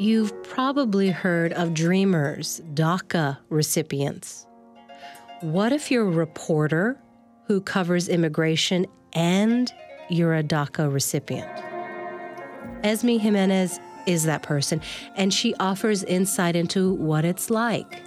You've 0.00 0.44
probably 0.44 1.10
heard 1.10 1.52
of 1.54 1.74
Dreamers, 1.74 2.62
DACA 2.72 3.36
recipients. 3.48 4.46
What 5.40 5.72
if 5.72 5.90
you're 5.90 6.06
a 6.06 6.10
reporter 6.10 7.02
who 7.48 7.60
covers 7.60 8.08
immigration 8.08 8.86
and 9.12 9.72
you're 10.08 10.36
a 10.36 10.44
DACA 10.44 10.92
recipient? 10.92 11.50
Esme 12.84 13.18
Jimenez 13.18 13.80
is 14.06 14.22
that 14.22 14.44
person, 14.44 14.80
and 15.16 15.34
she 15.34 15.52
offers 15.56 16.04
insight 16.04 16.54
into 16.54 16.92
what 16.92 17.24
it's 17.24 17.50
like. 17.50 18.00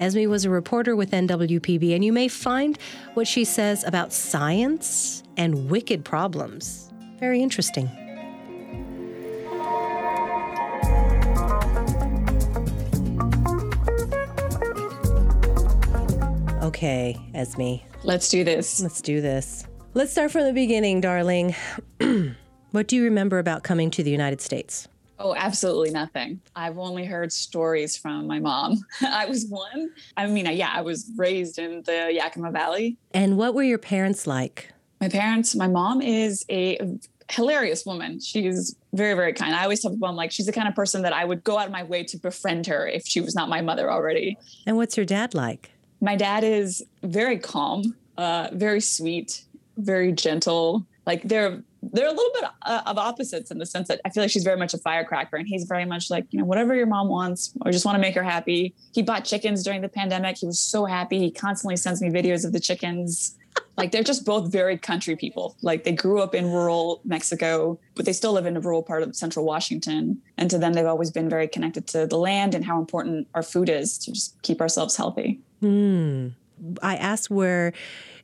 Esme 0.00 0.28
was 0.28 0.44
a 0.44 0.50
reporter 0.50 0.94
with 0.94 1.12
NWPB, 1.12 1.94
and 1.94 2.04
you 2.04 2.12
may 2.12 2.28
find 2.28 2.78
what 3.14 3.26
she 3.26 3.46
says 3.46 3.84
about 3.84 4.12
science 4.12 5.22
and 5.38 5.70
wicked 5.70 6.04
problems 6.04 6.92
very 7.22 7.40
interesting. 7.40 7.88
Okay, 16.82 17.16
Esme. 17.32 17.74
Let's 18.02 18.28
do 18.28 18.42
this. 18.42 18.80
Let's 18.80 19.00
do 19.00 19.20
this. 19.20 19.68
Let's 19.94 20.10
start 20.10 20.32
from 20.32 20.46
the 20.46 20.52
beginning, 20.52 21.00
darling. 21.00 21.54
what 22.72 22.88
do 22.88 22.96
you 22.96 23.04
remember 23.04 23.38
about 23.38 23.62
coming 23.62 23.88
to 23.92 24.02
the 24.02 24.10
United 24.10 24.40
States? 24.40 24.88
Oh, 25.20 25.32
absolutely 25.36 25.92
nothing. 25.92 26.40
I've 26.56 26.78
only 26.78 27.04
heard 27.04 27.32
stories 27.32 27.96
from 27.96 28.26
my 28.26 28.40
mom. 28.40 28.84
I 29.00 29.26
was 29.26 29.46
one. 29.46 29.90
I 30.16 30.26
mean, 30.26 30.46
yeah, 30.46 30.72
I 30.74 30.80
was 30.80 31.08
raised 31.16 31.60
in 31.60 31.84
the 31.84 32.10
Yakima 32.12 32.50
Valley. 32.50 32.96
And 33.14 33.38
what 33.38 33.54
were 33.54 33.62
your 33.62 33.78
parents 33.78 34.26
like? 34.26 34.72
My 35.00 35.08
parents, 35.08 35.54
my 35.54 35.68
mom 35.68 36.02
is 36.02 36.44
a 36.50 36.80
hilarious 37.30 37.86
woman. 37.86 38.18
She's 38.18 38.74
very, 38.92 39.14
very 39.14 39.34
kind. 39.34 39.54
I 39.54 39.62
always 39.62 39.82
tell 39.82 39.92
people, 39.92 40.08
I'm 40.08 40.16
like, 40.16 40.32
she's 40.32 40.46
the 40.46 40.52
kind 40.52 40.66
of 40.66 40.74
person 40.74 41.02
that 41.02 41.12
I 41.12 41.24
would 41.24 41.44
go 41.44 41.58
out 41.58 41.66
of 41.66 41.72
my 41.72 41.84
way 41.84 42.02
to 42.02 42.16
befriend 42.16 42.66
her 42.66 42.88
if 42.88 43.06
she 43.06 43.20
was 43.20 43.36
not 43.36 43.48
my 43.48 43.60
mother 43.60 43.88
already. 43.88 44.36
And 44.66 44.76
what's 44.76 44.96
your 44.96 45.06
dad 45.06 45.32
like? 45.32 45.71
My 46.02 46.16
dad 46.16 46.42
is 46.42 46.84
very 47.04 47.38
calm, 47.38 47.94
uh, 48.18 48.48
very 48.52 48.80
sweet, 48.80 49.44
very 49.76 50.10
gentle. 50.12 50.84
Like 51.06 51.22
they're 51.22 51.62
they're 51.82 52.08
a 52.08 52.12
little 52.12 52.32
bit 52.34 52.44
uh, 52.62 52.82
of 52.86 52.98
opposites 52.98 53.50
in 53.50 53.58
the 53.58 53.66
sense 53.66 53.88
that 53.88 54.00
I 54.04 54.10
feel 54.10 54.22
like 54.22 54.30
she's 54.30 54.44
very 54.44 54.56
much 54.56 54.72
a 54.72 54.78
firecracker 54.78 55.36
and 55.36 55.48
he's 55.48 55.64
very 55.64 55.84
much 55.84 56.10
like, 56.10 56.26
you 56.30 56.38
know, 56.38 56.44
whatever 56.44 56.74
your 56.74 56.86
mom 56.86 57.08
wants, 57.08 57.52
or 57.64 57.72
just 57.72 57.84
want 57.84 57.96
to 57.96 58.00
make 58.00 58.14
her 58.14 58.22
happy. 58.22 58.74
He 58.94 59.02
bought 59.02 59.24
chickens 59.24 59.62
during 59.62 59.82
the 59.82 59.88
pandemic. 59.88 60.38
He 60.38 60.46
was 60.46 60.60
so 60.60 60.84
happy. 60.84 61.18
He 61.18 61.30
constantly 61.30 61.76
sends 61.76 62.00
me 62.00 62.08
videos 62.10 62.44
of 62.44 62.52
the 62.52 62.60
chickens 62.60 63.36
like 63.76 63.90
they're 63.90 64.02
just 64.02 64.24
both 64.24 64.50
very 64.50 64.78
country 64.78 65.16
people. 65.16 65.56
Like 65.62 65.84
they 65.84 65.92
grew 65.92 66.20
up 66.20 66.34
in 66.34 66.50
rural 66.50 67.00
Mexico, 67.04 67.78
but 67.94 68.04
they 68.04 68.12
still 68.12 68.32
live 68.32 68.46
in 68.46 68.56
a 68.56 68.60
rural 68.60 68.82
part 68.82 69.02
of 69.02 69.14
central 69.16 69.44
Washington. 69.44 70.20
And 70.38 70.50
to 70.50 70.58
them, 70.58 70.72
they've 70.72 70.86
always 70.86 71.10
been 71.10 71.28
very 71.28 71.48
connected 71.48 71.86
to 71.88 72.06
the 72.06 72.18
land 72.18 72.54
and 72.54 72.64
how 72.64 72.78
important 72.78 73.28
our 73.34 73.42
food 73.42 73.68
is 73.68 73.98
to 73.98 74.12
just 74.12 74.40
keep 74.42 74.60
ourselves 74.60 74.96
healthy. 74.96 75.40
Hmm. 75.60 76.28
I 76.82 76.96
asked 76.96 77.30
where, 77.30 77.72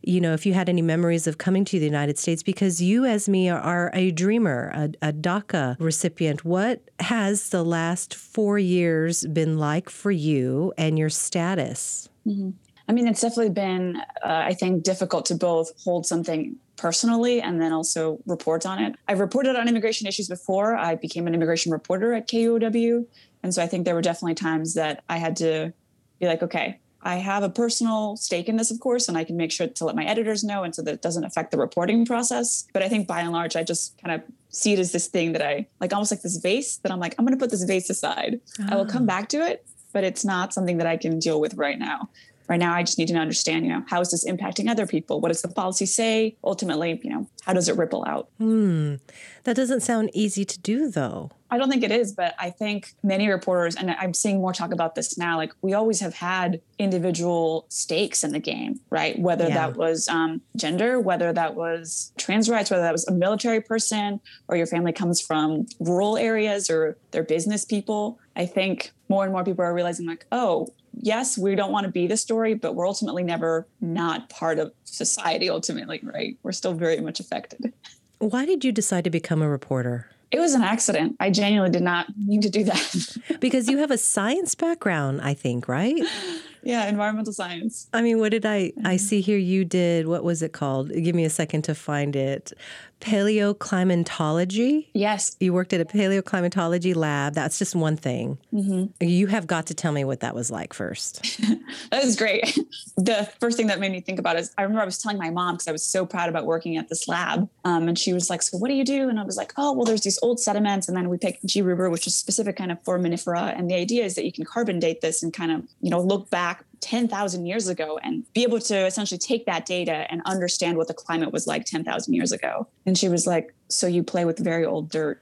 you 0.02 0.20
know, 0.20 0.32
if 0.32 0.46
you 0.46 0.54
had 0.54 0.68
any 0.68 0.82
memories 0.82 1.26
of 1.26 1.38
coming 1.38 1.64
to 1.66 1.78
the 1.78 1.84
United 1.84 2.18
States 2.18 2.42
because 2.42 2.80
you, 2.80 3.04
Esme, 3.04 3.48
are 3.48 3.90
a 3.94 4.10
dreamer, 4.10 4.70
a, 4.74 5.08
a 5.08 5.12
DACA 5.12 5.76
recipient. 5.78 6.44
What 6.44 6.82
has 7.00 7.50
the 7.50 7.64
last 7.64 8.14
four 8.14 8.58
years 8.58 9.26
been 9.26 9.58
like 9.58 9.90
for 9.90 10.10
you 10.10 10.72
and 10.78 10.98
your 10.98 11.10
status? 11.10 12.08
Mm-hmm. 12.26 12.50
I 12.88 12.92
mean, 12.92 13.06
it's 13.06 13.20
definitely 13.20 13.50
been, 13.50 13.96
uh, 14.24 14.44
I 14.46 14.54
think, 14.54 14.82
difficult 14.82 15.26
to 15.26 15.34
both 15.34 15.72
hold 15.84 16.06
something 16.06 16.56
personally 16.76 17.42
and 17.42 17.60
then 17.60 17.72
also 17.72 18.18
report 18.24 18.64
on 18.64 18.78
it. 18.82 18.94
I've 19.08 19.20
reported 19.20 19.56
on 19.56 19.68
immigration 19.68 20.06
issues 20.06 20.28
before. 20.28 20.74
I 20.74 20.94
became 20.94 21.26
an 21.26 21.34
immigration 21.34 21.70
reporter 21.70 22.14
at 22.14 22.28
KUOW. 22.28 23.04
And 23.42 23.54
so 23.54 23.62
I 23.62 23.66
think 23.66 23.84
there 23.84 23.94
were 23.94 24.02
definitely 24.02 24.36
times 24.36 24.74
that 24.74 25.02
I 25.08 25.18
had 25.18 25.36
to 25.36 25.72
be 26.18 26.26
like, 26.26 26.42
okay, 26.42 26.78
I 27.02 27.16
have 27.16 27.42
a 27.42 27.48
personal 27.48 28.16
stake 28.16 28.48
in 28.48 28.56
this, 28.56 28.70
of 28.70 28.80
course, 28.80 29.08
and 29.08 29.16
I 29.16 29.24
can 29.24 29.36
make 29.36 29.52
sure 29.52 29.68
to 29.68 29.84
let 29.84 29.94
my 29.94 30.04
editors 30.04 30.42
know 30.42 30.64
and 30.64 30.74
so 30.74 30.82
that 30.82 30.94
it 30.94 31.02
doesn't 31.02 31.24
affect 31.24 31.52
the 31.52 31.58
reporting 31.58 32.04
process. 32.04 32.66
But 32.72 32.82
I 32.82 32.88
think 32.88 33.06
by 33.06 33.20
and 33.20 33.32
large, 33.32 33.54
I 33.54 33.62
just 33.62 33.96
kind 34.02 34.14
of 34.14 34.26
see 34.50 34.72
it 34.72 34.78
as 34.78 34.92
this 34.92 35.06
thing 35.06 35.32
that 35.32 35.42
I 35.42 35.66
like 35.80 35.92
almost 35.92 36.10
like 36.10 36.22
this 36.22 36.38
vase 36.38 36.78
that 36.78 36.90
I'm 36.90 36.98
like, 36.98 37.14
I'm 37.18 37.24
going 37.24 37.38
to 37.38 37.42
put 37.42 37.50
this 37.50 37.62
vase 37.64 37.88
aside. 37.88 38.40
I 38.68 38.74
will 38.74 38.86
come 38.86 39.04
ah. 39.04 39.06
back 39.06 39.28
to 39.30 39.38
it, 39.46 39.64
but 39.92 40.02
it's 40.02 40.24
not 40.24 40.52
something 40.52 40.78
that 40.78 40.86
I 40.86 40.96
can 40.96 41.18
deal 41.18 41.40
with 41.40 41.54
right 41.54 41.78
now 41.78 42.08
right 42.48 42.58
now 42.58 42.74
i 42.74 42.82
just 42.82 42.98
need 42.98 43.08
to 43.08 43.14
understand 43.14 43.64
you 43.64 43.72
know 43.72 43.84
how 43.88 44.00
is 44.00 44.10
this 44.10 44.26
impacting 44.26 44.68
other 44.68 44.86
people? 44.86 45.20
What 45.20 45.28
does 45.28 45.42
the 45.42 45.48
policy 45.48 45.86
say? 45.86 46.36
Ultimately 46.44 47.00
you 47.02 47.10
know 47.10 47.28
how 47.42 47.52
does 47.52 47.68
it 47.68 47.76
ripple 47.76 48.04
out? 48.06 48.28
Hmm. 48.38 48.96
That 49.44 49.56
doesn't 49.56 49.80
sound 49.80 50.10
easy 50.12 50.44
to 50.44 50.58
do 50.58 50.90
though. 50.90 51.30
I 51.50 51.56
don't 51.56 51.70
think 51.70 51.82
it 51.82 51.90
is 51.90 52.12
but 52.12 52.34
i 52.38 52.50
think 52.50 52.92
many 53.02 53.26
reporters 53.26 53.74
and 53.74 53.90
i'm 53.92 54.12
seeing 54.12 54.38
more 54.42 54.52
talk 54.52 54.70
about 54.70 54.94
this 54.94 55.16
now 55.16 55.38
like 55.38 55.52
we 55.62 55.72
always 55.72 55.98
have 56.00 56.12
had 56.12 56.60
individual 56.78 57.64
stakes 57.70 58.22
in 58.22 58.32
the 58.32 58.38
game 58.38 58.80
right? 58.90 59.18
Whether 59.18 59.48
yeah. 59.48 59.54
that 59.54 59.76
was 59.76 60.08
um, 60.08 60.40
gender 60.56 61.00
whether 61.00 61.32
that 61.32 61.54
was 61.54 62.12
trans 62.16 62.48
rights 62.48 62.70
whether 62.70 62.82
that 62.82 62.92
was 62.92 63.06
a 63.06 63.12
military 63.12 63.60
person 63.60 64.20
or 64.48 64.56
your 64.56 64.66
family 64.66 64.92
comes 64.92 65.20
from 65.20 65.66
rural 65.80 66.16
areas 66.16 66.70
or 66.70 66.96
they're 67.10 67.22
business 67.22 67.64
people. 67.64 68.18
I 68.36 68.46
think 68.46 68.92
more 69.08 69.24
and 69.24 69.32
more 69.32 69.44
people 69.44 69.64
are 69.64 69.74
realizing 69.74 70.06
like 70.06 70.26
oh 70.32 70.68
yes, 71.00 71.38
we 71.38 71.54
don't 71.54 71.72
want 71.72 71.84
to 71.84 71.92
be 71.92 72.06
the 72.06 72.16
story, 72.16 72.54
but 72.54 72.74
we're 72.74 72.86
ultimately 72.86 73.22
never 73.22 73.66
not 73.80 74.28
part 74.28 74.58
of 74.58 74.72
society, 74.84 75.48
ultimately, 75.50 76.00
right? 76.02 76.36
We're 76.42 76.52
still 76.52 76.74
very 76.74 77.00
much 77.00 77.20
affected. 77.20 77.72
Why 78.18 78.44
did 78.46 78.64
you 78.64 78.72
decide 78.72 79.04
to 79.04 79.10
become 79.10 79.42
a 79.42 79.48
reporter? 79.48 80.10
It 80.30 80.40
was 80.40 80.54
an 80.54 80.62
accident. 80.62 81.16
I 81.20 81.30
genuinely 81.30 81.70
did 81.70 81.82
not 81.82 82.06
mean 82.18 82.42
to 82.42 82.50
do 82.50 82.64
that. 82.64 83.16
because 83.40 83.68
you 83.68 83.78
have 83.78 83.90
a 83.90 83.96
science 83.96 84.54
background, 84.54 85.22
I 85.22 85.32
think, 85.32 85.68
right? 85.68 86.02
yeah, 86.62 86.86
environmental 86.86 87.32
science. 87.32 87.88
I 87.94 88.02
mean, 88.02 88.18
what 88.18 88.32
did 88.32 88.44
I 88.44 88.56
I 88.56 88.70
mm-hmm. 88.70 88.96
see 88.96 89.20
here 89.22 89.38
you 89.38 89.64
did 89.64 90.06
what 90.06 90.24
was 90.24 90.42
it 90.42 90.52
called? 90.52 90.92
Give 90.92 91.14
me 91.14 91.24
a 91.24 91.30
second 91.30 91.62
to 91.62 91.74
find 91.74 92.14
it. 92.14 92.52
Paleoclimatology? 93.00 94.88
Yes. 94.92 95.36
You 95.40 95.52
worked 95.52 95.72
at 95.72 95.80
a 95.80 95.84
paleoclimatology 95.84 96.94
lab. 96.94 97.34
That's 97.34 97.58
just 97.58 97.74
one 97.74 97.96
thing. 97.96 98.38
Mm-hmm. 98.52 99.04
You 99.06 99.26
have 99.28 99.46
got 99.46 99.66
to 99.66 99.74
tell 99.74 99.92
me 99.92 100.04
what 100.04 100.20
that 100.20 100.34
was 100.34 100.50
like 100.50 100.72
first. 100.72 101.22
that 101.90 102.04
was 102.04 102.16
great. 102.16 102.58
The 102.96 103.30
first 103.38 103.56
thing 103.56 103.68
that 103.68 103.78
made 103.78 103.92
me 103.92 104.00
think 104.00 104.18
about 104.18 104.36
is 104.36 104.52
I 104.58 104.62
remember 104.62 104.82
I 104.82 104.84
was 104.84 104.98
telling 104.98 105.18
my 105.18 105.30
mom 105.30 105.54
because 105.54 105.68
I 105.68 105.72
was 105.72 105.84
so 105.84 106.04
proud 106.04 106.28
about 106.28 106.46
working 106.46 106.76
at 106.76 106.88
this 106.88 107.06
lab. 107.06 107.48
Um, 107.64 107.86
and 107.86 107.96
she 107.96 108.12
was 108.12 108.28
like, 108.28 108.42
So 108.42 108.58
what 108.58 108.68
do 108.68 108.74
you 108.74 108.84
do? 108.84 109.08
And 109.08 109.20
I 109.20 109.22
was 109.22 109.36
like, 109.36 109.52
Oh, 109.56 109.72
well, 109.72 109.84
there's 109.84 110.00
these 110.00 110.18
old 110.20 110.40
sediments. 110.40 110.88
And 110.88 110.96
then 110.96 111.08
we 111.08 111.16
picked 111.16 111.46
G. 111.46 111.62
ruber, 111.62 111.90
which 111.90 112.08
is 112.08 112.16
specific 112.16 112.56
kind 112.56 112.72
of 112.72 112.82
foraminifera. 112.82 113.56
And 113.56 113.70
the 113.70 113.76
idea 113.76 114.04
is 114.04 114.16
that 114.16 114.24
you 114.24 114.32
can 114.32 114.44
carbon 114.44 114.80
date 114.80 115.00
this 115.00 115.22
and 115.22 115.32
kind 115.32 115.52
of, 115.52 115.62
you 115.80 115.90
know, 115.90 116.00
look 116.00 116.28
back 116.28 116.64
10,000 116.80 117.46
years 117.46 117.68
ago 117.68 117.98
and 118.02 118.24
be 118.32 118.42
able 118.42 118.60
to 118.60 118.86
essentially 118.86 119.18
take 119.18 119.46
that 119.46 119.66
data 119.66 120.06
and 120.10 120.22
understand 120.24 120.76
what 120.76 120.88
the 120.88 120.94
climate 120.94 121.32
was 121.32 121.46
like 121.46 121.64
10,000 121.64 122.14
years 122.14 122.32
ago. 122.32 122.66
And 122.86 122.96
she 122.96 123.08
was 123.08 123.26
like, 123.26 123.54
So 123.68 123.86
you 123.86 124.02
play 124.02 124.24
with 124.24 124.38
very 124.38 124.64
old 124.64 124.90
dirt. 124.90 125.20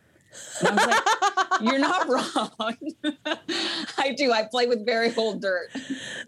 And 0.61 0.69
I 0.69 0.75
was 0.75 0.87
like, 0.87 1.61
You're 1.61 1.79
not 1.79 2.09
wrong. 2.09 2.71
I 3.99 4.13
do. 4.13 4.33
I 4.33 4.45
play 4.45 4.67
with 4.67 4.85
very 4.85 5.15
old 5.17 5.41
dirt. 5.41 5.71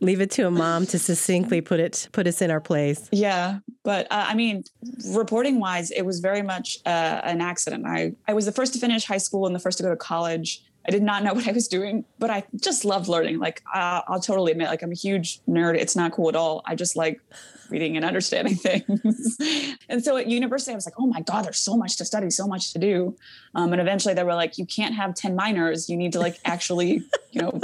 Leave 0.00 0.20
it 0.20 0.30
to 0.32 0.46
a 0.46 0.50
mom 0.50 0.86
to 0.86 0.98
succinctly 0.98 1.60
put 1.60 1.80
it 1.80 2.08
put 2.12 2.26
us 2.26 2.40
in 2.40 2.50
our 2.50 2.60
place. 2.60 3.08
Yeah, 3.12 3.58
but 3.82 4.06
uh, 4.10 4.24
I 4.28 4.34
mean, 4.34 4.64
reporting 5.08 5.60
wise, 5.60 5.90
it 5.90 6.02
was 6.02 6.20
very 6.20 6.42
much 6.42 6.78
uh, 6.86 7.20
an 7.24 7.40
accident. 7.40 7.86
I 7.86 8.12
I 8.26 8.32
was 8.32 8.46
the 8.46 8.52
first 8.52 8.72
to 8.74 8.78
finish 8.78 9.04
high 9.04 9.18
school 9.18 9.46
and 9.46 9.54
the 9.54 9.60
first 9.60 9.78
to 9.78 9.84
go 9.84 9.90
to 9.90 9.96
college. 9.96 10.64
I 10.88 10.90
did 10.90 11.02
not 11.02 11.22
know 11.22 11.34
what 11.38 11.46
I 11.46 11.52
was 11.52 11.68
doing, 11.68 12.04
but 12.18 12.30
I 12.30 12.44
just 12.56 12.84
loved 12.84 13.08
learning. 13.08 13.38
Like 13.38 13.62
uh, 13.72 14.00
I'll 14.08 14.20
totally 14.20 14.52
admit, 14.52 14.68
like 14.68 14.82
I'm 14.82 14.90
a 14.90 14.96
huge 14.96 15.40
nerd. 15.46 15.76
It's 15.76 15.94
not 15.94 16.12
cool 16.12 16.28
at 16.28 16.34
all. 16.36 16.62
I 16.64 16.74
just 16.74 16.96
like 16.96 17.20
reading 17.70 17.96
and 17.96 18.04
understanding 18.04 18.54
things. 18.56 19.36
and 19.88 20.02
so 20.02 20.16
at 20.16 20.26
university, 20.26 20.72
I 20.72 20.74
was 20.74 20.86
like, 20.86 20.94
oh 20.98 21.06
my 21.06 21.20
God, 21.20 21.44
there's 21.44 21.58
so 21.58 21.76
much 21.76 21.96
to 21.98 22.04
study, 22.04 22.30
so 22.30 22.46
much 22.46 22.72
to 22.72 22.78
do. 22.78 23.14
Um, 23.54 23.72
and 23.72 23.80
eventually 23.80 24.14
they 24.14 24.24
were 24.24 24.34
like, 24.34 24.56
you 24.56 24.64
can't 24.64 24.94
have 24.94 25.14
10 25.14 25.36
minors. 25.36 25.90
You 25.90 25.98
need 25.98 26.12
to 26.14 26.18
like 26.18 26.38
actually, 26.46 27.02
you 27.30 27.42
know, 27.42 27.60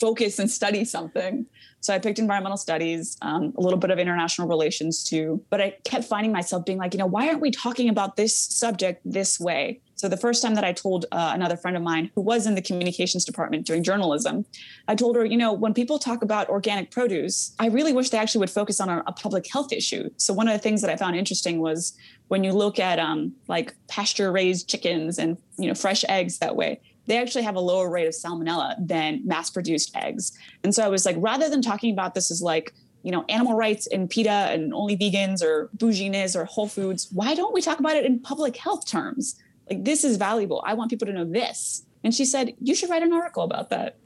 focus 0.00 0.38
and 0.38 0.48
study 0.48 0.84
something. 0.84 1.46
So 1.80 1.92
I 1.92 1.98
picked 1.98 2.18
environmental 2.18 2.56
studies, 2.56 3.18
um, 3.20 3.52
a 3.58 3.60
little 3.60 3.78
bit 3.78 3.90
of 3.90 3.98
international 3.98 4.48
relations 4.48 5.04
too. 5.04 5.44
But 5.50 5.60
I 5.60 5.76
kept 5.84 6.04
finding 6.04 6.32
myself 6.32 6.64
being 6.64 6.78
like, 6.78 6.94
you 6.94 6.98
know, 6.98 7.06
why 7.06 7.28
aren't 7.28 7.40
we 7.40 7.50
talking 7.50 7.88
about 7.88 8.16
this 8.16 8.34
subject 8.38 9.02
this 9.04 9.38
way? 9.38 9.80
So 9.96 10.08
the 10.08 10.16
first 10.16 10.42
time 10.42 10.54
that 10.54 10.64
I 10.64 10.72
told 10.72 11.06
uh, 11.12 11.32
another 11.34 11.56
friend 11.56 11.76
of 11.76 11.82
mine 11.82 12.10
who 12.14 12.20
was 12.20 12.46
in 12.46 12.54
the 12.54 12.62
communications 12.62 13.24
department 13.24 13.66
doing 13.66 13.82
journalism, 13.82 14.44
I 14.88 14.94
told 14.94 15.16
her, 15.16 15.24
you 15.24 15.36
know, 15.36 15.52
when 15.52 15.74
people 15.74 15.98
talk 15.98 16.22
about 16.22 16.48
organic 16.48 16.90
produce, 16.90 17.54
I 17.58 17.66
really 17.66 17.92
wish 17.92 18.10
they 18.10 18.18
actually 18.18 18.40
would 18.40 18.50
focus 18.50 18.80
on 18.80 18.88
a, 18.88 19.02
a 19.06 19.12
public 19.12 19.46
health 19.50 19.72
issue. 19.72 20.10
So 20.16 20.34
one 20.34 20.48
of 20.48 20.52
the 20.52 20.58
things 20.58 20.80
that 20.82 20.90
I 20.90 20.96
found 20.96 21.16
interesting 21.16 21.60
was 21.60 21.96
when 22.28 22.42
you 22.44 22.52
look 22.52 22.78
at 22.78 22.98
um, 22.98 23.32
like 23.48 23.74
pasture 23.88 24.32
raised 24.32 24.68
chickens 24.68 25.18
and 25.18 25.36
you 25.56 25.68
know 25.68 25.74
fresh 25.74 26.04
eggs 26.08 26.38
that 26.38 26.56
way 26.56 26.80
they 27.06 27.18
actually 27.18 27.44
have 27.44 27.56
a 27.56 27.60
lower 27.60 27.90
rate 27.90 28.06
of 28.06 28.14
salmonella 28.14 28.74
than 28.78 29.20
mass 29.24 29.50
produced 29.50 29.94
eggs. 29.96 30.32
And 30.62 30.74
so 30.74 30.82
I 30.82 30.88
was 30.88 31.04
like, 31.04 31.16
rather 31.18 31.48
than 31.48 31.62
talking 31.62 31.92
about 31.92 32.14
this 32.14 32.30
as 32.30 32.40
like, 32.40 32.72
you 33.02 33.10
know, 33.10 33.24
animal 33.28 33.54
rights 33.54 33.86
and 33.86 34.08
PETA 34.08 34.30
and 34.30 34.72
only 34.72 34.96
vegans 34.96 35.42
or 35.42 35.68
bouginis 35.76 36.34
or 36.34 36.46
Whole 36.46 36.68
Foods, 36.68 37.08
why 37.12 37.34
don't 37.34 37.52
we 37.52 37.60
talk 37.60 37.78
about 37.78 37.96
it 37.96 38.06
in 38.06 38.18
public 38.18 38.56
health 38.56 38.86
terms? 38.86 39.36
Like, 39.68 39.84
this 39.84 40.04
is 40.04 40.16
valuable. 40.16 40.62
I 40.66 40.74
want 40.74 40.90
people 40.90 41.06
to 41.06 41.12
know 41.12 41.24
this. 41.24 41.84
And 42.02 42.14
she 42.14 42.24
said, 42.24 42.54
You 42.60 42.74
should 42.74 42.90
write 42.90 43.02
an 43.02 43.12
article 43.12 43.42
about 43.42 43.70
that. 43.70 43.96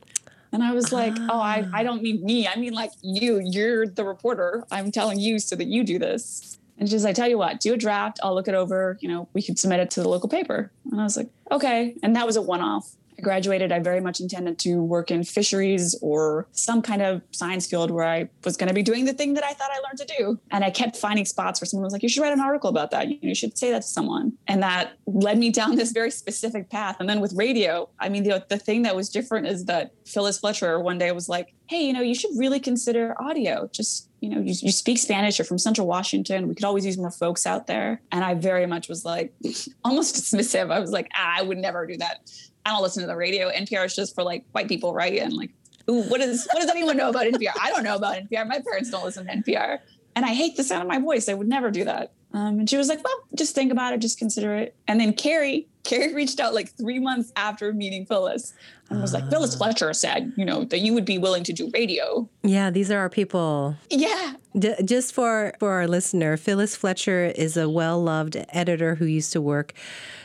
And 0.53 0.63
I 0.63 0.73
was 0.73 0.93
like, 0.93 1.15
Oh, 1.19 1.41
I, 1.41 1.69
I 1.73 1.83
don't 1.83 2.03
mean 2.03 2.25
me. 2.25 2.47
I 2.47 2.57
mean 2.57 2.73
like 2.73 2.93
you. 3.03 3.41
You're 3.45 3.87
the 3.87 4.05
reporter. 4.05 4.65
I'm 4.71 4.93
telling 4.93 5.19
you 5.19 5.39
so 5.39 5.57
that 5.57 5.67
you 5.67 5.85
do 5.85 5.99
this. 5.99 6.59
And 6.79 6.89
she's 6.89 7.03
like, 7.03 7.11
I 7.11 7.15
tell 7.15 7.29
you 7.29 7.39
what, 7.39 7.59
do 7.59 7.75
a 7.75 7.77
draft. 7.77 8.21
I'll 8.23 8.35
look 8.35 8.47
it 8.47 8.55
over. 8.55 8.99
You 9.01 9.09
know, 9.09 9.29
we 9.33 9.43
could 9.43 9.59
submit 9.59 9.81
it 9.81 9.91
to 9.93 10.03
the 10.03 10.09
local 10.09 10.29
paper. 10.29 10.71
And 10.91 11.01
I 11.01 11.05
was 11.05 11.17
like, 11.17 11.29
okay. 11.51 11.97
And 12.03 12.15
that 12.15 12.25
was 12.25 12.37
a 12.37 12.43
one 12.43 12.61
off. 12.61 12.95
I 13.19 13.23
graduated, 13.23 13.73
I 13.73 13.81
very 13.81 14.01
much 14.01 14.21
intended 14.21 14.59
to 14.61 14.83
work 14.83 15.11
in 15.11 15.25
fisheries 15.25 15.99
or 16.01 16.47
some 16.53 16.83
kind 16.83 17.03
of 17.03 17.21
science 17.33 17.67
field 17.67 17.91
where 17.91 18.07
I 18.07 18.29
was 18.45 18.57
going 18.57 18.69
to 18.69 18.75
be 18.75 18.83
doing 18.83 19.05
the 19.05 19.13
thing 19.13 19.35
that 19.35 19.45
I 19.45 19.53
thought 19.53 19.71
I 19.73 19.79
learned 19.81 19.99
to 19.99 20.17
do. 20.19 20.39
And 20.51 20.65
I 20.65 20.71
kept 20.71 20.97
finding 20.97 21.25
spots 21.25 21.61
where 21.61 21.67
someone 21.67 21.85
was 21.85 21.93
like, 21.93 22.03
you 22.03 22.09
should 22.09 22.23
write 22.23 22.33
an 22.33 22.41
article 22.41 22.71
about 22.71 22.91
that. 22.93 23.09
You, 23.23 23.35
should 23.35 23.59
say 23.59 23.71
that 23.71 23.83
to 23.83 23.89
someone. 23.89 24.33
And 24.47 24.63
that 24.63 24.93
led 25.07 25.39
me 25.39 25.51
down 25.51 25.77
this 25.77 25.93
very 25.93 26.11
specific 26.11 26.71
path. 26.71 26.97
And 27.01 27.09
then 27.09 27.21
with 27.21 27.33
radio, 27.35 27.89
I 27.99 28.09
mean, 28.09 28.23
the, 28.23 28.45
the 28.49 28.59
thing 28.59 28.83
that 28.83 28.95
was 28.95 29.09
different 29.09 29.47
is 29.47 29.65
that 29.67 29.93
Phyllis 30.07 30.39
Fletcher 30.39 30.81
one 30.81 30.99
day 30.99 31.13
was 31.13 31.29
like, 31.29 31.55
hey, 31.69 31.87
you 31.87 31.93
know, 31.93 32.01
you 32.01 32.15
should 32.15 32.31
really 32.37 32.59
consider 32.59 33.15
audio. 33.21 33.69
Just, 33.73 34.09
you 34.21 34.31
know, 34.31 34.41
you, 34.41 34.55
you 34.63 34.73
speak 34.73 34.99
Spanish, 34.99 35.39
you're 35.39 35.45
from 35.45 35.59
Central 35.59 35.87
Washington. 35.87 36.49
We 36.49 36.55
could 36.55 36.65
always 36.65 36.87
use 36.87 36.97
more 36.97 37.11
folks 37.11 37.47
out 37.47 37.67
there. 37.67 38.01
And 38.11 38.25
I 38.25 38.35
very 38.35 38.67
much 38.67 38.89
was 38.89 39.05
like, 39.05 39.35
almost 39.85 40.17
dismissive. 40.17 40.73
I 40.73 40.81
was 40.81 40.91
like, 40.91 41.09
ah, 41.15 41.35
I 41.39 41.43
would 41.43 41.59
never 41.59 41.87
do 41.87 41.99
that. 41.99 42.31
I 42.65 42.71
don't 42.71 42.83
listen 42.83 43.03
to 43.03 43.07
the 43.07 43.17
radio. 43.17 43.51
NPR 43.51 43.87
is 43.87 43.95
just 43.95 44.15
for 44.15 44.23
like 44.23 44.45
white 44.53 44.69
people, 44.69 44.93
right? 44.93 45.19
And 45.19 45.33
like, 45.33 45.51
ooh, 45.91 46.03
what 46.03 46.21
is 46.21 46.47
what 46.53 46.61
does 46.61 46.71
anyone 46.71 46.97
know 46.97 47.11
about 47.11 47.27
NPR? 47.27 47.53
I 47.61 47.71
don't 47.71 47.85
know 47.85 47.97
about 47.97 48.17
NPR. 48.17 48.47
My 48.47 48.61
parents 48.61 48.91
don't 48.91 49.05
listen 49.05 49.27
to 49.27 49.33
NPR. 49.33 49.79
And 50.17 50.25
I 50.25 50.35
hate 50.35 50.57
the 50.57 50.65
sound 50.65 50.83
of 50.83 50.89
my 50.89 50.99
voice. 50.99 51.29
I 51.29 51.35
would 51.35 51.49
never 51.49 51.71
do 51.71 51.85
that. 51.85 52.13
Um, 52.33 52.59
and 52.59 52.69
she 52.69 52.77
was 52.77 52.89
like, 52.89 53.03
well, 53.03 53.15
just 53.35 53.55
think 53.55 53.73
about 53.73 53.95
it, 53.95 54.01
just 54.01 54.19
consider 54.19 54.55
it. 54.55 54.75
And 54.87 55.01
then 55.01 55.13
Carrie, 55.13 55.67
Carrie 55.89 56.15
reached 56.15 56.39
out 56.39 56.53
like 56.53 56.69
three 56.69 56.99
months 56.99 57.33
after 57.35 57.73
meeting 57.73 58.05
Phyllis 58.05 58.53
and 58.91 59.01
was 59.01 59.15
like, 59.15 59.29
Phyllis 59.31 59.55
ah. 59.55 59.59
Fletcher 59.59 59.95
said, 59.95 60.33
you 60.37 60.45
know, 60.45 60.65
that 60.65 60.81
you 60.81 60.93
would 60.93 61.07
be 61.07 61.17
willing 61.17 61.45
to 61.45 61.53
do 61.55 61.71
radio. 61.73 62.29
Yeah, 62.43 62.71
these 62.71 62.91
are 62.91 62.99
our 62.99 63.09
people. 63.09 63.75
Yeah. 63.89 64.35
D- 64.59 64.75
just 64.85 65.15
for 65.15 65.55
for 65.59 65.73
our 65.73 65.89
listener, 65.89 66.37
Phyllis 66.37 66.77
Fletcher 66.77 67.33
is 67.35 67.57
a 67.57 67.71
well 67.71 68.03
loved 68.03 68.37
editor 68.51 68.97
who 68.97 69.07
used 69.07 69.33
to 69.33 69.41
work 69.41 69.73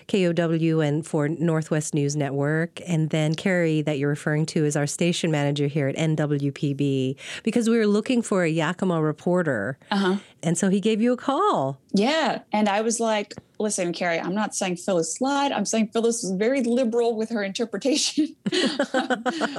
KUOW 0.07 0.85
and 0.85 1.05
for 1.05 1.29
Northwest 1.29 1.93
News 1.93 2.15
Network. 2.15 2.81
And 2.85 3.09
then 3.09 3.35
Carrie, 3.35 3.81
that 3.83 3.97
you're 3.97 4.09
referring 4.09 4.45
to, 4.47 4.65
is 4.65 4.75
our 4.75 4.87
station 4.87 5.31
manager 5.31 5.67
here 5.67 5.87
at 5.87 5.95
NWPB 5.95 7.15
because 7.43 7.69
we 7.69 7.77
were 7.77 7.87
looking 7.87 8.21
for 8.21 8.43
a 8.43 8.49
Yakima 8.49 9.01
reporter. 9.01 9.77
Uh-huh. 9.91 10.17
And 10.41 10.57
so 10.57 10.69
he 10.69 10.81
gave 10.81 11.01
you 11.01 11.13
a 11.13 11.17
call. 11.17 11.79
Yeah. 11.93 12.39
And 12.51 12.67
I 12.67 12.81
was 12.81 12.99
like, 12.99 13.33
listen, 13.63 13.93
Carrie, 13.93 14.19
I'm 14.19 14.35
not 14.35 14.53
saying 14.53 14.75
Phyllis 14.75 15.19
lied. 15.21 15.51
I'm 15.51 15.65
saying 15.65 15.89
Phyllis 15.93 16.21
was 16.21 16.33
very 16.33 16.61
liberal 16.61 17.15
with 17.15 17.29
her 17.29 17.41
interpretation. 17.43 18.35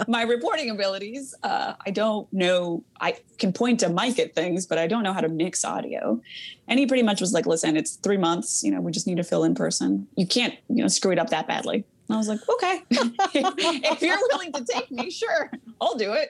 my 0.06 0.22
reporting 0.22 0.70
abilities. 0.70 1.34
Uh, 1.42 1.72
I 1.84 1.90
don't 1.90 2.32
know. 2.32 2.84
I 3.00 3.16
can 3.38 3.52
point 3.52 3.82
a 3.82 3.88
mic 3.88 4.18
at 4.18 4.34
things, 4.34 4.66
but 4.66 4.78
I 4.78 4.86
don't 4.86 5.02
know 5.02 5.12
how 5.12 5.22
to 5.22 5.28
mix 5.28 5.64
audio. 5.64 6.20
And 6.68 6.78
he 6.78 6.86
pretty 6.86 7.02
much 7.02 7.20
was 7.20 7.32
like, 7.32 7.46
listen, 7.46 7.76
it's 7.76 7.96
three 7.96 8.18
months. 8.18 8.62
You 8.62 8.70
know, 8.70 8.80
we 8.80 8.92
just 8.92 9.06
need 9.06 9.16
to 9.16 9.24
fill 9.24 9.42
in 9.42 9.54
person. 9.54 10.06
You 10.16 10.26
can't, 10.26 10.54
you 10.68 10.82
know, 10.82 10.88
screw 10.88 11.10
it 11.10 11.18
up 11.18 11.30
that 11.30 11.48
badly. 11.48 11.84
And 12.08 12.14
I 12.14 12.18
was 12.18 12.28
like, 12.28 12.40
okay, 12.48 12.82
if 12.90 14.02
you're 14.02 14.18
willing 14.30 14.52
to 14.52 14.64
take 14.64 14.90
me, 14.90 15.10
sure, 15.10 15.50
I'll 15.80 15.96
do 15.96 16.12
it. 16.12 16.28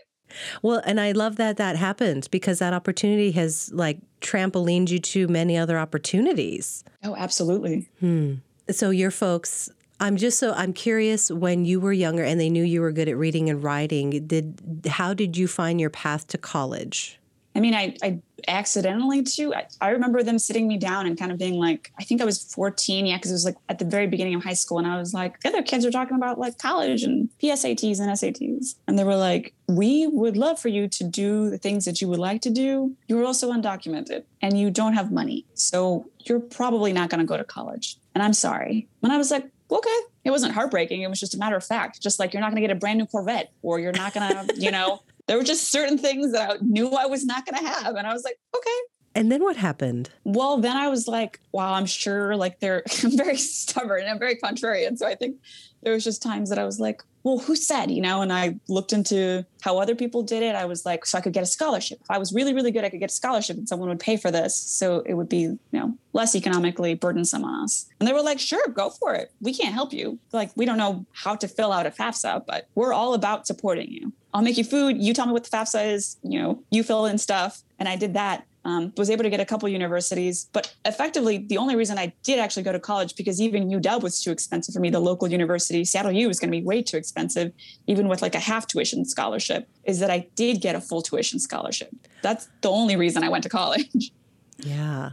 Well, 0.62 0.82
and 0.84 1.00
I 1.00 1.12
love 1.12 1.36
that 1.36 1.56
that 1.56 1.76
happened 1.76 2.28
because 2.30 2.58
that 2.58 2.72
opportunity 2.72 3.32
has 3.32 3.70
like 3.72 3.98
trampolined 4.20 4.90
you 4.90 4.98
to 4.98 5.28
many 5.28 5.56
other 5.56 5.78
opportunities. 5.78 6.84
Oh, 7.02 7.14
absolutely. 7.16 7.88
Hmm. 8.00 8.34
So 8.70 8.90
your 8.90 9.10
folks 9.10 9.70
I'm 10.00 10.16
just 10.16 10.38
so 10.38 10.52
I'm 10.52 10.72
curious 10.72 11.30
when 11.30 11.64
you 11.64 11.80
were 11.80 11.92
younger 11.92 12.24
and 12.24 12.40
they 12.40 12.50
knew 12.50 12.64
you 12.64 12.80
were 12.80 12.92
good 12.92 13.08
at 13.08 13.16
reading 13.16 13.48
and 13.48 13.62
writing, 13.62 14.26
did 14.26 14.82
how 14.86 15.14
did 15.14 15.36
you 15.36 15.46
find 15.46 15.80
your 15.80 15.90
path 15.90 16.26
to 16.28 16.38
college? 16.38 17.20
I 17.54 17.60
mean, 17.60 17.74
I, 17.74 17.96
I 18.02 18.20
accidentally 18.48 19.22
too. 19.22 19.54
I, 19.54 19.66
I, 19.80 19.90
remember 19.90 20.22
them 20.22 20.38
sitting 20.38 20.66
me 20.68 20.76
down 20.78 21.06
and 21.06 21.18
kind 21.18 21.32
of 21.32 21.38
being 21.38 21.54
like, 21.54 21.92
I 21.98 22.04
think 22.04 22.20
I 22.20 22.24
was 22.24 22.42
14, 22.42 23.06
yeah, 23.06 23.16
because 23.16 23.30
it 23.30 23.34
was 23.34 23.44
like 23.44 23.56
at 23.68 23.78
the 23.78 23.84
very 23.84 24.06
beginning 24.06 24.34
of 24.34 24.44
high 24.44 24.54
school. 24.54 24.78
And 24.78 24.86
I 24.86 24.98
was 24.98 25.14
like, 25.14 25.40
the 25.40 25.48
other 25.48 25.62
kids 25.62 25.84
are 25.84 25.90
talking 25.90 26.16
about 26.16 26.38
like 26.38 26.58
college 26.58 27.02
and 27.02 27.28
PSATs 27.42 28.00
and 28.00 28.10
SATs. 28.10 28.76
And 28.86 28.98
they 28.98 29.04
were 29.04 29.16
like, 29.16 29.54
we 29.68 30.06
would 30.06 30.36
love 30.36 30.58
for 30.58 30.68
you 30.68 30.88
to 30.88 31.04
do 31.04 31.50
the 31.50 31.58
things 31.58 31.84
that 31.84 32.00
you 32.00 32.08
would 32.08 32.18
like 32.18 32.42
to 32.42 32.50
do. 32.50 32.94
You're 33.06 33.24
also 33.24 33.52
undocumented 33.52 34.24
and 34.42 34.58
you 34.58 34.70
don't 34.70 34.94
have 34.94 35.10
money. 35.10 35.46
So 35.54 36.10
you're 36.20 36.40
probably 36.40 36.92
not 36.92 37.10
going 37.10 37.20
to 37.20 37.26
go 37.26 37.36
to 37.36 37.44
college. 37.44 37.96
And 38.14 38.22
I'm 38.22 38.34
sorry. 38.34 38.88
And 39.02 39.12
I 39.12 39.18
was 39.18 39.30
like, 39.30 39.48
okay. 39.70 39.98
It 40.24 40.30
wasn't 40.30 40.54
heartbreaking. 40.54 41.02
It 41.02 41.10
was 41.10 41.20
just 41.20 41.34
a 41.34 41.38
matter 41.38 41.56
of 41.56 41.64
fact. 41.64 42.00
Just 42.00 42.18
like 42.18 42.32
you're 42.32 42.40
not 42.40 42.50
going 42.50 42.62
to 42.62 42.66
get 42.66 42.74
a 42.74 42.78
brand 42.78 42.98
new 42.98 43.06
Corvette 43.06 43.52
or 43.62 43.78
you're 43.78 43.92
not 43.92 44.14
going 44.14 44.30
to, 44.30 44.54
you 44.56 44.70
know, 44.70 45.02
there 45.26 45.36
were 45.36 45.44
just 45.44 45.70
certain 45.70 45.98
things 45.98 46.32
that 46.32 46.50
I 46.50 46.56
knew 46.60 46.90
I 46.90 47.06
was 47.06 47.24
not 47.24 47.46
going 47.46 47.62
to 47.62 47.68
have. 47.68 47.96
And 47.96 48.06
I 48.06 48.12
was 48.12 48.24
like, 48.24 48.38
okay. 48.56 48.78
And 49.14 49.30
then 49.30 49.42
what 49.42 49.56
happened? 49.56 50.10
Well, 50.24 50.58
then 50.58 50.76
I 50.76 50.88
was 50.88 51.06
like, 51.06 51.40
wow, 51.52 51.74
I'm 51.74 51.86
sure 51.86 52.36
like 52.36 52.60
they're 52.60 52.82
I'm 53.02 53.16
very 53.16 53.36
stubborn 53.36 54.02
and 54.02 54.10
I'm 54.10 54.18
very 54.18 54.36
contrarian. 54.36 54.98
So 54.98 55.06
I 55.06 55.14
think 55.14 55.36
there 55.82 55.92
was 55.92 56.04
just 56.04 56.22
times 56.22 56.50
that 56.50 56.58
I 56.58 56.64
was 56.64 56.80
like, 56.80 57.02
well, 57.24 57.38
who 57.38 57.56
said, 57.56 57.90
you 57.90 58.02
know, 58.02 58.20
and 58.20 58.30
I 58.30 58.56
looked 58.68 58.92
into 58.92 59.46
how 59.62 59.78
other 59.78 59.94
people 59.94 60.22
did 60.22 60.42
it. 60.42 60.54
I 60.54 60.66
was 60.66 60.84
like, 60.84 61.06
so 61.06 61.16
I 61.16 61.22
could 61.22 61.32
get 61.32 61.42
a 61.42 61.46
scholarship. 61.46 61.98
If 62.02 62.10
I 62.10 62.18
was 62.18 62.34
really, 62.34 62.52
really 62.52 62.70
good, 62.70 62.84
I 62.84 62.90
could 62.90 63.00
get 63.00 63.10
a 63.10 63.14
scholarship 63.14 63.56
and 63.56 63.66
someone 63.66 63.88
would 63.88 63.98
pay 63.98 64.18
for 64.18 64.30
this. 64.30 64.54
So 64.54 65.00
it 65.06 65.14
would 65.14 65.30
be, 65.30 65.40
you 65.40 65.58
know, 65.72 65.94
less 66.12 66.36
economically 66.36 66.94
burdensome 66.94 67.42
on 67.42 67.64
us. 67.64 67.86
And 67.98 68.06
they 68.06 68.12
were 68.12 68.22
like, 68.22 68.38
sure, 68.38 68.68
go 68.68 68.90
for 68.90 69.14
it. 69.14 69.32
We 69.40 69.54
can't 69.54 69.72
help 69.72 69.94
you. 69.94 70.18
Like, 70.32 70.50
we 70.54 70.66
don't 70.66 70.76
know 70.76 71.06
how 71.12 71.34
to 71.34 71.48
fill 71.48 71.72
out 71.72 71.86
a 71.86 71.90
FAFSA, 71.90 72.44
but 72.46 72.68
we're 72.74 72.92
all 72.92 73.14
about 73.14 73.46
supporting 73.46 73.90
you. 73.90 74.12
I'll 74.34 74.42
make 74.42 74.58
you 74.58 74.64
food. 74.64 75.00
You 75.00 75.14
tell 75.14 75.26
me 75.26 75.32
what 75.32 75.44
the 75.44 75.56
FAFSA 75.56 75.92
is, 75.92 76.18
you 76.22 76.38
know, 76.38 76.62
you 76.70 76.82
fill 76.82 77.06
in 77.06 77.16
stuff. 77.16 77.62
And 77.78 77.88
I 77.88 77.96
did 77.96 78.12
that 78.14 78.46
um, 78.64 78.92
was 78.96 79.10
able 79.10 79.22
to 79.24 79.30
get 79.30 79.40
a 79.40 79.44
couple 79.44 79.68
universities, 79.68 80.48
but 80.52 80.74
effectively 80.84 81.38
the 81.38 81.58
only 81.58 81.76
reason 81.76 81.98
I 81.98 82.12
did 82.22 82.38
actually 82.38 82.62
go 82.62 82.72
to 82.72 82.80
college 82.80 83.16
because 83.16 83.40
even 83.40 83.68
UW 83.68 84.02
was 84.02 84.22
too 84.22 84.30
expensive 84.30 84.74
for 84.74 84.80
me. 84.80 84.90
The 84.90 85.00
local 85.00 85.28
university, 85.28 85.84
Seattle 85.84 86.12
U, 86.12 86.28
was 86.28 86.40
going 86.40 86.50
to 86.50 86.58
be 86.58 86.64
way 86.64 86.82
too 86.82 86.96
expensive, 86.96 87.52
even 87.86 88.08
with 88.08 88.22
like 88.22 88.34
a 88.34 88.40
half 88.40 88.66
tuition 88.66 89.04
scholarship. 89.04 89.68
Is 89.84 90.00
that 90.00 90.10
I 90.10 90.26
did 90.34 90.60
get 90.60 90.74
a 90.74 90.80
full 90.80 91.02
tuition 91.02 91.38
scholarship. 91.38 91.90
That's 92.22 92.48
the 92.62 92.70
only 92.70 92.96
reason 92.96 93.22
I 93.22 93.28
went 93.28 93.42
to 93.44 93.50
college. 93.50 94.12
Yeah, 94.56 95.10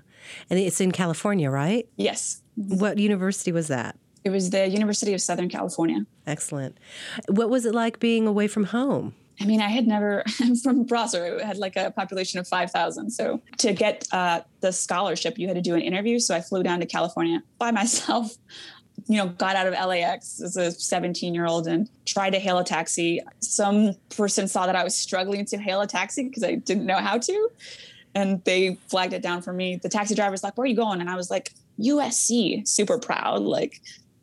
and 0.51 0.59
it's 0.59 0.79
in 0.79 0.91
California, 0.91 1.49
right? 1.49 1.89
Yes. 1.97 2.41
What 2.55 2.99
university 2.99 3.51
was 3.51 3.69
that? 3.69 3.97
It 4.23 4.29
was 4.29 4.51
the 4.51 4.67
University 4.67 5.13
of 5.13 5.21
Southern 5.21 5.49
California. 5.49 6.05
Excellent. 6.27 6.77
What 7.27 7.49
was 7.49 7.65
it 7.65 7.73
like 7.73 7.99
being 7.99 8.27
away 8.27 8.47
from 8.47 8.65
home? 8.65 9.15
I 9.39 9.45
mean, 9.45 9.61
I 9.61 9.69
had 9.69 9.87
never, 9.87 10.23
I'm 10.39 10.55
from 10.55 10.85
Prosser, 10.85 11.37
it 11.37 11.43
had 11.43 11.57
like 11.57 11.75
a 11.75 11.91
population 11.91 12.39
of 12.39 12.47
5,000. 12.47 13.09
So 13.09 13.41
to 13.59 13.73
get 13.73 14.07
uh, 14.11 14.41
the 14.61 14.71
scholarship, 14.71 15.37
you 15.37 15.47
had 15.47 15.55
to 15.55 15.61
do 15.61 15.75
an 15.75 15.81
interview. 15.81 16.19
So 16.19 16.35
I 16.35 16.41
flew 16.41 16.63
down 16.63 16.79
to 16.79 16.85
California 16.85 17.41
by 17.57 17.71
myself, 17.81 18.35
you 19.07 19.17
know, 19.17 19.29
got 19.29 19.55
out 19.55 19.67
of 19.67 19.73
LAX 19.73 20.41
as 20.41 20.57
a 20.57 20.71
17 20.71 21.33
year 21.33 21.45
old 21.45 21.67
and 21.67 21.89
tried 22.05 22.31
to 22.31 22.39
hail 22.39 22.59
a 22.59 22.63
taxi. 22.63 23.21
Some 23.39 23.95
person 24.09 24.47
saw 24.47 24.65
that 24.65 24.75
I 24.75 24.83
was 24.83 24.95
struggling 24.95 25.45
to 25.45 25.57
hail 25.57 25.81
a 25.81 25.87
taxi 25.87 26.23
because 26.23 26.43
I 26.43 26.55
didn't 26.55 26.85
know 26.85 26.97
how 26.97 27.17
to. 27.17 27.49
And 28.13 28.43
they 28.43 28.75
flagged 28.89 29.13
it 29.13 29.21
down 29.21 29.41
for 29.41 29.53
me. 29.53 29.77
The 29.77 29.87
taxi 29.87 30.15
driver 30.15 30.31
was 30.31 30.43
like, 30.43 30.57
Where 30.57 30.63
are 30.63 30.67
you 30.67 30.75
going? 30.75 30.99
And 30.99 31.09
I 31.09 31.15
was 31.15 31.31
like, 31.31 31.53
USC, 31.79 32.67
super 32.67 32.97
proud. 32.97 33.41
Like, 33.41 33.81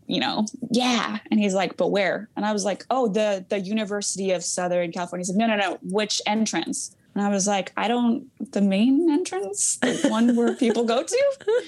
you 0.08 0.20
know, 0.20 0.46
yeah. 0.70 1.18
And 1.30 1.38
he's 1.38 1.54
like, 1.54 1.76
but 1.76 1.88
where? 1.88 2.28
And 2.34 2.44
I 2.44 2.52
was 2.52 2.64
like, 2.64 2.84
oh, 2.90 3.08
the 3.08 3.44
the 3.48 3.60
University 3.60 4.32
of 4.32 4.42
Southern 4.42 4.90
California. 4.90 5.22
He's 5.22 5.36
like, 5.36 5.38
no, 5.38 5.46
no, 5.46 5.56
no. 5.56 5.78
Which 5.82 6.20
entrance? 6.26 6.96
And 7.14 7.24
I 7.24 7.30
was 7.30 7.46
like, 7.46 7.72
I 7.76 7.88
don't. 7.88 8.26
The 8.52 8.62
main 8.62 9.10
entrance, 9.10 9.76
the 9.76 10.08
one 10.08 10.34
where 10.34 10.56
people 10.56 10.84
go 10.84 11.02
to. 11.02 11.64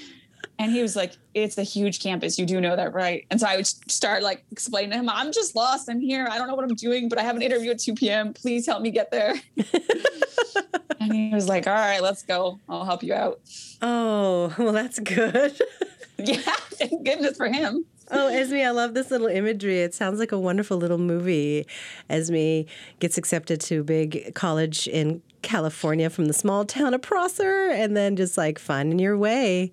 And 0.59 0.73
he 0.73 0.83
was 0.83 0.95
like, 0.95 1.13
it's 1.33 1.57
a 1.57 1.63
huge 1.63 2.03
campus. 2.03 2.39
You 2.39 2.45
do 2.45 2.61
know 2.61 2.77
that, 2.77 2.93
right? 2.93 3.25
And 3.31 3.41
so 3.41 3.47
I 3.47 3.57
would 3.57 3.67
start 3.67 4.23
like 4.23 4.45
explaining 4.53 4.91
to 4.91 4.99
him, 4.99 5.09
I'm 5.09 5.33
just 5.33 5.57
lost. 5.57 5.89
I'm 5.89 6.01
here. 6.01 6.29
I 6.31 6.37
don't 6.37 6.49
know 6.49 6.55
what 6.55 6.65
I'm 6.65 6.75
doing, 6.75 7.09
but 7.09 7.19
I 7.19 7.23
have 7.23 7.35
an 7.35 7.41
interview 7.41 7.71
at 7.71 7.79
2 7.79 7.95
p.m. 7.95 8.35
Please 8.35 8.67
help 8.67 8.83
me 8.83 8.91
get 8.91 9.11
there. 9.11 9.35
and 11.01 11.15
he 11.15 11.31
was 11.33 11.49
like, 11.49 11.67
all 11.67 11.73
right, 11.73 12.03
let's 12.03 12.23
go. 12.23 12.61
I'll 12.69 12.85
help 12.85 13.03
you 13.03 13.15
out. 13.15 13.41
Oh, 13.81 14.55
well, 14.59 14.73
that's 14.73 14.99
good. 14.99 15.59
yeah, 16.19 16.37
thank 16.75 17.05
goodness 17.07 17.39
for 17.39 17.49
him. 17.49 17.87
Oh, 18.13 18.29
Esme, 18.29 18.57
I 18.57 18.71
love 18.71 18.95
this 18.95 19.11
little 19.11 19.29
imagery. 19.29 19.81
It 19.83 19.95
sounds 19.95 20.19
like 20.19 20.33
a 20.33 20.39
wonderful 20.39 20.77
little 20.77 20.99
movie. 20.99 21.67
Esme 22.09 22.63
gets 22.99 23.17
accepted 23.17 23.61
to 23.63 23.81
a 23.81 23.85
big 23.85 24.35
college 24.35 24.89
in 24.89 25.23
California 25.43 26.11
from 26.11 26.27
the 26.27 26.33
small 26.33 26.65
town 26.65 26.93
of 26.93 27.03
Prosser 27.03 27.71
and 27.71 27.97
then 27.97 28.17
just 28.17 28.37
like 28.37 28.59
finding 28.59 28.99
your 28.99 29.17
way. 29.17 29.73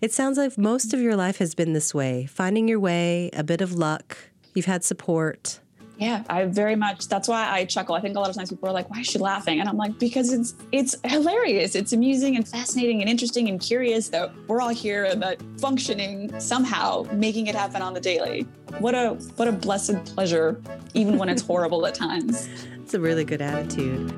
It 0.00 0.12
sounds 0.12 0.36
like 0.36 0.58
most 0.58 0.92
of 0.92 1.00
your 1.00 1.16
life 1.16 1.38
has 1.38 1.54
been 1.54 1.72
this 1.72 1.94
way 1.94 2.26
finding 2.26 2.68
your 2.68 2.80
way, 2.80 3.30
a 3.32 3.44
bit 3.44 3.60
of 3.60 3.72
luck. 3.72 4.16
You've 4.54 4.66
had 4.66 4.84
support. 4.84 5.60
Yeah, 5.98 6.24
I 6.28 6.44
very 6.44 6.76
much. 6.76 7.08
That's 7.08 7.26
why 7.26 7.48
I 7.50 7.64
chuckle. 7.64 7.94
I 7.94 8.00
think 8.00 8.16
a 8.16 8.20
lot 8.20 8.28
of 8.28 8.36
times 8.36 8.50
people 8.50 8.68
are 8.68 8.72
like, 8.72 8.90
"Why 8.90 9.00
is 9.00 9.06
she 9.06 9.18
laughing?" 9.18 9.60
And 9.60 9.68
I'm 9.68 9.78
like, 9.78 9.98
because 9.98 10.30
it's 10.32 10.54
it's 10.70 10.94
hilarious. 11.04 11.74
It's 11.74 11.92
amusing 11.94 12.36
and 12.36 12.46
fascinating 12.46 13.00
and 13.00 13.08
interesting 13.08 13.48
and 13.48 13.58
curious 13.58 14.10
that 14.10 14.32
we're 14.46 14.60
all 14.60 14.68
here 14.68 15.04
and 15.04 15.22
that 15.22 15.40
functioning 15.58 16.38
somehow, 16.38 17.06
making 17.12 17.46
it 17.46 17.54
happen 17.54 17.80
on 17.80 17.94
the 17.94 18.00
daily. 18.00 18.42
What 18.78 18.94
a 18.94 19.14
what 19.36 19.48
a 19.48 19.52
blessed 19.52 20.04
pleasure, 20.04 20.60
even 20.92 21.16
when 21.16 21.30
it's 21.30 21.42
horrible 21.46 21.86
at 21.86 21.94
times. 21.94 22.48
It's 22.82 22.94
a 22.94 23.00
really 23.00 23.24
good 23.24 23.40
attitude. 23.40 24.12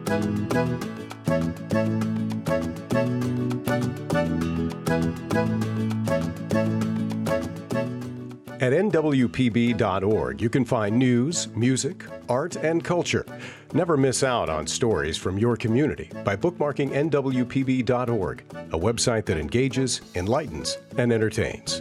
At 8.69 8.75
NWPB.org, 8.75 10.43
you 10.43 10.51
can 10.51 10.63
find 10.63 10.99
news, 10.99 11.49
music, 11.57 12.05
art, 12.29 12.57
and 12.57 12.85
culture. 12.85 13.25
Never 13.73 13.97
miss 13.97 14.23
out 14.23 14.51
on 14.51 14.67
stories 14.67 15.17
from 15.17 15.39
your 15.39 15.57
community 15.57 16.11
by 16.23 16.37
bookmarking 16.37 16.91
NWPB.org, 16.91 18.43
a 18.53 18.79
website 18.79 19.25
that 19.25 19.39
engages, 19.39 20.03
enlightens, 20.15 20.77
and 20.99 21.15
entertains. 21.15 21.81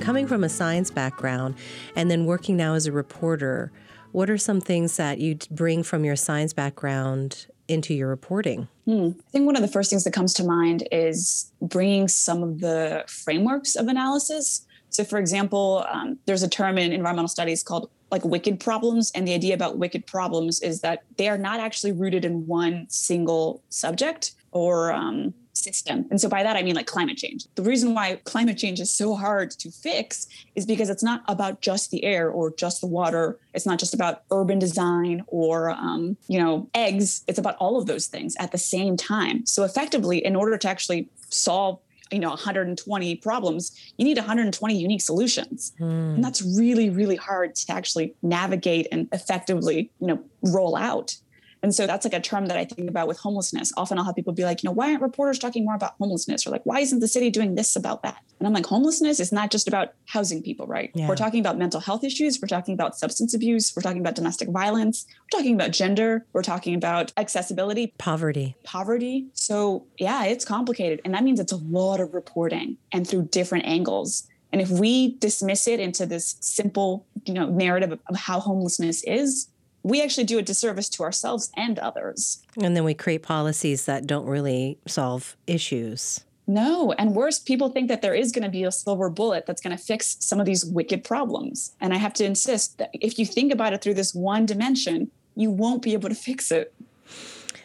Coming 0.00 0.26
from 0.26 0.42
a 0.42 0.48
science 0.48 0.90
background 0.90 1.56
and 1.94 2.10
then 2.10 2.24
working 2.24 2.56
now 2.56 2.72
as 2.72 2.86
a 2.86 2.92
reporter, 2.92 3.72
what 4.12 4.30
are 4.30 4.38
some 4.38 4.62
things 4.62 4.96
that 4.96 5.18
you 5.18 5.36
bring 5.50 5.82
from 5.82 6.02
your 6.02 6.16
science 6.16 6.54
background 6.54 7.48
into 7.68 7.94
your 7.94 8.08
reporting? 8.08 8.68
Hmm. 8.84 9.10
I 9.18 9.30
think 9.30 9.46
one 9.46 9.56
of 9.56 9.62
the 9.62 9.68
first 9.68 9.90
things 9.90 10.04
that 10.04 10.12
comes 10.12 10.32
to 10.34 10.44
mind 10.44 10.86
is 10.92 11.50
bringing 11.60 12.08
some 12.08 12.42
of 12.42 12.60
the 12.60 13.04
frameworks 13.08 13.74
of 13.76 13.88
analysis. 13.88 14.66
So, 14.90 15.04
for 15.04 15.18
example, 15.18 15.84
um, 15.90 16.18
there's 16.26 16.42
a 16.42 16.48
term 16.48 16.78
in 16.78 16.92
environmental 16.92 17.28
studies 17.28 17.62
called 17.62 17.90
like 18.10 18.24
wicked 18.24 18.60
problems. 18.60 19.10
And 19.14 19.26
the 19.26 19.34
idea 19.34 19.54
about 19.54 19.78
wicked 19.78 20.06
problems 20.06 20.60
is 20.60 20.80
that 20.82 21.02
they 21.16 21.28
are 21.28 21.38
not 21.38 21.60
actually 21.60 21.92
rooted 21.92 22.24
in 22.24 22.46
one 22.46 22.86
single 22.88 23.62
subject 23.68 24.32
or 24.52 24.92
um, 24.92 25.34
system. 25.66 26.06
And 26.10 26.20
so 26.20 26.28
by 26.28 26.42
that, 26.42 26.56
I 26.56 26.62
mean 26.62 26.76
like 26.76 26.86
climate 26.86 27.16
change. 27.16 27.46
The 27.56 27.62
reason 27.62 27.94
why 27.94 28.20
climate 28.24 28.56
change 28.56 28.78
is 28.80 28.90
so 28.92 29.14
hard 29.14 29.50
to 29.62 29.70
fix 29.70 30.26
is 30.54 30.64
because 30.64 30.88
it's 30.90 31.02
not 31.02 31.22
about 31.28 31.60
just 31.60 31.90
the 31.90 32.04
air 32.04 32.30
or 32.30 32.54
just 32.54 32.80
the 32.80 32.86
water. 32.86 33.38
It's 33.54 33.66
not 33.66 33.78
just 33.78 33.94
about 33.94 34.22
urban 34.30 34.58
design 34.58 35.24
or, 35.26 35.70
um, 35.70 36.16
you 36.28 36.38
know, 36.38 36.68
eggs. 36.74 37.24
It's 37.26 37.38
about 37.38 37.56
all 37.56 37.78
of 37.78 37.86
those 37.86 38.06
things 38.06 38.36
at 38.38 38.52
the 38.52 38.58
same 38.58 38.96
time. 38.96 39.44
So 39.44 39.64
effectively, 39.64 40.24
in 40.24 40.36
order 40.36 40.56
to 40.56 40.68
actually 40.68 41.08
solve 41.28 41.80
you 42.12 42.20
know 42.20 42.28
120 42.28 43.16
problems 43.16 43.72
you 43.96 44.04
need 44.04 44.16
120 44.16 44.78
unique 44.78 45.00
solutions 45.00 45.72
mm. 45.80 46.14
and 46.14 46.22
that's 46.22 46.40
really 46.56 46.88
really 46.88 47.16
hard 47.16 47.56
to 47.56 47.72
actually 47.72 48.14
navigate 48.22 48.86
and 48.92 49.08
effectively 49.10 49.90
you 50.00 50.06
know 50.06 50.22
roll 50.42 50.76
out 50.76 51.16
and 51.62 51.74
so 51.74 51.86
that's 51.86 52.04
like 52.04 52.14
a 52.14 52.20
term 52.20 52.46
that 52.46 52.56
I 52.56 52.64
think 52.64 52.88
about 52.88 53.08
with 53.08 53.18
homelessness. 53.18 53.72
Often 53.76 53.98
I'll 53.98 54.04
have 54.04 54.14
people 54.14 54.32
be 54.32 54.44
like, 54.44 54.62
you 54.62 54.68
know, 54.68 54.72
why 54.72 54.90
aren't 54.90 55.02
reporters 55.02 55.38
talking 55.38 55.64
more 55.64 55.74
about 55.74 55.94
homelessness? 55.98 56.46
Or 56.46 56.50
like, 56.50 56.64
why 56.64 56.80
isn't 56.80 57.00
the 57.00 57.08
city 57.08 57.30
doing 57.30 57.54
this 57.54 57.76
about 57.76 58.02
that? 58.02 58.22
And 58.38 58.46
I'm 58.46 58.52
like, 58.52 58.66
homelessness 58.66 59.20
is 59.20 59.32
not 59.32 59.50
just 59.50 59.66
about 59.66 59.94
housing 60.06 60.42
people, 60.42 60.66
right? 60.66 60.90
Yeah. 60.94 61.08
We're 61.08 61.16
talking 61.16 61.40
about 61.40 61.58
mental 61.58 61.80
health 61.80 62.04
issues. 62.04 62.40
We're 62.40 62.48
talking 62.48 62.74
about 62.74 62.96
substance 62.96 63.34
abuse. 63.34 63.72
We're 63.74 63.82
talking 63.82 64.00
about 64.00 64.14
domestic 64.14 64.48
violence. 64.48 65.06
We're 65.32 65.38
talking 65.38 65.54
about 65.54 65.70
gender. 65.70 66.26
We're 66.32 66.42
talking 66.42 66.74
about 66.74 67.12
accessibility, 67.16 67.94
poverty. 67.98 68.56
Poverty. 68.62 69.26
So 69.32 69.86
yeah, 69.98 70.24
it's 70.24 70.44
complicated. 70.44 71.00
And 71.04 71.14
that 71.14 71.24
means 71.24 71.40
it's 71.40 71.52
a 71.52 71.56
lot 71.56 72.00
of 72.00 72.14
reporting 72.14 72.76
and 72.92 73.08
through 73.08 73.28
different 73.32 73.64
angles. 73.64 74.28
And 74.52 74.60
if 74.60 74.70
we 74.70 75.16
dismiss 75.16 75.66
it 75.66 75.80
into 75.80 76.06
this 76.06 76.36
simple, 76.40 77.06
you 77.24 77.34
know, 77.34 77.48
narrative 77.48 77.92
of, 77.92 78.00
of 78.06 78.16
how 78.16 78.40
homelessness 78.40 79.02
is, 79.04 79.48
we 79.86 80.02
actually 80.02 80.24
do 80.24 80.36
a 80.36 80.42
disservice 80.42 80.88
to 80.88 81.04
ourselves 81.04 81.52
and 81.56 81.78
others. 81.78 82.42
And 82.60 82.76
then 82.76 82.82
we 82.82 82.92
create 82.92 83.22
policies 83.22 83.84
that 83.84 84.04
don't 84.04 84.26
really 84.26 84.78
solve 84.88 85.36
issues. 85.46 86.24
No, 86.48 86.92
and 86.98 87.14
worse, 87.14 87.38
people 87.38 87.68
think 87.68 87.86
that 87.86 88.02
there 88.02 88.14
is 88.14 88.32
going 88.32 88.42
to 88.42 88.50
be 88.50 88.64
a 88.64 88.72
silver 88.72 89.08
bullet 89.08 89.46
that's 89.46 89.62
going 89.62 89.76
to 89.76 89.82
fix 89.82 90.16
some 90.18 90.40
of 90.40 90.46
these 90.46 90.64
wicked 90.64 91.04
problems. 91.04 91.76
And 91.80 91.94
I 91.94 91.98
have 91.98 92.14
to 92.14 92.24
insist 92.24 92.78
that 92.78 92.90
if 92.94 93.16
you 93.16 93.24
think 93.24 93.52
about 93.52 93.72
it 93.74 93.80
through 93.80 93.94
this 93.94 94.12
one 94.12 94.44
dimension, 94.44 95.08
you 95.36 95.52
won't 95.52 95.82
be 95.82 95.92
able 95.92 96.08
to 96.08 96.14
fix 96.16 96.50
it. 96.50 96.74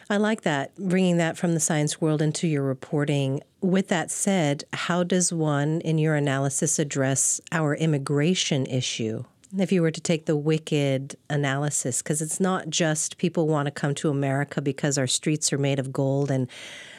I 0.08 0.16
like 0.16 0.42
that, 0.42 0.76
bringing 0.76 1.16
that 1.16 1.36
from 1.36 1.54
the 1.54 1.60
science 1.60 2.00
world 2.00 2.22
into 2.22 2.46
your 2.46 2.62
reporting. 2.62 3.40
With 3.60 3.88
that 3.88 4.12
said, 4.12 4.62
how 4.72 5.02
does 5.02 5.32
one, 5.32 5.80
in 5.80 5.98
your 5.98 6.14
analysis, 6.14 6.78
address 6.78 7.40
our 7.50 7.74
immigration 7.74 8.66
issue? 8.66 9.24
If 9.58 9.72
you 9.72 9.82
were 9.82 9.90
to 9.90 10.00
take 10.00 10.26
the 10.26 10.36
wicked 10.36 11.16
analysis, 11.28 12.02
because 12.02 12.22
it's 12.22 12.40
not 12.40 12.70
just 12.70 13.18
people 13.18 13.46
want 13.46 13.66
to 13.66 13.70
come 13.70 13.94
to 13.96 14.08
America 14.08 14.60
because 14.62 14.96
our 14.98 15.06
streets 15.06 15.52
are 15.52 15.58
made 15.58 15.78
of 15.78 15.92
gold 15.92 16.30
and 16.30 16.48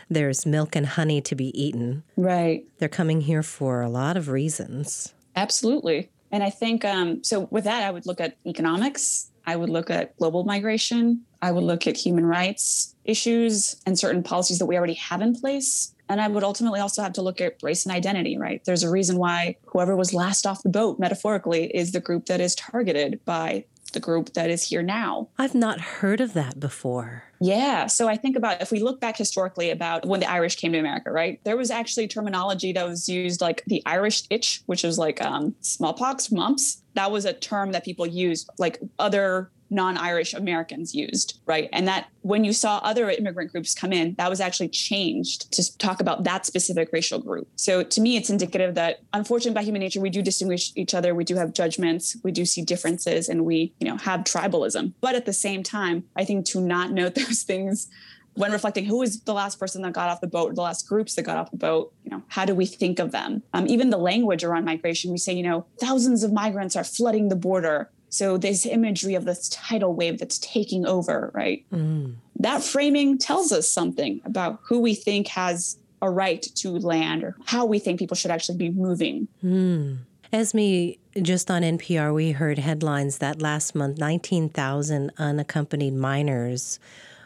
there's 0.10 0.45
milk 0.45 0.75
and 0.75 0.86
honey 0.86 1.22
to 1.22 1.36
be 1.36 1.60
eaten. 1.60 2.03
Right. 2.17 2.65
They're 2.77 2.89
coming 2.89 3.22
here 3.22 3.43
for 3.43 3.81
a 3.81 3.89
lot 3.89 4.17
of 4.17 4.29
reasons. 4.29 5.13
Absolutely. 5.36 6.10
And 6.31 6.43
I 6.43 6.50
think 6.50 6.83
um, 6.83 7.24
so. 7.24 7.41
With 7.51 7.63
that, 7.65 7.83
I 7.83 7.91
would 7.91 8.05
look 8.05 8.19
at 8.19 8.38
economics. 8.45 9.31
I 9.45 9.55
would 9.55 9.69
look 9.69 9.89
at 9.89 10.17
global 10.17 10.43
migration. 10.45 11.22
I 11.41 11.51
would 11.51 11.63
look 11.63 11.86
at 11.88 11.98
human 11.98 12.25
rights 12.25 12.95
issues 13.05 13.75
and 13.86 14.00
certain 14.00 14.24
policies 14.24 14.60
that 14.60 14.65
we 14.65 14.77
already 14.77 14.93
have 14.93 15.22
in 15.22 15.36
place. 15.36 15.93
And 16.10 16.22
I 16.22 16.27
would 16.27 16.43
ultimately 16.43 16.79
also 16.79 17.01
have 17.01 17.13
to 17.13 17.22
look 17.22 17.41
at 17.41 17.57
race 17.62 17.86
and 17.86 17.95
identity, 17.95 18.38
right? 18.38 18.63
There's 18.65 18.83
a 18.83 18.89
reason 18.89 19.17
why 19.17 19.55
whoever 19.65 19.95
was 19.95 20.13
last 20.13 20.45
off 20.45 20.63
the 20.63 20.69
boat, 20.69 21.00
metaphorically, 21.00 21.65
is 21.75 21.91
the 21.91 22.00
group 22.00 22.25
that 22.25 22.41
is 22.41 22.55
targeted 22.55 23.24
by 23.25 23.65
the 23.93 24.00
group 24.00 24.33
that 24.33 24.50
is 24.50 24.63
here 24.67 24.81
now. 24.81 25.29
I've 25.38 25.55
not 25.55 25.79
heard 25.79 26.19
of 26.19 26.33
that 26.33 26.60
before. 26.60 27.24
Yeah. 27.39 27.88
So 27.88 28.07
I 28.07 28.15
think 28.15 28.36
about 28.36 28.62
if 28.62 28.72
we 28.72 28.79
look 28.79 29.00
back 29.00 29.17
historically 29.17 29.69
about 29.69 30.05
when 30.05 30.19
the 30.19 30.29
Irish 30.29 30.55
came 30.55 30.74
to 30.74 30.79
America, 30.79 31.12
right? 31.12 31.39
There 31.43 31.57
was 31.57 31.72
actually 31.72 32.07
terminology 32.07 32.74
that 32.74 32.88
was 32.88 33.07
used 33.07 33.39
like 33.39 33.63
the 33.67 33.81
Irish 33.86 34.24
itch, 34.29 34.63
which 34.65 34.83
is 34.83 34.98
like 34.98 35.22
um, 35.22 35.55
smallpox, 35.62 36.31
mumps. 36.31 36.81
That 36.95 37.12
was 37.12 37.25
a 37.25 37.33
term 37.33 37.72
that 37.72 37.86
people 37.86 38.05
used, 38.05 38.50
like 38.57 38.79
other 39.00 39.51
non-Irish 39.74 40.34
Americans 40.34 40.94
used, 40.94 41.39
right? 41.46 41.70
And 41.74 41.88
that 41.88 42.08
when 42.22 42.44
you 42.44 42.53
saw 42.53 42.77
other 42.77 43.10
immigrant 43.10 43.51
groups 43.51 43.74
come 43.74 43.92
in, 43.92 44.15
that 44.18 44.30
was 44.30 44.39
actually 44.39 44.70
changed 44.70 45.51
to 45.53 45.77
talk 45.77 46.00
about 46.00 46.24
that 46.24 46.46
specific 46.46 46.89
racial 46.94 47.20
group. 47.20 47.48
So 47.56 47.84
to 47.84 48.01
me, 48.01 48.15
it's 48.15 48.30
indicative 48.30 48.75
that 48.75 49.00
unfortunately 49.13 49.56
by 49.56 49.63
human 49.63 49.82
nature, 49.82 50.00
we 50.00 50.10
do 50.10 50.22
distinguish 50.22 50.72
each 50.75 50.94
other. 50.94 51.13
We 51.15 51.24
do 51.24 51.36
have 51.36 51.53
judgments. 51.53 52.15
We 52.24 52.32
do 52.32 52.46
see 52.46 52.62
differences 52.62 53.27
and 53.27 53.46
we, 53.46 53.74
you 53.80 53.88
know, 53.88 53.98
have 53.98 54.22
tribalism. 54.22 54.94
But 55.01 55.15
at 55.15 55.25
the 55.25 55.34
same 55.34 55.63
time, 55.63 56.06
I 56.15 56.25
think 56.25 56.46
to 56.48 56.62
not 56.62 56.92
note 56.92 57.15
those 57.15 57.44
things 57.44 57.89
when 58.36 58.51
reflecting 58.51 58.86
who 58.86 58.98
was 58.98 59.22
the 59.22 59.34
last 59.34 59.60
person 59.60 59.82
that 59.84 59.94
got 59.94 60.10
off 60.10 60.22
the 60.22 60.27
boat, 60.27 60.56
the 60.56 60.62
last 60.62 60.88
groups 60.88 61.15
that 61.15 61.24
got 61.24 61.38
off 61.38 61.51
the 61.51 61.58
boat, 61.58 61.94
you 62.03 62.12
know, 62.12 62.24
how 62.30 62.46
do 62.46 62.56
we 62.56 62.65
think 62.65 63.00
of 63.00 63.12
them? 63.12 63.44
Um, 63.53 63.68
even 63.68 63.89
the 63.89 63.98
language 63.98 64.44
around 64.44 64.65
migration, 64.65 65.12
we 65.12 65.18
say, 65.18 65.34
you 65.34 65.44
know, 65.44 65.65
thousands 65.80 66.24
of 66.24 66.34
migrants 66.34 66.75
are 66.75 66.84
flooding 66.84 67.30
the 67.30 67.36
border. 67.36 67.92
So 68.13 68.38
this 68.38 68.67
imagery 68.67 69.15
of 69.15 69.25
this 69.25 69.50
tidal 69.50 69.96
wave 69.96 70.20
that's 70.20 70.38
taking 70.38 70.86
over, 70.86 71.32
right? 71.34 71.65
Mm. 71.74 72.13
That 72.39 72.62
framing 72.62 73.17
tells 73.17 73.51
us 73.51 73.67
something 73.67 74.22
about 74.24 74.60
who 74.62 74.79
we 74.79 74.93
think 74.93 75.29
has 75.29 75.77
a 76.00 76.12
right 76.12 76.43
to 76.58 76.77
land 76.77 77.24
or 77.24 77.36
how 77.46 77.65
we 77.65 77.79
think 77.79 77.98
people 77.98 78.15
should 78.15 78.29
actually 78.29 78.60
be 78.60 78.70
moving. 78.70 79.27
Mm. 79.43 79.98
Esme, 80.32 80.91
just 81.24 81.50
on 81.50 81.63
NPR, 81.63 82.13
we 82.13 82.34
heard 82.34 82.60
headlines 82.60 83.17
that 83.17 83.41
last 83.41 83.74
month 83.74 83.98
19,000 83.98 85.12
unaccompanied 85.17 85.96
minors 85.96 86.79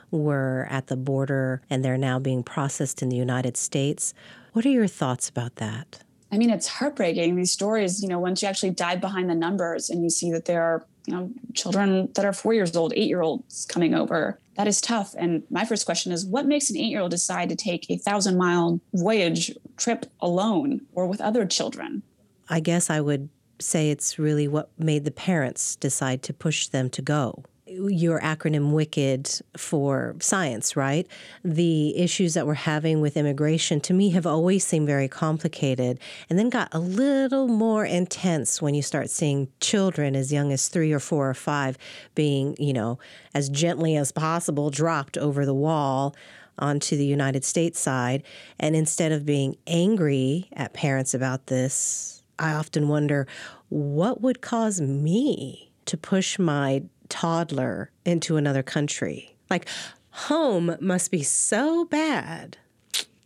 were 0.09 0.67
at 0.69 0.87
the 0.87 0.95
border 0.95 1.61
and 1.69 1.83
they're 1.83 1.97
now 1.97 2.17
being 2.17 2.43
processed 2.43 3.01
in 3.01 3.09
the 3.09 3.17
United 3.17 3.57
States. 3.57 4.13
What 4.53 4.65
are 4.65 4.69
your 4.69 4.87
thoughts 4.87 5.27
about 5.27 5.57
that? 5.57 5.99
I 6.31 6.37
mean, 6.37 6.49
it's 6.49 6.67
heartbreaking. 6.67 7.35
These 7.35 7.51
stories, 7.51 8.01
you 8.01 8.09
know, 8.09 8.19
once 8.19 8.41
you 8.41 8.47
actually 8.47 8.71
dive 8.71 9.01
behind 9.01 9.29
the 9.29 9.35
numbers 9.35 9.89
and 9.89 10.03
you 10.03 10.09
see 10.09 10.31
that 10.31 10.45
there 10.45 10.61
are, 10.61 10.85
you 11.05 11.13
know, 11.13 11.31
children 11.53 12.09
that 12.15 12.25
are 12.25 12.33
four 12.33 12.53
years 12.53 12.75
old, 12.75 12.93
eight 12.95 13.07
year 13.07 13.21
olds 13.21 13.65
coming 13.65 13.93
over, 13.93 14.39
that 14.55 14.67
is 14.67 14.81
tough. 14.81 15.15
And 15.17 15.43
my 15.49 15.63
first 15.63 15.85
question 15.85 16.11
is 16.11 16.25
what 16.25 16.45
makes 16.45 16.69
an 16.69 16.77
eight 16.77 16.89
year 16.89 17.01
old 17.01 17.11
decide 17.11 17.49
to 17.49 17.55
take 17.55 17.89
a 17.89 17.97
thousand 17.97 18.37
mile 18.37 18.81
voyage 18.93 19.55
trip 19.77 20.05
alone 20.19 20.81
or 20.93 21.07
with 21.07 21.21
other 21.21 21.45
children? 21.45 22.03
I 22.49 22.59
guess 22.59 22.89
I 22.89 22.99
would 23.01 23.29
say 23.59 23.89
it's 23.89 24.19
really 24.19 24.47
what 24.47 24.69
made 24.77 25.05
the 25.05 25.11
parents 25.11 25.75
decide 25.75 26.23
to 26.23 26.33
push 26.33 26.67
them 26.67 26.89
to 26.91 27.01
go 27.01 27.43
your 27.69 28.19
acronym 28.21 28.71
WICKED 28.71 29.41
for 29.57 30.15
science, 30.19 30.75
right? 30.75 31.07
The 31.43 31.97
issues 31.97 32.33
that 32.33 32.47
we're 32.47 32.53
having 32.53 33.01
with 33.01 33.17
immigration 33.17 33.81
to 33.81 33.93
me 33.93 34.11
have 34.11 34.25
always 34.25 34.65
seemed 34.65 34.87
very 34.87 35.07
complicated 35.07 35.99
and 36.29 36.39
then 36.39 36.49
got 36.49 36.69
a 36.71 36.79
little 36.79 37.47
more 37.47 37.85
intense 37.85 38.61
when 38.61 38.73
you 38.73 38.81
start 38.81 39.09
seeing 39.09 39.49
children 39.59 40.15
as 40.15 40.31
young 40.31 40.51
as 40.51 40.67
three 40.67 40.91
or 40.91 40.99
four 40.99 41.29
or 41.29 41.33
five 41.33 41.77
being, 42.15 42.55
you 42.57 42.73
know, 42.73 42.99
as 43.33 43.49
gently 43.49 43.95
as 43.95 44.11
possible 44.11 44.69
dropped 44.69 45.17
over 45.17 45.45
the 45.45 45.53
wall 45.53 46.15
onto 46.59 46.97
the 46.97 47.05
United 47.05 47.43
States 47.43 47.79
side. 47.79 48.23
And 48.59 48.75
instead 48.75 49.11
of 49.11 49.25
being 49.25 49.57
angry 49.67 50.47
at 50.53 50.73
parents 50.73 51.13
about 51.13 51.47
this, 51.47 52.23
I 52.39 52.53
often 52.53 52.87
wonder 52.87 53.27
what 53.69 54.21
would 54.21 54.41
cause 54.41 54.79
me 54.79 55.71
to 55.85 55.97
push 55.97 56.37
my 56.37 56.83
toddler 57.09 57.91
into 58.05 58.37
another 58.37 58.63
country. 58.63 59.35
Like, 59.49 59.67
home 60.11 60.75
must 60.79 61.11
be 61.11 61.23
so 61.23 61.85
bad. 61.85 62.57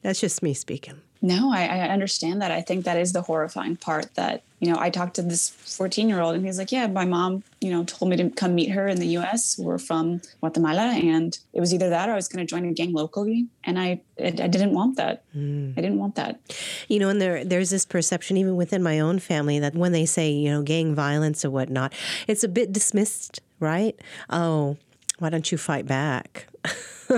That's 0.02 0.20
just 0.20 0.44
me 0.44 0.54
speaking. 0.54 1.02
No, 1.24 1.52
I, 1.54 1.66
I, 1.66 1.90
understand 1.90 2.42
that. 2.42 2.50
I 2.50 2.62
think 2.62 2.86
that 2.86 2.98
is 2.98 3.14
the 3.14 3.22
horrifying 3.22 3.76
part 3.76 4.16
that, 4.16 4.42
you 4.60 4.72
know, 4.72 4.80
I 4.80 4.90
talked 4.90 5.16
to 5.18 5.22
this 5.22 5.50
14 5.50 6.10
year 6.10 6.20
old 6.20 6.34
and 6.34 6.44
he's 6.44 6.58
like, 6.58 6.72
yeah, 6.72 6.88
my 6.88 7.06
mom, 7.06 7.44
you 7.60 7.70
know, 7.70 7.84
told 7.84 8.10
me 8.10 8.18
to 8.18 8.32
come 8.32 8.56
meet 8.56 8.72
her 8.72 8.88
in 8.88 8.98
the 8.98 9.18
US. 9.18 9.56
We're 9.60 9.78
from 9.78 10.22
Guatemala. 10.40 10.94
And 10.96 11.38
it 11.54 11.60
was 11.60 11.76
either 11.76 11.92
that 11.92 12.10
or 12.10 12.14
I 12.14 12.16
was 12.16 12.28
going 12.28 12.46
to 12.46 12.50
join 12.50 12.66
a 12.66 12.74
gang 12.74 12.92
locally. 12.92 13.46
And 13.64 13.78
I, 13.78 14.02
I, 14.20 14.28
I 14.28 14.48
didn't 14.48 14.74
want 14.74 14.98
that. 14.98 15.24
Mm. 15.36 15.78
I 15.78 15.82
didn't 15.82 16.00
want 16.00 16.16
that. 16.16 16.40
You 16.88 16.98
know, 16.98 17.10
and 17.10 17.22
there, 17.22 17.46
there's 17.46 17.70
this 17.70 17.86
perception 17.86 18.38
even 18.38 18.56
within 18.56 18.82
my 18.82 19.00
own 19.00 19.20
family 19.20 19.60
that 19.60 19.76
when 19.76 19.92
they 19.92 20.08
say, 20.08 20.32
you 20.32 20.50
know, 20.50 20.64
gang 20.64 20.96
violence 20.96 21.46
or 21.46 21.52
whatnot, 21.52 21.94
it's 22.28 22.44
a 22.44 22.48
bit 22.48 22.74
dismissed 22.74 23.42
right? 23.62 23.98
Oh, 24.30 24.78
why 25.20 25.30
don't 25.30 25.52
you 25.52 25.58
fight 25.58 25.86
back? 25.86 26.48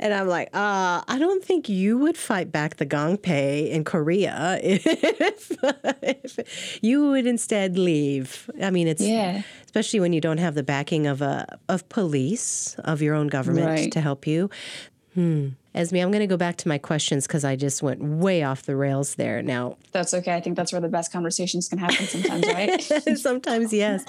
and 0.00 0.12
I'm 0.14 0.28
like, 0.28 0.48
uh, 0.48 1.02
I 1.06 1.18
don't 1.18 1.44
think 1.44 1.68
you 1.68 1.98
would 1.98 2.16
fight 2.16 2.52
back 2.52 2.76
the 2.76 2.86
Gangpei 2.86 3.70
in 3.70 3.84
Korea 3.84 4.58
if, 4.62 5.52
if, 6.02 6.78
you 6.82 7.10
would 7.10 7.26
instead 7.26 7.78
leave. 7.78 8.50
I 8.62 8.70
mean, 8.70 8.88
it's 8.88 9.02
yeah. 9.02 9.42
especially 9.64 10.00
when 10.00 10.12
you 10.12 10.20
don't 10.20 10.38
have 10.38 10.54
the 10.54 10.62
backing 10.62 11.06
of 11.06 11.22
a 11.22 11.58
of 11.68 11.88
police 11.88 12.76
of 12.80 13.02
your 13.02 13.14
own 13.14 13.28
government 13.28 13.66
right. 13.66 13.92
to 13.92 14.00
help 14.00 14.26
you. 14.26 14.50
Hmm. 15.14 15.48
Esme, 15.72 15.96
I'm 15.96 16.10
going 16.10 16.20
to 16.20 16.26
go 16.26 16.36
back 16.36 16.56
to 16.56 16.68
my 16.68 16.78
questions 16.78 17.28
because 17.28 17.44
I 17.44 17.54
just 17.54 17.80
went 17.80 18.02
way 18.02 18.42
off 18.42 18.64
the 18.64 18.74
rails 18.74 19.14
there. 19.14 19.40
Now, 19.40 19.76
that's 19.92 20.12
okay. 20.14 20.34
I 20.34 20.40
think 20.40 20.56
that's 20.56 20.72
where 20.72 20.80
the 20.80 20.88
best 20.88 21.12
conversations 21.12 21.68
can 21.68 21.78
happen 21.78 22.06
sometimes, 22.06 22.46
right? 22.48 22.82
sometimes, 23.18 23.72
yes. 23.72 24.04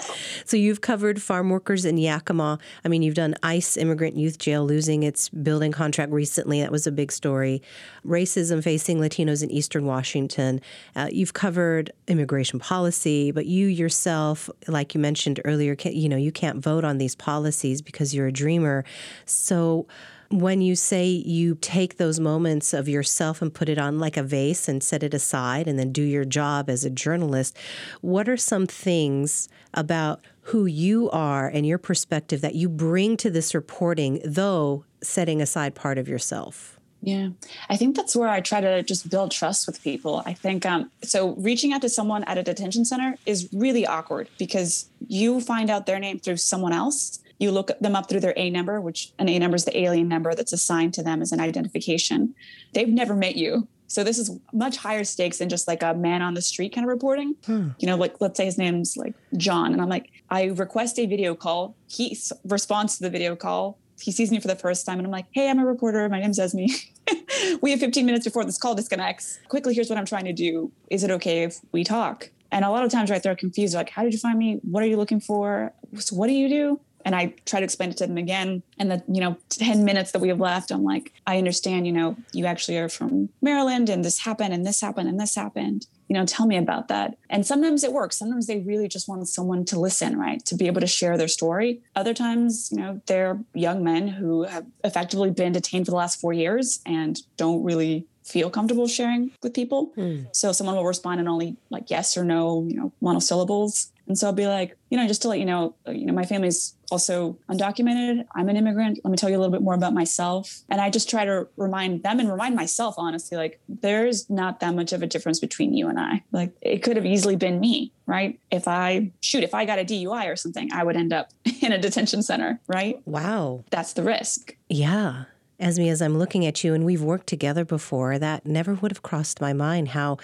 So, 0.46 0.58
you've 0.58 0.82
covered 0.82 1.22
farm 1.22 1.52
workers 1.52 1.86
in 1.86 1.98
Yakima. 1.98 2.58
I 2.84 2.88
mean, 2.88 3.04
you've 3.04 3.14
done 3.14 3.36
ICE 3.44 3.78
Immigrant 3.78 4.18
Youth 4.18 4.40
Jail 4.40 4.66
losing 4.66 5.04
its 5.04 5.30
building 5.30 5.72
contract 5.72 6.12
recently. 6.12 6.62
That 6.62 6.72
was 6.72 6.88
a 6.88 6.92
big 6.92 7.12
story. 7.12 7.62
Racism 8.04 8.64
facing 8.64 8.98
Latinos 8.98 9.44
in 9.44 9.52
Eastern 9.52 9.86
Washington. 9.86 10.62
Uh, 10.96 11.10
you've 11.12 11.34
covered 11.34 11.92
immigration 12.08 12.60
policy, 12.60 13.32
but 13.32 13.46
you 13.46 13.68
yourself, 13.68 14.50
like 14.68 14.96
you 14.96 15.00
mentioned 15.00 15.40
earlier, 15.46 15.76
you 15.86 16.10
know, 16.10 16.18
you 16.18 16.32
can't 16.32 16.58
vote 16.58 16.84
on 16.84 16.98
these 16.98 17.14
policies 17.14 17.84
because 17.84 18.16
you're 18.16 18.28
a 18.28 18.32
dreamer. 18.32 18.84
So, 19.26 19.86
when 20.32 20.62
you 20.62 20.76
say 20.76 21.06
you 21.06 21.56
take 21.62 21.98
those 21.98 22.20
moments 22.20 22.74
of 22.74 22.88
yourself 22.88 23.42
and 23.42 23.54
put 23.54 23.70
it 23.70 23.78
on 23.78 24.00
like 24.00 24.18
a 24.18 24.24
vase 24.24 24.68
and 24.68 24.82
set 24.82 25.04
it 25.04 25.14
aside 25.14 25.68
and 25.68 25.78
then 25.78 25.92
do 25.92 26.02
your 26.02 26.26
job 26.26 26.70
as 26.70 26.86
a 26.86 26.90
journalist, 26.90 27.58
what 28.02 28.30
are 28.30 28.38
some 28.38 28.66
things 28.66 29.50
about 29.74 30.22
who 30.46 30.66
you 30.66 31.10
are 31.12 31.48
and 31.48 31.66
your 31.66 31.78
perspective 31.78 32.42
that 32.42 32.56
you 32.56 32.70
bring 32.70 33.18
to 33.18 33.30
this 33.30 33.54
reporting, 33.54 34.22
though 34.24 34.86
setting 35.02 35.42
aside 35.42 35.76
part 35.76 35.98
of 35.98 36.08
yourself? 36.08 36.80
Yeah, 37.04 37.30
I 37.68 37.78
think 37.78 37.96
that's 37.96 38.16
where 38.16 38.30
I 38.30 38.42
try 38.42 38.62
to 38.62 38.84
just 38.84 39.10
build 39.10 39.32
trust 39.32 39.66
with 39.66 39.82
people. 39.82 40.22
I 40.26 40.34
think 40.34 40.68
um, 40.68 40.92
so. 41.04 41.32
Reaching 41.38 41.74
out 41.74 41.82
to 41.82 41.90
someone 41.90 42.24
at 42.26 42.38
a 42.38 42.44
detention 42.44 42.86
center 42.86 43.16
is 43.26 43.50
really 43.52 43.88
awkward 43.88 44.30
because 44.38 44.88
you 45.08 45.42
find 45.42 45.72
out 45.72 45.88
their 45.88 45.98
name 45.98 46.20
through 46.20 46.38
someone 46.38 46.74
else 46.74 47.20
you 47.42 47.52
look 47.52 47.72
them 47.80 47.96
up 47.96 48.08
through 48.08 48.20
their 48.20 48.36
A 48.38 48.50
number, 48.52 48.80
which 48.80 49.12
an 49.18 49.28
A 49.28 49.40
number 49.40 49.56
is 49.56 49.66
the 49.66 49.78
alien 49.78 50.08
number 50.08 50.36
that's 50.36 50.54
assigned 50.54 50.94
to 50.94 51.04
them 51.04 51.22
as 51.22 51.32
an 51.32 51.40
identification. 51.40 52.36
They've 52.74 52.88
never 52.88 53.16
met 53.16 53.36
you. 53.36 53.68
So 53.88 54.04
this 54.06 54.20
is 54.20 54.40
much 54.54 54.78
higher 54.78 55.04
stakes 55.04 55.40
than 55.40 55.50
just 55.50 55.68
like 55.68 55.84
a 55.84 55.94
man 55.94 56.22
on 56.22 56.36
the 56.36 56.42
street 56.42 56.74
kind 56.74 56.86
of 56.86 56.90
reporting. 56.90 57.36
Hmm. 57.46 57.70
You 57.80 57.88
know, 57.88 57.98
like 57.98 58.22
let's 58.22 58.38
say 58.38 58.46
his 58.46 58.58
name's 58.58 58.96
like 58.96 59.16
John, 59.36 59.74
and 59.74 59.82
I'm 59.82 59.90
like, 59.90 60.12
I 60.30 60.46
request 60.46 61.00
a 61.00 61.08
video 61.08 61.36
call. 61.36 61.76
He 61.88 62.18
responds 62.46 62.98
to 62.98 63.04
the 63.04 63.10
video 63.10 63.36
call. 63.36 63.80
He 64.00 64.12
sees 64.12 64.32
me 64.32 64.40
for 64.40 64.48
the 64.48 64.56
first 64.56 64.86
time, 64.86 65.00
and 65.00 65.06
I'm 65.06 65.12
like, 65.12 65.26
Hey, 65.32 65.50
I'm 65.50 65.60
a 65.60 65.66
reporter. 65.66 66.08
My 66.10 66.22
name's 66.22 66.40
Esme. 66.40 66.66
we 67.62 67.72
have 67.72 67.80
15 67.80 68.06
minutes 68.06 68.26
before 68.26 68.46
this 68.46 68.58
call 68.58 68.76
disconnects. 68.76 69.40
Quickly, 69.50 69.74
here's 69.74 69.90
what 69.90 69.98
I'm 69.98 70.06
trying 70.06 70.26
to 70.26 70.34
do. 70.34 70.72
Is 70.90 71.04
it 71.04 71.12
okay 71.12 71.44
if 71.44 71.60
we 71.72 71.84
talk? 71.84 72.30
And 72.52 72.64
a 72.64 72.70
lot 72.70 72.84
of 72.84 72.92
times, 72.92 73.10
right, 73.10 73.22
they're 73.22 73.36
confused. 73.36 73.74
Like, 73.74 73.90
How 73.90 74.04
did 74.04 74.14
you 74.14 74.20
find 74.20 74.38
me? 74.38 74.60
What 74.62 74.84
are 74.84 74.88
you 74.88 74.98
looking 74.98 75.20
for? 75.20 75.74
So 75.98 76.16
what 76.16 76.28
do 76.28 76.34
you 76.34 76.48
do? 76.48 76.80
And 77.06 77.16
I 77.16 77.34
try 77.46 77.60
to 77.60 77.64
explain 77.64 77.90
it 77.90 77.98
to 77.98 78.08
them 78.08 78.18
again. 78.18 78.64
And 78.78 78.92
the, 78.92 79.04
you 79.08 79.22
know, 79.22 79.38
10 79.50 79.84
minutes 79.84 80.12
that 80.12 80.20
we 80.20 80.30
have 80.30 80.40
left, 80.40 80.72
I'm 80.72 80.84
like, 80.84 81.14
I 81.28 81.38
understand, 81.38 81.86
you 81.86 81.94
know, 81.94 82.16
you 82.34 82.46
actually 82.46 82.78
are 82.78 82.90
from 82.90 83.30
Maryland 83.42 83.90
and 83.90 84.04
this 84.04 84.20
happened 84.20 84.54
and 84.54 84.66
this 84.66 84.82
happened 84.82 85.10
and 85.10 85.20
this 85.20 85.36
happened. 85.36 85.88
You 86.08 86.16
know, 86.16 86.26
tell 86.26 86.46
me 86.46 86.58
about 86.58 86.90
that. 86.90 87.18
And 87.30 87.46
sometimes 87.46 87.84
it 87.84 87.94
works. 87.94 88.18
Sometimes 88.18 88.48
they 88.48 88.60
really 88.60 88.90
just 88.90 89.08
want 89.08 89.28
someone 89.30 89.64
to 89.66 89.80
listen, 89.80 90.20
right? 90.20 90.44
To 90.46 90.56
be 90.56 90.68
able 90.68 90.82
to 90.82 90.88
share 90.88 91.18
their 91.18 91.30
story. 91.30 91.82
Other 91.96 92.14
times, 92.14 92.70
you 92.72 92.80
know, 92.80 93.02
they're 93.06 93.40
young 93.54 93.84
men 93.84 94.10
who 94.10 94.44
have 94.44 94.66
effectively 94.84 95.32
been 95.32 95.54
detained 95.54 95.86
for 95.86 95.92
the 95.92 95.98
last 95.98 96.20
four 96.20 96.34
years 96.34 96.82
and 96.86 97.18
don't 97.38 97.64
really 97.64 98.08
feel 98.24 98.50
comfortable 98.50 98.88
sharing 98.88 99.32
with 99.42 99.54
people. 99.54 99.92
Hmm. 99.96 100.24
So 100.32 100.52
someone 100.52 100.76
will 100.76 100.86
respond 100.86 101.20
in 101.20 101.28
only 101.28 101.58
like 101.70 101.90
yes 101.90 102.18
or 102.18 102.24
no, 102.24 102.66
you 102.68 102.76
know, 102.76 102.92
monosyllables. 103.02 103.92
And 104.08 104.18
so 104.18 104.28
I'll 104.28 104.34
be 104.34 104.48
like, 104.48 104.78
you 104.90 104.98
know, 104.98 105.08
just 105.08 105.22
to 105.24 105.30
let 105.30 105.40
you 105.40 105.46
know, 105.46 105.76
you 105.88 106.06
know, 106.06 106.14
my 106.14 106.26
family's 106.26 106.76
also 106.92 107.38
undocumented. 107.50 108.26
I'm 108.36 108.50
an 108.50 108.58
immigrant. 108.58 109.00
Let 109.04 109.12
me 109.12 109.18
tell 109.18 109.30
you 109.30 109.38
a 109.38 109.40
little 109.40 109.52
bit 109.52 109.62
more 109.62 109.74
about 109.74 109.94
myself. 109.94 110.62
And 110.70 110.82
I 110.82 110.90
just 110.90 111.10
try 111.10 111.26
to 111.26 111.48
remind 111.58 112.04
them 112.04 112.20
and 112.20 112.30
remind 112.30 112.56
myself, 112.56 112.96
honestly, 112.98 113.38
like 113.38 113.60
there's 113.68 114.30
not 114.30 114.60
that 114.60 114.76
much 114.76 114.94
of 114.94 115.02
a 115.02 115.08
difference 115.08 115.40
between 115.40 115.74
you 115.74 115.88
and 115.88 116.00
I. 116.00 116.24
Like 116.32 116.54
it 116.62 116.84
could 116.84 116.96
have 116.98 117.06
easily 117.06 117.36
been 117.36 117.60
me, 117.60 117.92
right? 118.06 118.40
If 118.52 118.68
I 118.68 119.12
shoot, 119.22 119.44
if 119.44 119.54
I 119.54 119.66
got 119.66 119.80
a 119.80 119.86
DUI 119.86 120.32
or 120.32 120.36
something, 120.36 120.72
I 120.74 120.84
would 120.84 120.96
end 120.96 121.14
up 121.14 121.30
in 121.62 121.72
a 121.72 121.78
detention 121.78 122.24
center, 122.24 122.60
right? 122.68 123.02
Wow. 123.06 123.64
That's 123.70 123.94
the 123.94 124.04
risk. 124.04 124.56
Yeah. 124.70 125.26
Esme, 125.60 125.84
as 125.84 126.02
I'm 126.02 126.18
looking 126.18 126.44
at 126.46 126.64
you, 126.64 126.74
and 126.74 126.84
we've 126.84 127.04
worked 127.04 127.28
together 127.28 127.64
before, 127.64 128.18
that 128.18 128.48
never 128.48 128.74
would 128.74 128.92
have 128.92 129.04
crossed 129.04 129.40
my 129.40 129.54
mind 129.54 129.90
how 129.90 130.18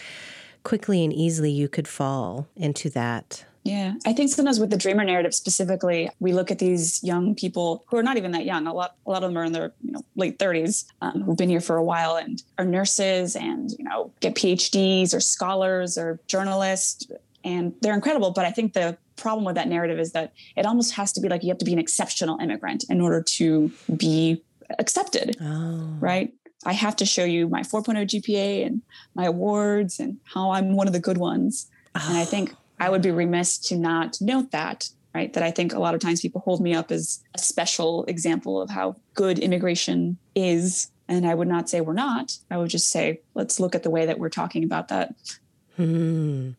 quickly 0.63 1.03
and 1.03 1.13
easily 1.13 1.51
you 1.51 1.69
could 1.69 1.87
fall 1.87 2.47
into 2.55 2.89
that 2.89 3.45
yeah, 3.67 3.95
I 4.05 4.13
think 4.13 4.31
sometimes 4.31 4.61
with 4.61 4.69
the 4.69 4.77
dreamer 4.77 5.03
narrative 5.03 5.35
specifically, 5.35 6.09
we 6.21 6.31
look 6.31 6.51
at 6.51 6.59
these 6.59 7.03
young 7.03 7.35
people 7.35 7.83
who 7.87 7.97
are 7.97 8.03
not 8.03 8.15
even 8.15 8.31
that 8.31 8.45
young. 8.45 8.65
A 8.65 8.73
lot, 8.73 8.95
a 9.05 9.09
lot 9.09 9.23
of 9.23 9.29
them 9.29 9.37
are 9.37 9.43
in 9.43 9.51
their 9.51 9.73
you 9.81 9.91
know 9.91 10.01
late 10.15 10.39
30s, 10.39 10.85
um, 11.01 11.21
who've 11.23 11.35
been 11.35 11.49
here 11.49 11.59
for 11.59 11.75
a 11.75 11.83
while 11.83 12.15
and 12.15 12.41
are 12.57 12.63
nurses 12.63 13.35
and 13.35 13.71
you 13.77 13.83
know 13.83 14.13
get 14.21 14.35
PhDs 14.35 15.13
or 15.13 15.19
scholars 15.19 15.97
or 15.97 16.17
journalists, 16.27 17.07
and 17.43 17.73
they're 17.81 17.93
incredible. 17.93 18.31
But 18.31 18.45
I 18.45 18.51
think 18.51 18.71
the 18.71 18.97
problem 19.17 19.43
with 19.43 19.55
that 19.55 19.67
narrative 19.67 19.99
is 19.99 20.13
that 20.13 20.31
it 20.55 20.65
almost 20.65 20.93
has 20.93 21.11
to 21.11 21.19
be 21.19 21.27
like 21.27 21.43
you 21.43 21.49
have 21.49 21.57
to 21.57 21.65
be 21.65 21.73
an 21.73 21.79
exceptional 21.79 22.39
immigrant 22.39 22.85
in 22.89 23.01
order 23.01 23.21
to 23.21 23.69
be 23.97 24.41
accepted, 24.79 25.35
oh. 25.41 25.97
right? 25.99 26.33
I 26.65 26.71
have 26.71 26.95
to 26.97 27.05
show 27.05 27.25
you 27.25 27.49
my 27.49 27.61
4.0 27.61 28.05
GPA 28.05 28.65
and 28.65 28.81
my 29.13 29.25
awards 29.25 29.99
and 29.99 30.17
how 30.23 30.51
I'm 30.51 30.75
one 30.75 30.87
of 30.87 30.93
the 30.93 30.99
good 31.01 31.17
ones. 31.17 31.69
Oh. 31.95 32.05
And 32.07 32.17
I 32.17 32.23
think 32.23 32.53
I 32.79 32.89
would 32.89 33.01
be 33.01 33.11
remiss 33.11 33.57
to 33.69 33.77
not 33.77 34.17
note 34.21 34.51
that, 34.51 34.89
right? 35.13 35.33
That 35.33 35.43
I 35.43 35.51
think 35.51 35.73
a 35.73 35.79
lot 35.79 35.95
of 35.95 36.01
times 36.01 36.21
people 36.21 36.41
hold 36.41 36.61
me 36.61 36.73
up 36.73 36.91
as 36.91 37.21
a 37.33 37.39
special 37.39 38.05
example 38.05 38.61
of 38.61 38.69
how 38.69 38.95
good 39.13 39.39
immigration 39.39 40.17
is. 40.35 40.91
And 41.07 41.25
I 41.25 41.35
would 41.35 41.47
not 41.47 41.69
say 41.69 41.81
we're 41.81 41.93
not. 41.93 42.37
I 42.51 42.57
would 42.57 42.69
just 42.69 42.89
say, 42.89 43.21
let's 43.33 43.59
look 43.59 43.75
at 43.75 43.83
the 43.83 43.89
way 43.89 44.05
that 44.05 44.19
we're 44.19 44.29
talking 44.29 44.63
about 44.63 44.89
that. 44.89 45.15
Hmm. 45.75 46.51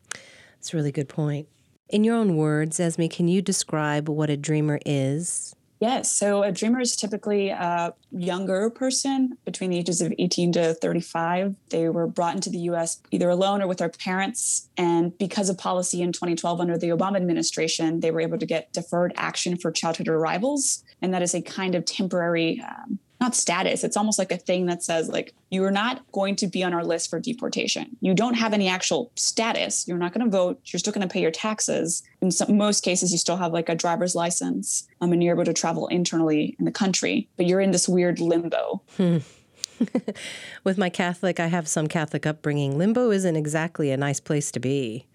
That's 0.55 0.73
a 0.73 0.77
really 0.77 0.93
good 0.93 1.09
point. 1.09 1.49
In 1.89 2.05
your 2.05 2.17
own 2.17 2.37
words, 2.37 2.81
Esme, 2.81 3.07
can 3.07 3.29
you 3.29 3.41
describe 3.41 4.09
what 4.09 4.31
a 4.31 4.37
dreamer 4.37 4.79
is 4.85 5.55
Yes. 5.81 6.11
So 6.12 6.43
a 6.43 6.51
dreamer 6.51 6.81
is 6.81 6.97
typically 6.97 7.51
a 7.51 7.95
younger 8.11 8.69
person 8.71 9.38
between 9.45 9.71
the 9.71 9.79
ages 9.79 10.01
of 10.01 10.12
18 10.19 10.53
to 10.53 10.75
35. 10.75 11.55
They 11.71 11.88
were 11.88 12.07
brought 12.07 12.35
into 12.35 12.51
the 12.51 12.59
US 12.71 13.01
either 13.11 13.29
alone 13.29 13.62
or 13.62 13.69
with 13.69 13.79
their 13.79 13.88
parents. 13.88 14.69
And 14.77 15.17
because 15.19 15.49
of 15.49 15.57
policy 15.57 16.03
in 16.03 16.12
2012 16.12 16.61
under 16.61 16.77
the 16.77 16.88
Obama 16.88 17.17
administration, 17.17 18.01
they 18.01 18.11
were 18.11 18.21
able 18.21 18.38
to 18.38 18.47
get 18.47 18.73
deferred 18.73 19.12
action 19.17 19.57
for 19.57 19.71
childhood 19.71 20.09
arrivals. 20.09 20.83
And 21.01 21.14
that 21.14 21.23
is 21.23 21.35
a 21.35 21.43
kind 21.43 21.77
of 21.77 21.85
temporary 21.85 22.61
um, 22.61 22.99
not 23.21 23.35
status. 23.35 23.85
It's 23.85 23.97
almost 23.97 24.19
like 24.19 24.33
a 24.33 24.37
thing 24.37 24.67
that 24.67 24.83
says 24.83 25.09
like 25.09 25.35
you 25.51 25.65
are 25.65 25.71
not 25.71 26.03
going 26.13 26.37
to 26.37 26.47
be 26.47 26.63
on 26.63 26.73
our 26.75 26.85
list 26.85 27.11
for 27.11 27.19
deportation. 27.19 27.97
You 28.01 28.15
don't 28.15 28.35
have 28.35 28.53
any 28.53 28.69
actual 28.69 29.11
status. 29.17 29.87
You're 29.89 29.99
not 29.99 30.13
going 30.13 30.25
to 30.25 30.31
vote. 30.31 30.61
You're 30.67 30.79
still 30.79 30.93
going 30.93 31.07
to 31.07 31.13
pay 31.13 31.21
your 31.21 31.31
taxes. 31.31 32.03
In 32.21 32.31
some, 32.31 32.57
most 32.57 32.83
cases, 32.83 33.13
you 33.13 33.19
still 33.19 33.37
have 33.37 33.53
like 33.53 33.69
a 33.69 33.75
driver's 33.75 34.15
license, 34.15 34.87
um, 35.01 35.13
and 35.13 35.23
you're 35.23 35.35
able 35.35 35.45
to 35.45 35.53
travel 35.53 35.87
internally 35.89 36.57
in 36.59 36.65
the 36.65 36.73
country. 36.73 37.29
But 37.37 37.47
you're 37.47 37.61
in 37.61 37.71
this 37.71 37.89
weird 37.89 38.21
limbo. 38.21 38.83
Hmm. 38.97 39.19
With 40.65 40.77
my 40.77 40.91
Catholic, 40.91 41.39
I 41.39 41.47
have 41.47 41.69
some 41.69 41.87
Catholic 41.87 42.27
upbringing. 42.27 42.79
Limbo 42.79 43.11
isn't 43.11 43.37
exactly 43.37 43.91
a 43.91 43.97
nice 43.97 44.21
place 44.21 44.51
to 44.53 44.61
be. 44.61 45.07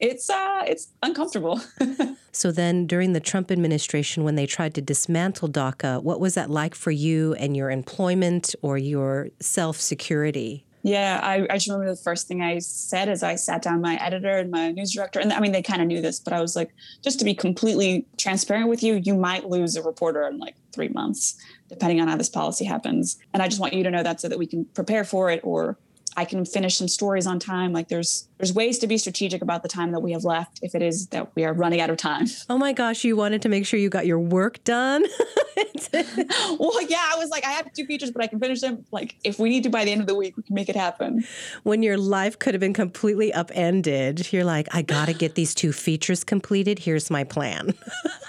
It's 0.00 0.30
uh 0.30 0.64
it's 0.66 0.88
uncomfortable. 1.02 1.60
so 2.32 2.52
then 2.52 2.86
during 2.86 3.12
the 3.12 3.20
Trump 3.20 3.50
administration 3.50 4.24
when 4.24 4.34
they 4.34 4.46
tried 4.46 4.74
to 4.74 4.80
dismantle 4.80 5.48
DACA, 5.48 6.02
what 6.02 6.20
was 6.20 6.34
that 6.34 6.50
like 6.50 6.74
for 6.74 6.90
you 6.90 7.34
and 7.34 7.56
your 7.56 7.70
employment 7.70 8.54
or 8.62 8.78
your 8.78 9.28
self-security? 9.40 10.64
Yeah, 10.82 11.20
I, 11.22 11.46
I 11.50 11.56
just 11.56 11.68
remember 11.68 11.90
the 11.90 12.00
first 12.00 12.28
thing 12.28 12.40
I 12.40 12.60
said 12.60 13.08
as 13.08 13.22
I 13.22 13.34
sat 13.34 13.62
down 13.62 13.80
my 13.80 13.96
editor 13.96 14.38
and 14.38 14.50
my 14.50 14.70
news 14.70 14.92
director. 14.92 15.18
And 15.18 15.32
I 15.32 15.40
mean, 15.40 15.52
they 15.52 15.62
kind 15.62 15.82
of 15.82 15.88
knew 15.88 16.00
this, 16.00 16.20
but 16.20 16.32
I 16.32 16.40
was 16.40 16.54
like, 16.54 16.70
just 17.02 17.18
to 17.18 17.24
be 17.24 17.34
completely 17.34 18.06
transparent 18.16 18.68
with 18.68 18.82
you, 18.82 18.94
you 18.94 19.14
might 19.14 19.48
lose 19.48 19.74
a 19.74 19.82
reporter 19.82 20.22
in 20.26 20.38
like 20.38 20.54
three 20.72 20.88
months, 20.88 21.36
depending 21.68 22.00
on 22.00 22.08
how 22.08 22.16
this 22.16 22.28
policy 22.28 22.64
happens. 22.64 23.18
And 23.34 23.42
I 23.42 23.48
just 23.48 23.60
want 23.60 23.74
you 23.74 23.82
to 23.82 23.90
know 23.90 24.04
that 24.04 24.20
so 24.20 24.28
that 24.28 24.38
we 24.38 24.46
can 24.46 24.64
prepare 24.66 25.04
for 25.04 25.30
it 25.30 25.40
or 25.42 25.76
I 26.16 26.24
can 26.24 26.44
finish 26.44 26.76
some 26.76 26.88
stories 26.88 27.26
on 27.26 27.38
time. 27.38 27.72
Like 27.72 27.88
there's 27.88 28.27
there's 28.38 28.52
ways 28.52 28.78
to 28.78 28.86
be 28.86 28.98
strategic 28.98 29.42
about 29.42 29.62
the 29.62 29.68
time 29.68 29.92
that 29.92 30.00
we 30.00 30.12
have 30.12 30.24
left 30.24 30.60
if 30.62 30.74
it 30.74 30.82
is 30.82 31.08
that 31.08 31.34
we 31.34 31.44
are 31.44 31.52
running 31.52 31.80
out 31.80 31.90
of 31.90 31.96
time. 31.96 32.26
Oh 32.48 32.58
my 32.58 32.72
gosh, 32.72 33.04
you 33.04 33.16
wanted 33.16 33.42
to 33.42 33.48
make 33.48 33.66
sure 33.66 33.78
you 33.78 33.88
got 33.88 34.06
your 34.06 34.18
work 34.18 34.62
done. 34.64 35.04
well, 35.92 36.82
yeah, 36.88 37.08
I 37.12 37.16
was 37.18 37.30
like, 37.30 37.44
I 37.44 37.50
have 37.50 37.72
two 37.72 37.84
features, 37.84 38.10
but 38.10 38.22
I 38.22 38.26
can 38.26 38.38
finish 38.38 38.60
them. 38.60 38.84
Like 38.92 39.16
if 39.24 39.38
we 39.38 39.48
need 39.48 39.62
to 39.64 39.70
by 39.70 39.84
the 39.84 39.92
end 39.92 40.00
of 40.00 40.06
the 40.06 40.14
week, 40.14 40.36
we 40.36 40.42
can 40.42 40.54
make 40.54 40.68
it 40.68 40.76
happen. 40.76 41.24
When 41.62 41.82
your 41.82 41.98
life 41.98 42.38
could 42.38 42.54
have 42.54 42.60
been 42.60 42.74
completely 42.74 43.32
upended, 43.32 44.32
you're 44.32 44.44
like, 44.44 44.68
I 44.72 44.82
got 44.82 45.06
to 45.06 45.14
get 45.14 45.34
these 45.34 45.54
two 45.54 45.72
features 45.72 46.24
completed. 46.24 46.78
Here's 46.78 47.10
my 47.10 47.24
plan. 47.24 47.74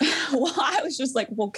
well, 0.34 0.54
I 0.58 0.82
was 0.84 0.98
just 0.98 1.16
like, 1.16 1.28
well, 1.32 1.54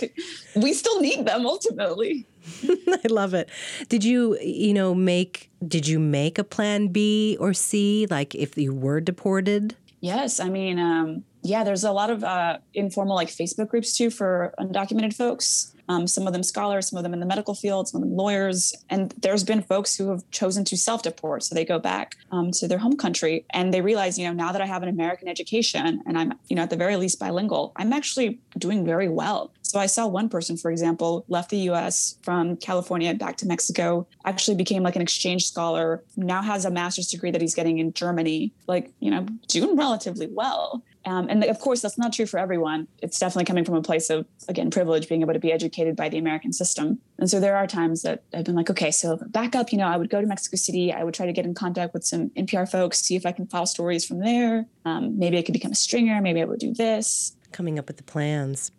we 0.56 0.74
still 0.74 1.00
need 1.02 1.26
them 1.26 1.46
ultimately. 1.46 2.28
I 2.64 3.08
love 3.08 3.34
it. 3.34 3.50
Did 3.90 4.04
you, 4.04 4.38
you 4.40 4.74
know, 4.74 4.96
make 4.96 5.50
did 5.68 5.88
you 5.88 6.00
make 6.00 6.40
a 6.40 6.44
plan 6.44 6.88
B 6.88 7.38
or 7.40 7.54
C 7.54 8.08
like 8.10 8.34
if 8.42 8.58
you 8.58 8.74
were 8.74 9.00
deported? 9.00 9.76
Yes, 10.02 10.40
I 10.40 10.50
mean, 10.50 10.80
um, 10.80 11.24
yeah, 11.44 11.64
there's 11.64 11.84
a 11.84 11.92
lot 11.92 12.10
of 12.10 12.24
uh, 12.24 12.58
informal 12.74 13.16
like 13.16 13.30
Facebook 13.30 13.70
groups 13.70 13.96
too 13.96 14.10
for 14.10 14.54
undocumented 14.60 15.14
folks. 15.14 15.76
Um, 15.92 16.08
some 16.08 16.26
of 16.26 16.32
them 16.32 16.44
scholars, 16.44 16.90
some 16.90 16.96
of 16.98 17.04
them 17.04 17.14
in 17.14 17.20
the 17.20 17.26
medical 17.26 17.54
field, 17.54 17.90
some 17.90 18.02
of 18.02 18.08
them 18.08 18.16
lawyers. 18.16 18.74
And 18.90 19.14
there's 19.20 19.44
been 19.44 19.62
folks 19.62 19.98
who 19.98 20.10
have 20.10 20.24
chosen 20.32 20.64
to 20.66 20.78
self 20.78 21.04
deport. 21.04 21.44
So 21.44 21.54
they 21.54 21.66
go 21.66 21.80
back 21.80 22.16
um, 22.32 22.52
to 22.52 22.68
their 22.68 22.78
home 22.78 22.96
country 22.96 23.46
and 23.50 23.74
they 23.74 23.82
realize, 23.82 24.18
you 24.18 24.26
know, 24.26 24.34
now 24.34 24.54
that 24.54 24.62
I 24.62 24.66
have 24.66 24.84
an 24.84 24.90
American 24.90 25.28
education 25.28 26.02
and 26.06 26.18
I'm, 26.18 26.34
you 26.48 26.56
know, 26.56 26.64
at 26.64 26.70
the 26.70 26.78
very 26.78 26.96
least 26.96 27.20
bilingual, 27.20 27.74
I'm 27.76 27.92
actually 27.92 28.40
doing 28.58 28.86
very 28.86 29.10
well. 29.10 29.52
So 29.64 29.80
I 29.80 29.86
saw 29.86 30.08
one 30.08 30.30
person, 30.30 30.56
for 30.58 30.72
example, 30.72 31.26
left 31.28 31.50
the 31.50 31.60
US 31.72 32.18
from 32.24 32.58
California 32.58 33.14
back 33.14 33.36
to 33.38 33.46
Mexico, 33.46 34.08
actually 34.26 34.56
became 34.56 34.84
like 34.84 34.96
an 34.96 35.02
exchange 35.02 35.46
scholar, 35.46 36.04
now 36.16 36.42
has 36.42 36.64
a 36.66 36.72
master's 36.72 37.08
degree 37.08 37.32
that 37.32 37.42
he's 37.42 37.56
getting 37.56 37.80
in 37.80 37.94
Germany, 37.94 38.54
like, 38.68 38.92
you 39.00 39.12
know, 39.12 39.26
doing 39.48 39.76
relatively 39.78 40.28
well. 40.28 40.84
Um, 41.06 41.28
and 41.30 41.44
of 41.44 41.60
course, 41.60 41.82
that's 41.82 41.98
not 41.98 42.14
true 42.14 42.26
for 42.26 42.38
everyone. 42.40 42.88
It's 43.02 43.20
definitely 43.20 43.46
coming 43.46 43.66
from 43.66 43.76
a 43.76 43.82
place 43.82 44.10
of, 44.10 44.26
again, 44.48 44.70
privilege, 44.70 45.08
being 45.10 45.22
able 45.22 45.34
to 45.34 45.40
be 45.40 45.52
educated 45.52 45.96
by 45.96 46.10
the 46.10 46.18
American 46.18 46.54
system. 46.54 47.00
And 47.18 47.30
so 47.30 47.40
there 47.40 47.58
are 47.58 47.66
times 47.66 48.04
that 48.04 48.24
I've 48.34 48.46
been 48.46 48.56
like, 48.56 48.70
okay, 48.70 48.92
so 48.92 49.18
back 49.28 49.56
up, 49.56 49.72
you 49.72 49.78
know, 49.78 49.88
I 49.88 49.98
would 49.98 50.10
go 50.10 50.22
to 50.22 50.28
Mexico 50.28 50.58
City. 50.58 50.94
I 50.94 51.04
would 51.04 51.14
try 51.14 51.26
to 51.26 51.34
get 51.34 51.46
in 51.46 51.54
contact 51.54 51.94
with 51.94 52.06
some 52.06 52.30
NPR 52.32 52.70
folks, 52.70 53.02
see 53.02 53.16
if 53.16 53.26
I 53.26 53.32
can 53.32 53.48
file 53.48 53.66
stories 53.66 54.06
from 54.06 54.20
there. 54.20 54.66
Um, 54.86 55.18
maybe 55.18 55.38
I 55.38 55.42
could 55.42 55.54
become 55.54 55.72
a 55.72 55.76
stringer. 55.76 56.22
Maybe 56.22 56.42
I 56.42 56.46
would 56.46 56.60
do 56.60 56.74
this. 56.74 57.36
Coming 57.52 57.80
up 57.80 57.88
with 57.88 57.98
the 57.98 58.04
plans. 58.04 58.72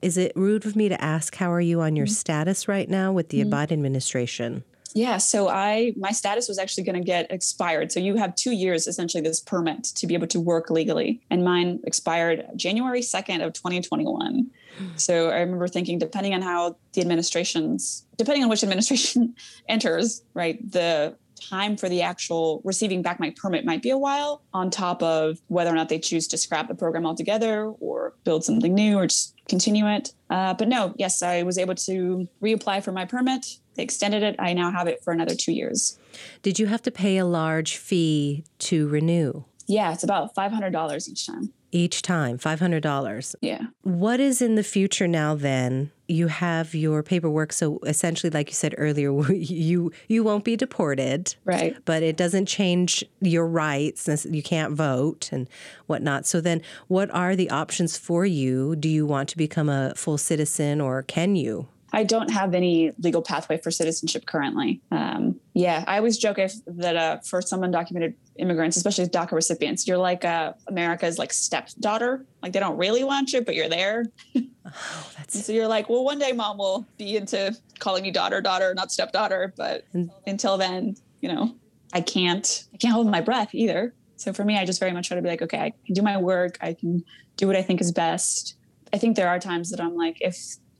Is 0.00 0.16
it 0.16 0.32
rude 0.36 0.64
of 0.64 0.76
me 0.76 0.88
to 0.88 1.02
ask 1.02 1.34
how 1.34 1.52
are 1.52 1.60
you 1.60 1.80
on 1.80 1.96
your 1.96 2.06
mm-hmm. 2.06 2.12
status 2.12 2.68
right 2.68 2.88
now 2.88 3.12
with 3.12 3.30
the 3.30 3.40
mm-hmm. 3.40 3.52
Biden 3.52 3.72
administration? 3.72 4.64
Yeah, 4.94 5.18
so 5.18 5.48
I 5.48 5.92
my 5.96 6.12
status 6.12 6.48
was 6.48 6.58
actually 6.58 6.84
going 6.84 6.96
to 6.96 7.04
get 7.04 7.30
expired. 7.30 7.92
So 7.92 8.00
you 8.00 8.16
have 8.16 8.34
2 8.34 8.52
years 8.52 8.86
essentially 8.86 9.22
this 9.22 9.40
permit 9.40 9.84
to 9.84 10.06
be 10.06 10.14
able 10.14 10.26
to 10.28 10.40
work 10.40 10.70
legally 10.70 11.20
and 11.30 11.44
mine 11.44 11.80
expired 11.84 12.46
January 12.56 13.00
2nd 13.00 13.44
of 13.44 13.52
2021. 13.52 14.50
So 14.96 15.30
I 15.30 15.40
remember 15.40 15.66
thinking 15.68 15.98
depending 15.98 16.34
on 16.34 16.42
how 16.42 16.76
the 16.92 17.00
administrations 17.00 18.06
depending 18.16 18.42
on 18.42 18.48
which 18.48 18.62
administration 18.62 19.34
enters, 19.68 20.22
right? 20.34 20.58
The 20.70 21.16
time 21.38 21.76
for 21.76 21.88
the 21.88 22.02
actual 22.02 22.60
receiving 22.64 23.02
back 23.02 23.20
my 23.20 23.30
permit 23.30 23.64
might 23.64 23.82
be 23.82 23.90
a 23.90 23.98
while 23.98 24.42
on 24.52 24.70
top 24.70 25.02
of 25.02 25.38
whether 25.48 25.70
or 25.70 25.74
not 25.74 25.88
they 25.88 25.98
choose 25.98 26.26
to 26.28 26.36
scrap 26.36 26.68
the 26.68 26.74
program 26.74 27.06
altogether 27.06 27.66
or 27.80 28.14
build 28.24 28.44
something 28.44 28.74
new 28.74 28.98
or 28.98 29.06
just 29.06 29.34
continue 29.48 29.86
it. 29.86 30.12
Uh, 30.30 30.54
but 30.54 30.68
no, 30.68 30.94
yes, 30.96 31.22
I 31.22 31.42
was 31.42 31.58
able 31.58 31.74
to 31.76 32.28
reapply 32.42 32.82
for 32.82 32.92
my 32.92 33.04
permit 33.04 33.46
they 33.78 33.84
extended 33.84 34.24
it. 34.24 34.34
I 34.40 34.54
now 34.54 34.72
have 34.72 34.88
it 34.88 35.04
for 35.04 35.12
another 35.12 35.36
two 35.36 35.52
years. 35.52 35.98
Did 36.42 36.58
you 36.58 36.66
have 36.66 36.82
to 36.82 36.90
pay 36.90 37.16
a 37.16 37.24
large 37.24 37.76
fee 37.76 38.44
to 38.58 38.88
renew? 38.88 39.44
Yeah, 39.68 39.92
it's 39.92 40.02
about 40.02 40.34
$500 40.34 41.08
each 41.08 41.26
time. 41.26 41.52
Each 41.70 42.02
time, 42.02 42.38
$500. 42.38 43.34
Yeah. 43.40 43.66
What 43.82 44.18
is 44.18 44.42
in 44.42 44.56
the 44.56 44.64
future 44.64 45.06
now 45.06 45.36
then? 45.36 45.92
You 46.08 46.26
have 46.26 46.74
your 46.74 47.02
paperwork 47.04 47.52
so 47.52 47.78
essentially 47.86 48.30
like 48.30 48.48
you 48.48 48.54
said 48.54 48.74
earlier 48.78 49.12
you 49.32 49.92
you 50.08 50.24
won't 50.24 50.44
be 50.44 50.56
deported. 50.56 51.36
Right. 51.44 51.76
But 51.84 52.02
it 52.02 52.16
doesn't 52.16 52.46
change 52.46 53.04
your 53.20 53.46
rights 53.46 54.08
you 54.28 54.42
can't 54.42 54.72
vote 54.72 55.28
and 55.30 55.48
whatnot. 55.86 56.26
So 56.26 56.40
then 56.40 56.62
what 56.88 57.10
are 57.10 57.36
the 57.36 57.50
options 57.50 57.96
for 57.96 58.26
you? 58.26 58.74
Do 58.74 58.88
you 58.88 59.06
want 59.06 59.28
to 59.28 59.36
become 59.36 59.68
a 59.68 59.92
full 59.94 60.18
citizen 60.18 60.80
or 60.80 61.02
can 61.02 61.36
you? 61.36 61.68
I 61.92 62.04
don't 62.04 62.30
have 62.30 62.54
any 62.54 62.92
legal 62.98 63.22
pathway 63.22 63.58
for 63.58 63.70
citizenship 63.70 64.26
currently. 64.26 64.80
Um, 64.90 65.40
yeah, 65.54 65.84
I 65.86 65.96
always 65.96 66.18
joke 66.18 66.38
if, 66.38 66.52
that 66.66 66.96
uh, 66.96 67.18
for 67.20 67.40
some 67.40 67.60
undocumented 67.60 68.14
immigrants, 68.36 68.76
especially 68.76 69.06
DACA 69.06 69.32
recipients, 69.32 69.86
you're 69.86 69.98
like 69.98 70.24
uh, 70.24 70.52
America's 70.66 71.18
like 71.18 71.32
stepdaughter. 71.32 72.26
Like 72.42 72.52
they 72.52 72.60
don't 72.60 72.76
really 72.76 73.04
want 73.04 73.32
you, 73.32 73.40
but 73.40 73.54
you're 73.54 73.68
there. 73.68 74.06
Oh, 74.70 75.10
that's... 75.16 75.46
so 75.46 75.50
you're 75.50 75.66
like, 75.66 75.88
well, 75.88 76.04
one 76.04 76.18
day 76.18 76.32
mom 76.32 76.58
will 76.58 76.86
be 76.98 77.16
into 77.16 77.56
calling 77.78 78.02
me 78.02 78.10
daughter, 78.10 78.42
daughter, 78.42 78.74
not 78.74 78.92
stepdaughter. 78.92 79.54
But 79.56 79.84
and... 79.94 80.10
until 80.26 80.58
then, 80.58 80.94
you 81.22 81.32
know, 81.32 81.54
I 81.94 82.02
can't, 82.02 82.64
I 82.74 82.76
can't 82.76 82.92
hold 82.92 83.10
my 83.10 83.22
breath 83.22 83.54
either. 83.54 83.94
So 84.16 84.34
for 84.34 84.44
me, 84.44 84.58
I 84.58 84.66
just 84.66 84.78
very 84.78 84.92
much 84.92 85.08
try 85.08 85.14
to 85.14 85.22
be 85.22 85.28
like, 85.30 85.40
okay, 85.40 85.58
I 85.58 85.72
can 85.86 85.94
do 85.94 86.02
my 86.02 86.18
work. 86.18 86.58
I 86.60 86.74
can 86.74 87.02
do 87.38 87.46
what 87.46 87.56
I 87.56 87.62
think 87.62 87.80
is 87.80 87.92
best. 87.92 88.56
I 88.92 88.98
think 88.98 89.16
there 89.16 89.28
are 89.28 89.38
times 89.38 89.70
that 89.70 89.80
I'm 89.80 89.96
like, 89.96 90.18
if 90.20 90.36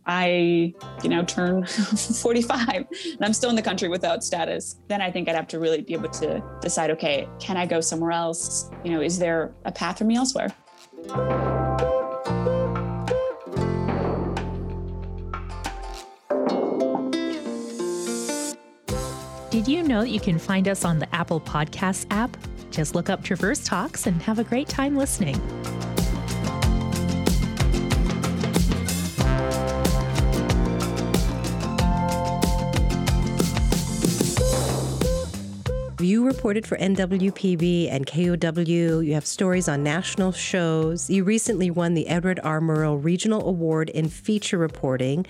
I, 0.09 0.73
you 1.03 1.11
know, 1.11 1.23
turn 1.23 1.67
45 2.23 2.69
and 2.69 3.19
I'm 3.21 3.35
still 3.35 3.51
in 3.51 3.57
the 3.57 3.63
country 3.63 3.89
without 3.89 4.25
status, 4.25 4.81
then 4.89 5.03
I 5.03 5.11
think 5.11 5.29
I'd 5.29 5.37
have 5.37 5.49
to 5.49 5.61
really 5.61 5.83
be 5.83 5.93
able 5.93 6.09
to 6.09 6.43
decide, 6.63 6.91
okay, 6.93 7.29
can 7.39 7.59
I 7.59 7.67
go 7.67 7.83
somewhere 7.83 8.13
else? 8.13 8.71
You 8.85 8.93
know, 8.93 9.03
is 9.03 9.19
there 9.19 9.55
a 9.67 9.71
path 9.71 9.99
for 9.99 10.05
me 10.05 10.17
elsewhere? 10.17 10.49
Did 19.51 19.67
you 19.67 19.83
know 19.83 20.03
that 20.03 20.11
you 20.11 20.21
can 20.21 20.39
find 20.39 20.69
us 20.69 20.85
on 20.85 20.99
the 20.99 21.15
Apple 21.15 21.41
Podcasts 21.41 22.07
app? 22.11 22.35
Just 22.71 22.95
look 22.95 23.11
up 23.11 23.23
Traverse 23.23 23.65
Talks 23.65 24.07
and 24.07 24.23
have 24.23 24.39
a 24.39 24.45
great 24.45 24.69
time 24.69 24.97
listening. 24.97 25.39
You 36.19 36.27
reported 36.27 36.67
for 36.67 36.77
NWPB 36.77 37.93
and 37.93 38.05
KUOW. 38.05 39.07
You 39.07 39.15
have 39.15 39.25
stories 39.25 39.69
on 39.69 39.85
national 39.85 40.33
shows. 40.33 41.09
You 41.09 41.23
recently 41.23 41.71
won 41.71 41.95
the 41.95 42.09
Edward 42.09 42.41
R. 42.43 42.61
Murrow 42.61 42.97
Regional 43.01 43.49
Award 43.49 43.89
in 43.91 44.09
feature 44.09 44.59
reporting. 44.59 45.27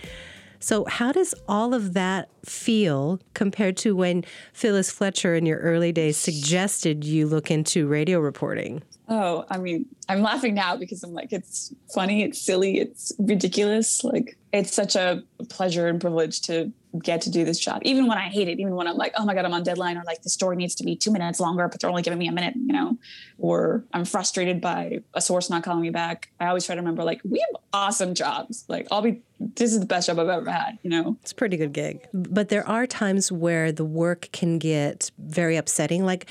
So, 0.61 0.87
how 0.87 1.13
does 1.13 1.35
all 1.47 1.75
of 1.75 1.93
that 1.93 2.31
feel 2.43 3.21
compared 3.35 3.77
to 3.79 3.95
when 3.95 4.25
Phyllis 4.55 4.91
Fletcher 4.91 5.35
in 5.35 5.45
your 5.45 5.59
early 5.59 5.93
days 5.93 6.17
suggested 6.17 7.05
you 7.05 7.27
look 7.27 7.51
into 7.51 7.87
radio 7.87 8.19
reporting? 8.19 8.83
Oh, 9.11 9.45
I 9.51 9.59
mean, 9.59 9.85
I'm 10.09 10.23
laughing 10.23 10.55
now 10.55 10.75
because 10.77 11.03
I'm 11.03 11.13
like, 11.13 11.35
it's 11.35 11.71
funny, 11.95 12.23
it's 12.23 12.41
silly, 12.41 12.79
it's 12.79 13.13
ridiculous. 13.19 14.03
Like, 14.03 14.39
it's 14.53 14.73
such 14.73 14.97
a 14.97 15.23
pleasure 15.49 15.87
and 15.87 16.01
privilege 16.01 16.43
to 16.43 16.73
get 17.03 17.21
to 17.21 17.31
do 17.31 17.45
this 17.45 17.59
job, 17.59 17.83
even 17.85 18.07
when 18.07 18.17
I 18.17 18.29
hate 18.29 18.49
it, 18.49 18.59
even 18.59 18.75
when 18.75 18.89
I'm 18.89 18.97
like, 18.97 19.13
oh 19.19 19.25
my 19.25 19.35
God, 19.35 19.45
I'm 19.45 19.53
on 19.53 19.63
deadline, 19.63 19.99
or 19.99 20.03
like 20.05 20.23
the 20.23 20.31
story 20.31 20.57
needs 20.57 20.75
to 20.77 20.85
be 20.85 20.97
two 20.97 21.11
minutes 21.11 21.39
longer, 21.39 21.69
but 21.69 21.81
they're 21.81 21.91
only 21.91 22.03
giving 22.03 22.19
me 22.19 22.29
a 22.29 22.33
minute, 22.33 22.55
you 22.57 22.73
know, 22.73 22.97
or 23.37 23.85
I'm 23.93 24.07
frustrated 24.07 24.61
by 24.61 25.01
a 25.13 25.21
source 25.21 25.51
not 25.51 25.63
calling 25.63 25.83
me 25.83 25.91
back. 25.91 26.31
I 26.41 26.47
always 26.47 26.65
try 26.65 26.75
to 26.75 26.81
remember, 26.81 27.05
like, 27.05 27.21
we 27.29 27.41
have 27.41 27.63
awesome 27.75 28.15
jobs. 28.15 28.65
Like, 28.69 28.89
I'll 28.91 29.03
be, 29.03 29.21
this 29.39 29.73
is 29.73 29.81
the 29.81 29.87
best 29.87 30.07
job 30.07 30.19
I've 30.19 30.29
ever 30.29 30.51
had, 30.51 30.79
you 30.83 30.89
know? 30.89 31.19
It's 31.21 31.33
a 31.33 31.35
pretty 31.35 31.59
good 31.59 31.75
gig. 31.75 32.09
But 32.15 32.49
there 32.49 32.67
are 32.67 32.87
times 32.87 33.31
where 33.31 33.71
the 33.71 33.85
work 33.85 34.31
can 34.33 34.59
get 34.59 35.11
very 35.19 35.57
upsetting. 35.57 36.07
Like, 36.07 36.27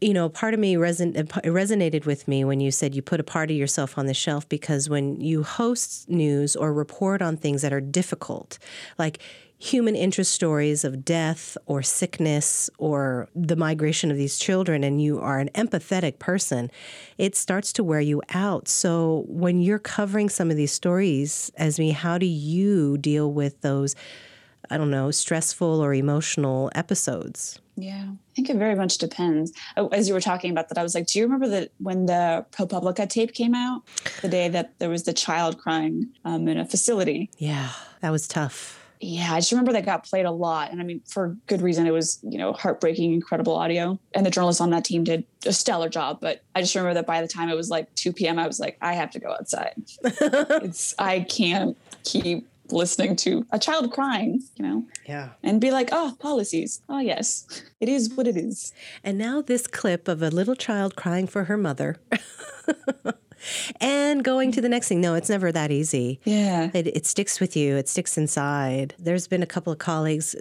you 0.00 0.12
know, 0.12 0.28
part 0.28 0.54
of 0.54 0.60
me 0.60 0.74
reson- 0.74 1.14
resonated 1.44 2.04
with 2.04 2.26
me 2.26 2.44
when 2.44 2.58
you 2.58 2.72
said 2.72 2.96
you 2.96 3.02
put 3.02 3.20
a 3.20 3.24
part 3.24 3.50
of 3.50 3.56
yourself 3.56 3.96
on 3.96 4.06
the 4.06 4.14
shelf 4.14 4.48
because 4.48 4.88
when 4.88 5.20
you 5.20 5.44
host 5.44 6.08
news 6.08 6.56
or 6.56 6.72
report 6.72 7.22
on 7.22 7.36
things 7.36 7.59
that 7.62 7.72
are 7.72 7.80
difficult, 7.80 8.58
like 8.98 9.20
human 9.58 9.94
interest 9.94 10.32
stories 10.32 10.84
of 10.84 11.04
death 11.04 11.56
or 11.66 11.82
sickness 11.82 12.70
or 12.78 13.28
the 13.34 13.56
migration 13.56 14.10
of 14.10 14.16
these 14.16 14.38
children 14.38 14.82
and 14.82 15.02
you 15.02 15.20
are 15.20 15.38
an 15.38 15.50
empathetic 15.54 16.18
person, 16.18 16.70
it 17.18 17.36
starts 17.36 17.70
to 17.70 17.84
wear 17.84 18.00
you 18.00 18.22
out. 18.32 18.68
So 18.68 19.24
when 19.28 19.60
you're 19.60 19.78
covering 19.78 20.30
some 20.30 20.50
of 20.50 20.56
these 20.56 20.72
stories, 20.72 21.52
Esme, 21.56 21.90
how 21.90 22.16
do 22.16 22.24
you 22.24 22.96
deal 22.96 23.30
with 23.30 23.60
those, 23.60 23.94
I 24.68 24.76
don't 24.76 24.90
know, 24.90 25.10
stressful 25.10 25.80
or 25.80 25.94
emotional 25.94 26.70
episodes? 26.74 27.60
Yeah, 27.76 28.08
I 28.10 28.34
think 28.34 28.50
it 28.50 28.56
very 28.56 28.74
much 28.74 28.98
depends. 28.98 29.52
Oh, 29.76 29.88
as 29.88 30.06
you 30.06 30.14
were 30.14 30.20
talking 30.20 30.50
about 30.50 30.68
that, 30.68 30.78
I 30.78 30.82
was 30.82 30.94
like, 30.94 31.06
do 31.06 31.18
you 31.18 31.24
remember 31.24 31.48
that 31.48 31.70
when 31.78 32.06
the 32.06 32.44
ProPublica 32.52 33.08
tape 33.08 33.32
came 33.32 33.54
out, 33.54 33.82
the 34.20 34.28
day 34.28 34.48
that 34.48 34.78
there 34.78 34.90
was 34.90 35.04
the 35.04 35.14
child 35.14 35.58
crying 35.58 36.08
um, 36.24 36.46
in 36.46 36.58
a 36.58 36.66
facility? 36.66 37.30
Yeah, 37.38 37.70
that 38.00 38.10
was 38.10 38.28
tough 38.28 38.80
yeah, 39.00 39.32
I 39.32 39.38
just 39.38 39.50
remember 39.50 39.72
that 39.72 39.86
got 39.86 40.04
played 40.04 40.26
a 40.26 40.30
lot. 40.30 40.70
And 40.70 40.80
I 40.80 40.84
mean, 40.84 41.00
for 41.06 41.36
good 41.46 41.62
reason. 41.62 41.86
It 41.86 41.90
was, 41.90 42.20
you 42.22 42.36
know, 42.36 42.52
heartbreaking, 42.52 43.14
incredible 43.14 43.56
audio. 43.56 43.98
And 44.14 44.26
the 44.26 44.30
journalists 44.30 44.60
on 44.60 44.70
that 44.70 44.84
team 44.84 45.04
did 45.04 45.24
a 45.46 45.54
stellar 45.54 45.88
job. 45.88 46.18
But 46.20 46.42
I 46.54 46.60
just 46.60 46.74
remember 46.74 46.94
that 46.94 47.06
by 47.06 47.22
the 47.22 47.28
time 47.28 47.48
it 47.48 47.56
was 47.56 47.70
like 47.70 47.92
2 47.94 48.12
p.m., 48.12 48.38
I 48.38 48.46
was 48.46 48.60
like, 48.60 48.76
I 48.82 48.92
have 48.92 49.10
to 49.12 49.18
go 49.18 49.32
outside. 49.32 49.72
it's, 50.04 50.94
I 50.98 51.20
can't 51.20 51.78
keep 52.04 52.46
listening 52.72 53.16
to 53.16 53.46
a 53.50 53.58
child 53.58 53.92
crying, 53.92 54.42
you 54.56 54.64
know? 54.64 54.84
Yeah. 55.06 55.30
And 55.42 55.60
be 55.60 55.70
like, 55.70 55.90
oh, 55.92 56.16
policies. 56.18 56.82
Oh, 56.88 56.98
yes, 57.00 57.46
it 57.80 57.88
is 57.88 58.14
what 58.14 58.26
it 58.26 58.36
is. 58.36 58.72
And 59.04 59.18
now 59.18 59.42
this 59.42 59.66
clip 59.66 60.08
of 60.08 60.22
a 60.22 60.30
little 60.30 60.56
child 60.56 60.96
crying 60.96 61.26
for 61.26 61.44
her 61.44 61.56
mother. 61.56 61.96
and 63.80 64.22
going 64.24 64.52
to 64.52 64.60
the 64.60 64.68
next 64.68 64.88
thing. 64.88 65.00
No, 65.00 65.14
it's 65.14 65.28
never 65.28 65.52
that 65.52 65.70
easy. 65.70 66.20
Yeah. 66.24 66.70
It, 66.74 66.86
it, 66.88 67.06
sticks 67.06 67.40
with 67.40 67.56
you, 67.56 67.76
it 67.76 67.88
sticks 67.88 68.16
inside. 68.16 68.94
There's 68.98 69.26
been 69.26 69.42
a 69.42 69.46
couple 69.46 69.72
of 69.72 69.78
colleagues, 69.78 70.34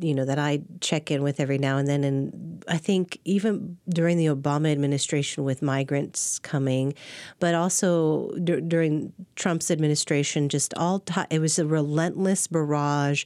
you 0.00 0.14
know, 0.14 0.24
that 0.24 0.38
I 0.38 0.62
check 0.80 1.10
in 1.10 1.22
with 1.22 1.40
every 1.40 1.58
now 1.58 1.78
and 1.78 1.88
then. 1.88 2.04
And 2.04 2.64
I 2.68 2.78
think 2.78 3.18
even 3.24 3.78
during 3.88 4.16
the 4.16 4.26
Obama 4.26 4.70
administration 4.70 5.44
with 5.44 5.62
migrants 5.62 6.38
coming, 6.38 6.94
but 7.40 7.54
also 7.54 8.30
d- 8.42 8.60
during 8.60 9.12
Trump's 9.36 9.70
administration, 9.70 10.48
just 10.48 10.74
all 10.74 11.00
time, 11.00 11.26
it 11.30 11.40
was 11.40 11.58
a 11.58 11.66
relentless 11.66 12.46
barrage 12.46 13.24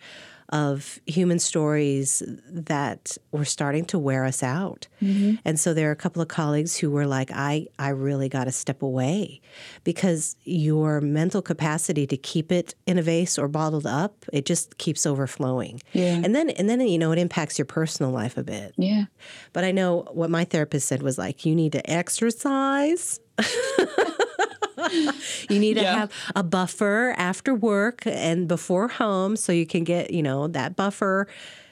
of 0.51 1.01
human 1.07 1.39
stories 1.39 2.23
that 2.49 3.17
were 3.33 3.45
starting 3.45 3.85
to 3.87 3.99
wear 3.99 4.25
us 4.25 4.43
out. 4.43 4.87
Mm-hmm. 5.03 5.37
And 5.45 5.59
so 5.59 5.75
there 5.75 5.89
are 5.89 5.93
a 5.93 5.97
couple 5.97 6.23
of 6.23 6.29
colleagues 6.29 6.77
who 6.77 6.91
were 6.91 7.07
like, 7.07 7.31
I, 7.33 7.67
I 7.79 7.89
really 7.89 8.29
got 8.29 8.45
to 8.45 8.53
step 8.53 8.83
away 8.83 9.41
because 9.85 10.37
your 10.45 11.01
mental 11.01 11.43
capacity 11.43 12.07
to 12.07 12.17
keep 12.17 12.53
it 12.53 12.75
in 12.87 12.99
a 12.99 13.03
vase 13.03 13.39
or 13.39 13.49
bottled 13.49 13.87
up, 13.87 14.25
it 14.33 14.47
just 14.47 14.79
keeps 14.79 15.07
overflowing. 15.07 15.81
Yeah. 15.93 16.21
And 16.23 16.35
then 16.35 16.51
and 16.51 16.69
then 16.69 16.81
you 16.81 16.99
know 16.99 17.13
it 17.13 17.19
impacts 17.19 17.59
your 17.59 17.67
personal 17.67 18.13
life 18.13 18.37
a 18.37 18.43
bit. 18.43 18.75
Yeah. 18.77 19.05
But 19.53 19.65
I 19.65 19.73
know 19.73 20.07
what 20.13 20.31
my 20.31 20.45
therapist 20.45 20.89
said 20.89 21.03
was 21.03 21.19
like, 21.19 21.45
you 21.45 21.55
need 21.55 21.73
to 21.73 21.91
exercise. 21.91 23.21
you 25.51 25.59
need 25.59 25.75
to 25.75 25.83
yeah. 25.83 25.97
have 25.97 26.12
a 26.35 26.43
buffer 26.43 27.15
after 27.17 27.55
work 27.55 28.07
and 28.07 28.49
before 28.49 28.89
home 28.89 29.37
so 29.37 29.53
you 29.53 29.67
can 29.67 29.85
get, 29.85 30.11
you 30.11 30.23
know, 30.23 30.49
that 30.49 30.77
buffer 30.77 31.27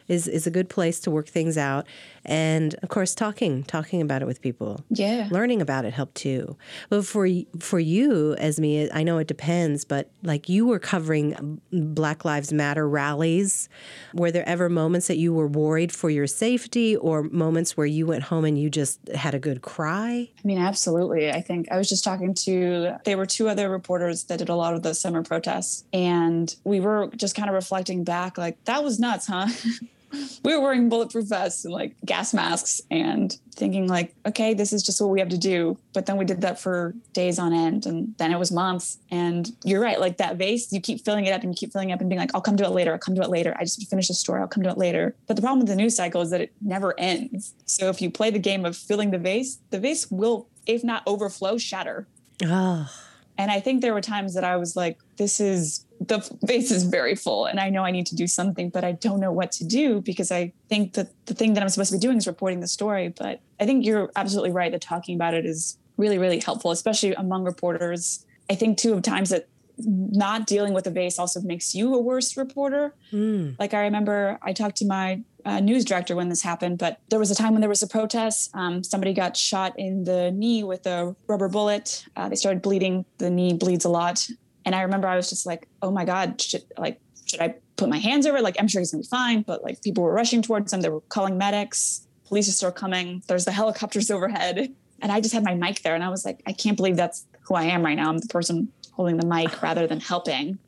is 0.09 0.29
is 0.29 0.47
a 0.47 0.51
good 0.51 0.69
place 0.69 1.01
to 1.01 1.11
work 1.11 1.27
things 1.27 1.57
out 1.57 1.87
and 2.25 2.75
of 2.83 2.89
course 2.89 3.15
talking 3.15 3.65
talking 3.65 4.01
about 4.01 4.23
it 4.23 4.27
with 4.27 4.41
people. 4.41 4.85
Yeah. 4.91 5.29
Learning 5.31 5.61
about 5.61 5.85
it 5.85 5.93
helped 5.93 6.15
too. 6.17 6.57
But 6.89 7.07
for 7.07 7.29
for 7.59 7.79
you 7.79 8.37
Esme 8.39 8.87
I 8.93 9.03
know 9.03 9.19
it 9.19 9.27
depends 9.27 9.85
but 9.85 10.11
like 10.23 10.49
you 10.49 10.67
were 10.67 10.79
covering 10.79 11.61
Black 11.73 12.25
Lives 12.25 12.53
Matter 12.53 12.89
rallies. 12.89 13.69
Were 14.15 14.31
there 14.31 14.49
ever 14.49 14.69
moments 14.69 15.07
that 15.09 15.19
you 15.19 15.33
were 15.33 15.47
worried 15.47 15.93
for 15.93 16.11
your 16.11 16.27
safety 16.27 16.97
or 16.97 17.25
moments 17.25 17.77
where 17.77 17.87
you 17.87 18.07
went 18.07 18.25
home 18.25 18.45
and 18.45 18.59
you 18.59 18.71
just 18.71 19.01
had 19.15 19.35
a 19.35 19.39
good 19.39 19.63
cry? 19.63 20.29
I 20.37 20.47
mean 20.47 20.59
absolutely. 20.59 21.31
I 21.31 21.41
think 21.41 21.69
I 21.71 21.77
was 21.77 21.89
just 21.89 22.05
talking 22.05 22.35
to 22.35 22.97
there 23.05 23.17
were 23.17 23.27
two 23.27 23.49
other 23.49 23.69
reporters 23.69 24.25
that 24.25 24.39
did 24.39 24.49
a 24.49 24.55
lot 24.55 24.75
of 24.75 24.83
the 24.83 24.95
summer 24.95 25.23
protests 25.23 25.85
and 25.93 26.55
we 26.65 26.81
were 26.81 27.11
just 27.17 27.35
kind 27.35 27.49
of 27.49 27.55
reflecting 27.55 28.05
back 28.05 28.39
like 28.39 28.63
that 28.65 28.83
was 28.83 28.99
nuts 28.99 29.27
huh 29.27 29.47
we 30.45 30.55
were 30.55 30.61
wearing 30.61 30.89
bulletproof 30.89 31.29
vests 31.29 31.65
and 31.65 31.73
like 31.73 31.95
gas 32.05 32.35
masks 32.35 32.81
and 32.91 33.39
thinking 33.55 33.87
like 33.87 34.15
okay 34.27 34.53
this 34.53 34.73
is 34.73 34.83
just 34.83 35.01
what 35.01 35.11
we 35.11 35.21
have 35.21 35.29
to 35.29 35.39
do. 35.39 35.79
But 35.93 36.07
then 36.07 36.17
we 36.17 36.25
did 36.25 36.41
that 36.41 36.59
for 36.59 36.95
days 37.13 37.39
on 37.39 37.53
end 37.53 37.87
and 37.87 38.15
then 38.19 38.33
it 38.33 38.39
was 38.39 38.51
months. 38.51 38.99
And 39.11 39.51
you're 39.65 39.81
right 39.81 40.01
like 40.01 40.19
that 40.19 40.37
vase 40.37 40.73
you 40.73 40.81
keep 40.81 41.05
filling 41.05 41.27
it 41.27 41.33
up 41.33 41.43
and 41.43 41.53
you 41.53 41.57
keep 41.57 41.73
filling 41.73 41.91
it 41.91 41.93
up 41.95 42.01
and 42.01 42.09
being 42.09 42.21
like 42.21 42.35
i'll 42.35 42.41
come 42.41 42.57
to 42.57 42.65
it 42.65 42.71
later 42.71 42.93
i'll 42.93 42.99
come 42.99 43.15
to 43.15 43.23
it 43.23 43.31
later. 43.31 43.55
I 43.59 43.65
just 43.65 43.89
finished 43.89 44.09
the 44.09 44.15
story 44.15 44.41
i'll 44.41 44.49
come 44.49 44.63
to 44.63 44.71
it 44.71 44.79
later. 44.79 45.15
But 45.27 45.37
the 45.37 45.43
problem 45.43 45.61
with 45.61 45.69
the 45.69 45.77
news 45.77 45.97
cycle 45.97 46.21
is 46.21 46.31
that 46.31 46.41
it 46.41 46.53
never 46.61 46.99
ends. 46.99 47.55
So 47.67 47.89
if 47.89 48.01
you 48.03 48.11
play 48.11 48.31
the 48.31 48.39
game 48.39 48.65
of 48.65 48.77
filling 48.77 49.11
the 49.11 49.19
vase 49.19 49.59
the 49.71 49.79
vase 49.79 50.11
will 50.11 50.49
if 50.67 50.83
not 50.83 51.03
overflow 51.07 51.59
shatter. 51.59 52.07
Oh 52.45 52.91
and 53.37 53.51
I 53.51 53.61
think 53.61 53.81
there 53.81 53.95
were 53.95 54.01
times 54.01 54.35
that 54.35 54.45
I 54.45 54.57
was 54.57 54.77
like, 54.77 54.99
this 55.17 55.41
is 55.41 55.84
the 56.01 56.37
vase 56.43 56.71
is 56.71 56.85
very 56.85 57.15
full 57.15 57.47
and 57.47 57.61
I 57.61 57.71
know 57.71 57.85
I 57.85 57.91
need 57.91 58.07
to 58.07 58.17
do 58.17 58.27
something, 58.27 58.69
but 58.69 58.85
I 58.85 58.93
don't 58.93 59.21
know 59.21 59.33
what 59.33 59.53
to 59.53 59.65
do 59.65 60.01
because 60.01 60.31
I 60.31 60.53
think 60.69 60.95
that 60.95 61.09
the 61.27 61.35
thing 61.35 61.55
that 61.55 61.63
I'm 61.63 61.69
supposed 61.69 61.93
to 61.93 61.97
be 61.97 62.01
doing 62.01 62.19
is 62.19 62.27
reporting 62.27 62.61
the 62.61 62.69
story. 62.69 63.09
But 63.09 63.41
I 63.61 63.67
think 63.67 63.85
you're 63.85 64.11
absolutely 64.17 64.51
right 64.51 64.73
that 64.73 64.81
talking 64.81 65.15
about 65.15 65.35
it 65.35 65.47
is 65.47 65.79
really, 65.97 66.19
really 66.19 66.41
helpful, 66.41 66.71
especially 66.71 67.15
among 67.15 67.45
reporters. 67.45 68.27
I 68.51 68.55
think 68.55 68.79
too 68.79 68.93
of 68.93 69.03
times 69.03 69.31
that 69.31 69.49
not 69.79 70.47
dealing 70.47 70.73
with 70.73 70.87
a 70.87 70.91
vase 70.91 71.19
also 71.19 71.41
makes 71.41 71.75
you 71.75 71.95
a 71.95 72.01
worse 72.01 72.37
reporter. 72.37 72.95
Mm. 73.13 73.57
Like 73.59 73.75
I 73.75 73.83
remember 73.83 74.39
I 74.43 74.53
talked 74.53 74.77
to 74.77 74.87
my 74.87 75.23
uh, 75.45 75.61
news 75.61 75.85
director 75.85 76.17
when 76.17 76.29
this 76.29 76.43
happened, 76.43 76.79
but 76.79 77.01
there 77.11 77.19
was 77.19 77.31
a 77.31 77.35
time 77.35 77.53
when 77.53 77.61
there 77.61 77.69
was 77.69 77.83
a 77.83 77.87
protest. 77.87 78.51
Um, 78.55 78.83
somebody 78.83 79.13
got 79.13 79.37
shot 79.37 79.79
in 79.79 80.05
the 80.05 80.31
knee 80.31 80.65
with 80.65 80.87
a 80.87 81.15
rubber 81.27 81.49
bullet. 81.49 82.07
Uh, 82.17 82.29
they 82.29 82.37
started 82.37 82.63
bleeding. 82.63 83.05
The 83.19 83.31
knee 83.31 83.53
bleeds 83.53 83.85
a 83.85 83.89
lot. 83.89 84.27
And 84.65 84.75
I 84.75 84.83
remember 84.83 85.09
I 85.09 85.17
was 85.17 85.29
just 85.29 85.47
like, 85.47 85.69
oh 85.83 85.91
my 85.91 86.05
God, 86.05 86.41
should, 86.41 86.65
like, 86.79 87.01
should 87.27 87.41
I 87.41 87.55
put 87.77 87.89
my 87.89 87.99
hands 87.99 88.27
over? 88.27 88.41
Like, 88.41 88.57
I'm 88.59 88.69
sure 88.69 88.81
he's 88.81 88.93
gonna 88.93 89.03
be 89.03 89.09
fine. 89.09 89.43
But 89.43 89.63
like, 89.63 89.83
people 89.83 90.05
were 90.05 90.13
rushing 90.13 90.43
towards 90.43 90.73
him. 90.73 90.81
They 90.81 90.89
were 90.89 91.01
calling 91.03 91.39
medics. 91.39 92.07
Police 92.27 92.49
are 92.49 92.53
still 92.53 92.73
coming. 92.73 93.23
There's 93.27 93.45
the 93.45 93.53
helicopters 93.61 94.11
overhead. 94.11 94.75
And 95.01 95.13
I 95.13 95.21
just 95.21 95.35
had 95.35 95.45
my 95.45 95.55
mic 95.55 95.83
there. 95.83 95.95
And 95.95 96.05
I 96.05 96.09
was 96.09 96.25
like, 96.25 96.43
I 96.47 96.53
can't 96.53 96.77
believe 96.77 96.97
that's 96.97 97.27
who 97.43 97.55
I 97.55 97.65
am 97.65 97.85
right 97.85 97.97
now. 97.97 98.09
I'm 98.09 98.19
the 98.19 98.29
person 98.29 98.73
holding 98.93 99.17
the 99.17 99.27
mic 99.27 99.63
rather 99.63 99.87
than 99.87 100.01
helping. 100.01 100.59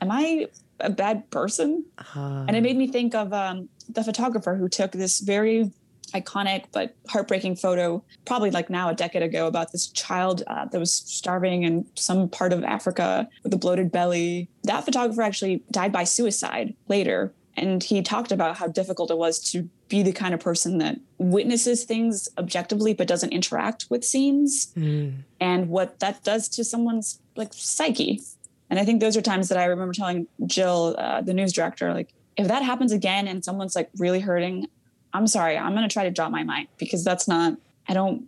Am 0.00 0.10
I 0.10 0.46
a 0.78 0.90
bad 0.90 1.28
person? 1.30 1.84
Uh, 2.14 2.44
and 2.48 2.56
it 2.56 2.62
made 2.62 2.76
me 2.76 2.86
think 2.86 3.14
of 3.14 3.32
um, 3.32 3.68
the 3.88 4.02
photographer 4.02 4.54
who 4.54 4.68
took 4.68 4.92
this 4.92 5.20
very 5.20 5.70
iconic 6.10 6.64
but 6.72 6.94
heartbreaking 7.08 7.56
photo, 7.56 8.02
probably 8.24 8.50
like 8.50 8.70
now 8.70 8.88
a 8.88 8.94
decade 8.94 9.22
ago, 9.22 9.46
about 9.46 9.72
this 9.72 9.88
child 9.88 10.42
uh, 10.46 10.66
that 10.66 10.78
was 10.78 10.92
starving 10.92 11.62
in 11.62 11.86
some 11.94 12.28
part 12.28 12.52
of 12.52 12.64
Africa 12.64 13.28
with 13.42 13.52
a 13.54 13.58
bloated 13.58 13.90
belly. 13.90 14.48
That 14.64 14.84
photographer 14.84 15.22
actually 15.22 15.62
died 15.70 15.92
by 15.92 16.04
suicide 16.04 16.74
later. 16.88 17.32
And 17.56 17.82
he 17.82 18.00
talked 18.00 18.32
about 18.32 18.56
how 18.56 18.68
difficult 18.68 19.10
it 19.10 19.18
was 19.18 19.38
to 19.50 19.68
be 19.88 20.02
the 20.02 20.12
kind 20.12 20.32
of 20.32 20.40
person 20.40 20.78
that 20.78 20.98
witnesses 21.18 21.84
things 21.84 22.28
objectively 22.38 22.94
but 22.94 23.08
doesn't 23.08 23.32
interact 23.32 23.86
with 23.90 24.04
scenes 24.04 24.72
mm. 24.76 25.12
and 25.40 25.68
what 25.68 25.98
that 25.98 26.22
does 26.22 26.48
to 26.48 26.64
someone's 26.64 27.20
like 27.36 27.52
psyche. 27.52 28.20
And 28.70 28.78
I 28.78 28.84
think 28.84 29.00
those 29.00 29.16
are 29.16 29.20
times 29.22 29.48
that 29.48 29.58
I 29.58 29.64
remember 29.64 29.92
telling 29.92 30.28
Jill, 30.46 30.94
uh, 30.96 31.20
the 31.22 31.34
news 31.34 31.52
director, 31.52 31.92
like, 31.92 32.14
if 32.36 32.46
that 32.48 32.62
happens 32.62 32.92
again 32.92 33.26
and 33.26 33.44
someone's 33.44 33.74
like 33.74 33.90
really 33.98 34.20
hurting, 34.20 34.68
I'm 35.12 35.26
sorry, 35.26 35.56
I'm 35.56 35.74
going 35.74 35.88
to 35.88 35.92
try 35.92 36.04
to 36.04 36.10
drop 36.10 36.30
my 36.30 36.42
mic 36.42 36.68
because 36.78 37.04
that's 37.04 37.26
not, 37.26 37.56
I 37.88 37.94
don't, 37.94 38.24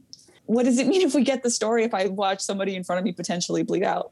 what 0.46 0.64
does 0.64 0.78
it 0.78 0.86
mean 0.86 1.02
if 1.02 1.14
we 1.14 1.22
get 1.22 1.42
the 1.42 1.50
story 1.50 1.84
if 1.84 1.94
I 1.94 2.06
watch 2.06 2.40
somebody 2.40 2.74
in 2.74 2.84
front 2.84 2.98
of 2.98 3.04
me 3.04 3.12
potentially 3.12 3.62
bleed 3.62 3.84
out? 3.84 4.10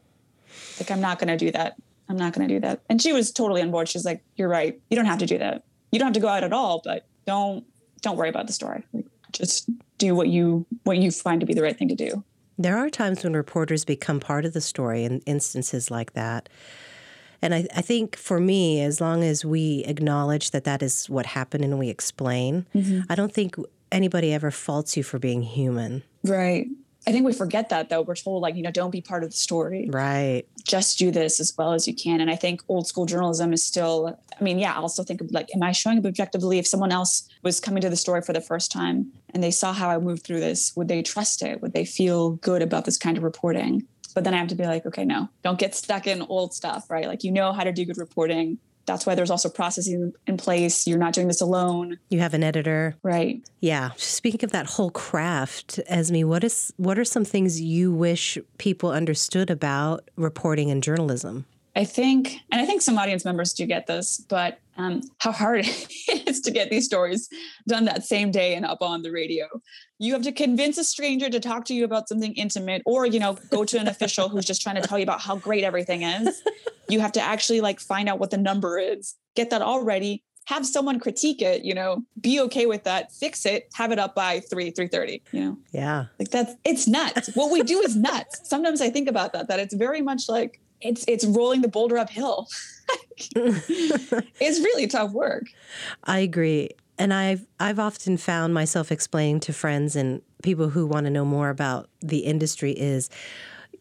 Like, 0.79 0.91
I'm 0.91 1.01
not 1.01 1.19
going 1.19 1.29
to 1.29 1.37
do 1.37 1.51
that. 1.53 1.77
I'm 2.09 2.17
not 2.17 2.33
going 2.33 2.49
to 2.49 2.55
do 2.55 2.61
that. 2.61 2.81
And 2.89 3.01
she 3.01 3.13
was 3.13 3.33
totally 3.33 3.63
on 3.63 3.71
board. 3.71 3.89
She's 3.89 4.05
like, 4.05 4.23
you're 4.37 4.49
right. 4.49 4.81
You 4.91 4.97
don't 4.97 5.07
have 5.07 5.19
to 5.19 5.27
do 5.27 5.39
that. 5.39 5.65
You 5.93 5.99
don't 5.99 6.07
have 6.07 6.15
to 6.15 6.21
go 6.21 6.29
out 6.29 6.45
at 6.45 6.53
all, 6.53 6.81
but 6.85 7.07
don't, 7.27 7.65
don't 8.01 8.17
worry 8.17 8.29
about 8.29 8.47
the 8.47 8.53
story. 8.53 8.85
Like, 8.93 9.07
just 9.33 9.69
do 9.99 10.15
what 10.15 10.29
you, 10.29 10.67
what 10.85 10.97
you 10.97 11.11
find 11.11 11.41
to 11.41 11.47
be 11.47 11.55
the 11.55 11.63
right 11.63 11.77
thing 11.77 11.89
to 11.89 11.95
do. 11.95 12.25
There 12.59 12.77
are 12.77 12.91
times 12.91 13.25
when 13.25 13.35
reporters 13.35 13.85
become 13.85 14.21
part 14.21 14.45
of 14.45 14.53
the 14.53 14.61
story 14.61 15.05
in 15.05 15.21
instances 15.21 15.91
like 15.91 16.13
that. 16.13 16.49
And 17.43 17.55
I, 17.55 17.67
I 17.75 17.81
think 17.81 18.17
for 18.17 18.39
me, 18.41 18.83
as 18.83 19.01
long 19.01 19.23
as 19.25 19.45
we 19.45 19.85
acknowledge 19.87 20.51
that 20.51 20.65
that 20.65 20.83
is 20.83 21.09
what 21.09 21.27
happened 21.27 21.65
and 21.65 21.79
we 21.79 21.89
explain, 21.89 22.67
mm-hmm. 22.75 23.01
I 23.09 23.15
don't 23.15 23.33
think 23.33 23.57
anybody 23.91 24.33
ever 24.33 24.51
faults 24.51 24.97
you 24.97 25.03
for 25.03 25.19
being 25.19 25.43
human. 25.43 26.03
Right. 26.23 26.67
I 27.07 27.13
think 27.13 27.25
we 27.25 27.33
forget 27.33 27.71
that 27.71 27.89
though. 27.89 28.03
We're 28.03 28.15
told 28.15 28.43
like, 28.43 28.57
you 28.57 28.63
know, 28.63 28.71
don't 28.71 28.91
be 28.91 29.01
part 29.01 29.25
of 29.25 29.31
the 29.31 29.37
story. 29.37 29.89
Right. 29.91 30.45
Just 30.65 30.99
do 30.99 31.11
this 31.11 31.41
as 31.41 31.55
well 31.57 31.73
as 31.73 31.89
you 31.89 31.95
can. 31.95 32.21
And 32.21 32.31
I 32.31 32.37
think 32.37 32.63
old 32.69 32.87
school 32.87 33.07
journalism 33.07 33.55
is 33.55 33.65
still, 33.65 34.19
I 34.39 34.45
mean, 34.45 34.59
yeah, 34.59 34.75
I 34.75 34.77
also 34.77 35.03
think 35.03 35.23
of 35.23 35.31
like, 35.31 35.49
am 35.55 35.63
I 35.63 35.73
showing 35.73 35.99
up 35.99 36.05
objectively? 36.05 36.59
If 36.59 36.67
someone 36.67 36.93
else 36.93 37.27
was 37.43 37.59
coming 37.59 37.81
to 37.81 37.89
the 37.89 37.97
story 37.97 38.21
for 38.21 38.35
the 38.35 38.41
first 38.41 38.71
time 38.71 39.11
and 39.33 39.43
they 39.43 39.51
saw 39.51 39.73
how 39.73 39.89
I 39.89 39.99
moved 39.99 40.25
through 40.25 40.41
this, 40.41 40.77
would 40.77 40.89
they 40.89 41.03
trust 41.03 41.43
it? 41.43 41.63
Would 41.63 41.73
they 41.73 41.87
feel 41.87 42.33
good 42.33 42.61
about 42.61 42.85
this 42.85 42.99
kind 42.99 43.17
of 43.17 43.25
reporting? 43.25 43.87
But 44.15 44.25
then 44.25 44.35
I 44.35 44.39
have 44.39 44.49
to 44.49 44.55
be 44.55 44.65
like, 44.65 44.87
okay, 44.87 45.05
no, 45.05 45.29
don't 45.43 45.59
get 45.59 45.75
stuck 45.75 46.07
in 46.07 46.23
old 46.23 46.53
stuff, 46.55 46.91
right? 46.91 47.07
Like, 47.07 47.25
you 47.25 47.31
know 47.33 47.53
how 47.53 47.65
to 47.65 47.73
do 47.73 47.85
good 47.85 47.99
reporting. 47.99 48.59
That's 48.87 49.07
why 49.07 49.15
there's 49.15 49.31
also 49.31 49.49
processing 49.49 50.13
in 50.27 50.37
place. 50.37 50.87
You're 50.87 50.99
not 50.99 51.13
doing 51.13 51.29
this 51.29 51.41
alone, 51.41 51.99
You 52.09 52.19
have 52.21 52.35
an 52.35 52.43
editor. 52.43 52.97
right? 53.05 53.41
Yeah. 53.61 53.91
Speaking 53.97 54.43
of 54.43 54.51
that 54.53 54.67
whole 54.67 54.91
craft, 54.91 55.79
Esme, 55.87 56.23
what 56.23 56.43
is 56.43 56.73
what 56.77 56.99
are 56.99 57.05
some 57.05 57.25
things 57.25 57.61
you 57.61 57.93
wish 57.93 58.37
people 58.59 58.91
understood 58.91 59.49
about 59.51 60.09
reporting 60.17 60.71
and 60.71 60.83
journalism? 60.83 61.45
I 61.81 61.85
think, 61.85 62.37
and 62.53 62.61
I 62.61 62.67
think 62.67 62.83
some 62.83 62.99
audience 62.99 63.25
members 63.25 63.55
do 63.55 63.65
get 63.65 63.87
this, 63.87 64.19
but 64.29 64.59
um, 64.77 65.01
how 65.19 65.33
hard 65.33 65.61
it 65.67 66.29
is 66.29 66.43
to 66.43 66.51
get 66.51 66.69
these 66.69 66.85
stories 66.85 67.31
done 67.67 67.87
that 67.87 68.05
same 68.05 68.31
day 68.31 68.55
and 68.55 68.67
up 68.67 68.83
on 68.83 69.01
the 69.01 69.11
radio. 69.11 69.47
You 69.99 70.13
have 70.13 70.21
to 70.25 70.33
convince 70.33 70.77
a 70.77 70.85
stranger 70.85 71.31
to 71.31 71.41
talk 71.41 71.65
to 71.67 71.75
you 71.75 71.85
about 71.87 72.07
something 72.07 72.35
intimate, 72.35 72.83
or 72.85 73.07
you 73.07 73.19
know, 73.19 73.39
go 73.51 73.65
to 73.65 73.79
an 73.81 73.89
official 73.89 74.29
who's 74.29 74.45
just 74.45 74.61
trying 74.61 74.77
to 74.77 74.83
tell 74.87 74.99
you 74.99 75.05
about 75.05 75.23
how 75.23 75.37
great 75.37 75.65
everything 75.65 76.03
is. 76.03 76.43
You 76.91 77.01
have 77.01 77.13
to 77.13 77.23
actually 77.23 77.63
like 77.63 77.81
find 77.81 78.11
out 78.11 78.19
what 78.19 78.31
the 78.31 78.37
number 78.37 78.79
is, 78.79 79.15
get 79.35 79.49
that 79.49 79.63
all 79.63 79.83
ready, 79.83 80.23
have 80.49 80.67
someone 80.67 81.01
critique 81.01 81.41
it, 81.41 81.65
you 81.65 81.73
know, 81.75 82.03
be 82.21 82.41
okay 82.41 82.67
with 82.67 82.85
that, 82.85 83.11
fix 83.11 83.47
it, 83.47 83.71
have 83.75 83.91
it 83.91 83.99
up 83.99 84.15
by 84.15 84.41
three, 84.41 84.71
three 84.71 84.89
thirty. 84.89 85.23
You 85.33 85.41
know, 85.41 85.59
Yeah. 85.73 86.07
like 86.19 86.29
that's 86.29 86.53
it's 86.65 86.87
nuts. 86.87 87.31
what 87.35 87.51
we 87.51 87.63
do 87.63 87.81
is 87.81 87.97
nuts. 87.97 88.43
Sometimes 88.45 88.83
I 88.83 88.91
think 88.91 89.09
about 89.09 89.33
that, 89.33 89.49
that 89.49 89.61
it's 89.61 89.73
very 89.75 90.03
much 90.03 90.29
like 90.29 90.61
it's 90.81 91.05
it's 91.09 91.25
rolling 91.25 91.63
the 91.63 91.69
boulder 91.69 91.99
uphill. 91.99 92.49
it's 93.37 94.61
really 94.61 94.87
tough 94.87 95.13
work. 95.13 95.45
I 96.05 96.21
agree. 96.21 96.71
And 96.99 97.15
I've 97.15 97.47
I've 97.59 97.79
often 97.79 98.17
found 98.17 98.55
myself 98.55 98.91
explaining 98.91 99.41
to 99.41 99.53
friends 99.53 99.97
and 99.97 100.23
people 100.43 100.71
who 100.71 100.87
want 100.87 101.05
to 101.05 101.11
know 101.11 101.25
more 101.25 101.51
about 101.51 101.89
the 102.01 102.19
industry 102.19 102.73
is 102.73 103.11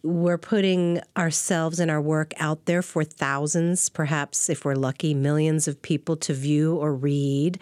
we're 0.03 0.37
putting 0.37 1.01
ourselves 1.17 1.79
and 1.79 1.91
our 1.91 2.01
work 2.01 2.33
out 2.37 2.65
there 2.65 2.81
for 2.81 3.03
thousands, 3.03 3.89
perhaps 3.89 4.49
if 4.49 4.63
we're 4.63 4.75
lucky, 4.75 5.13
millions 5.13 5.67
of 5.67 5.81
people 5.81 6.15
to 6.17 6.33
view 6.33 6.75
or 6.75 6.93
read. 6.93 7.59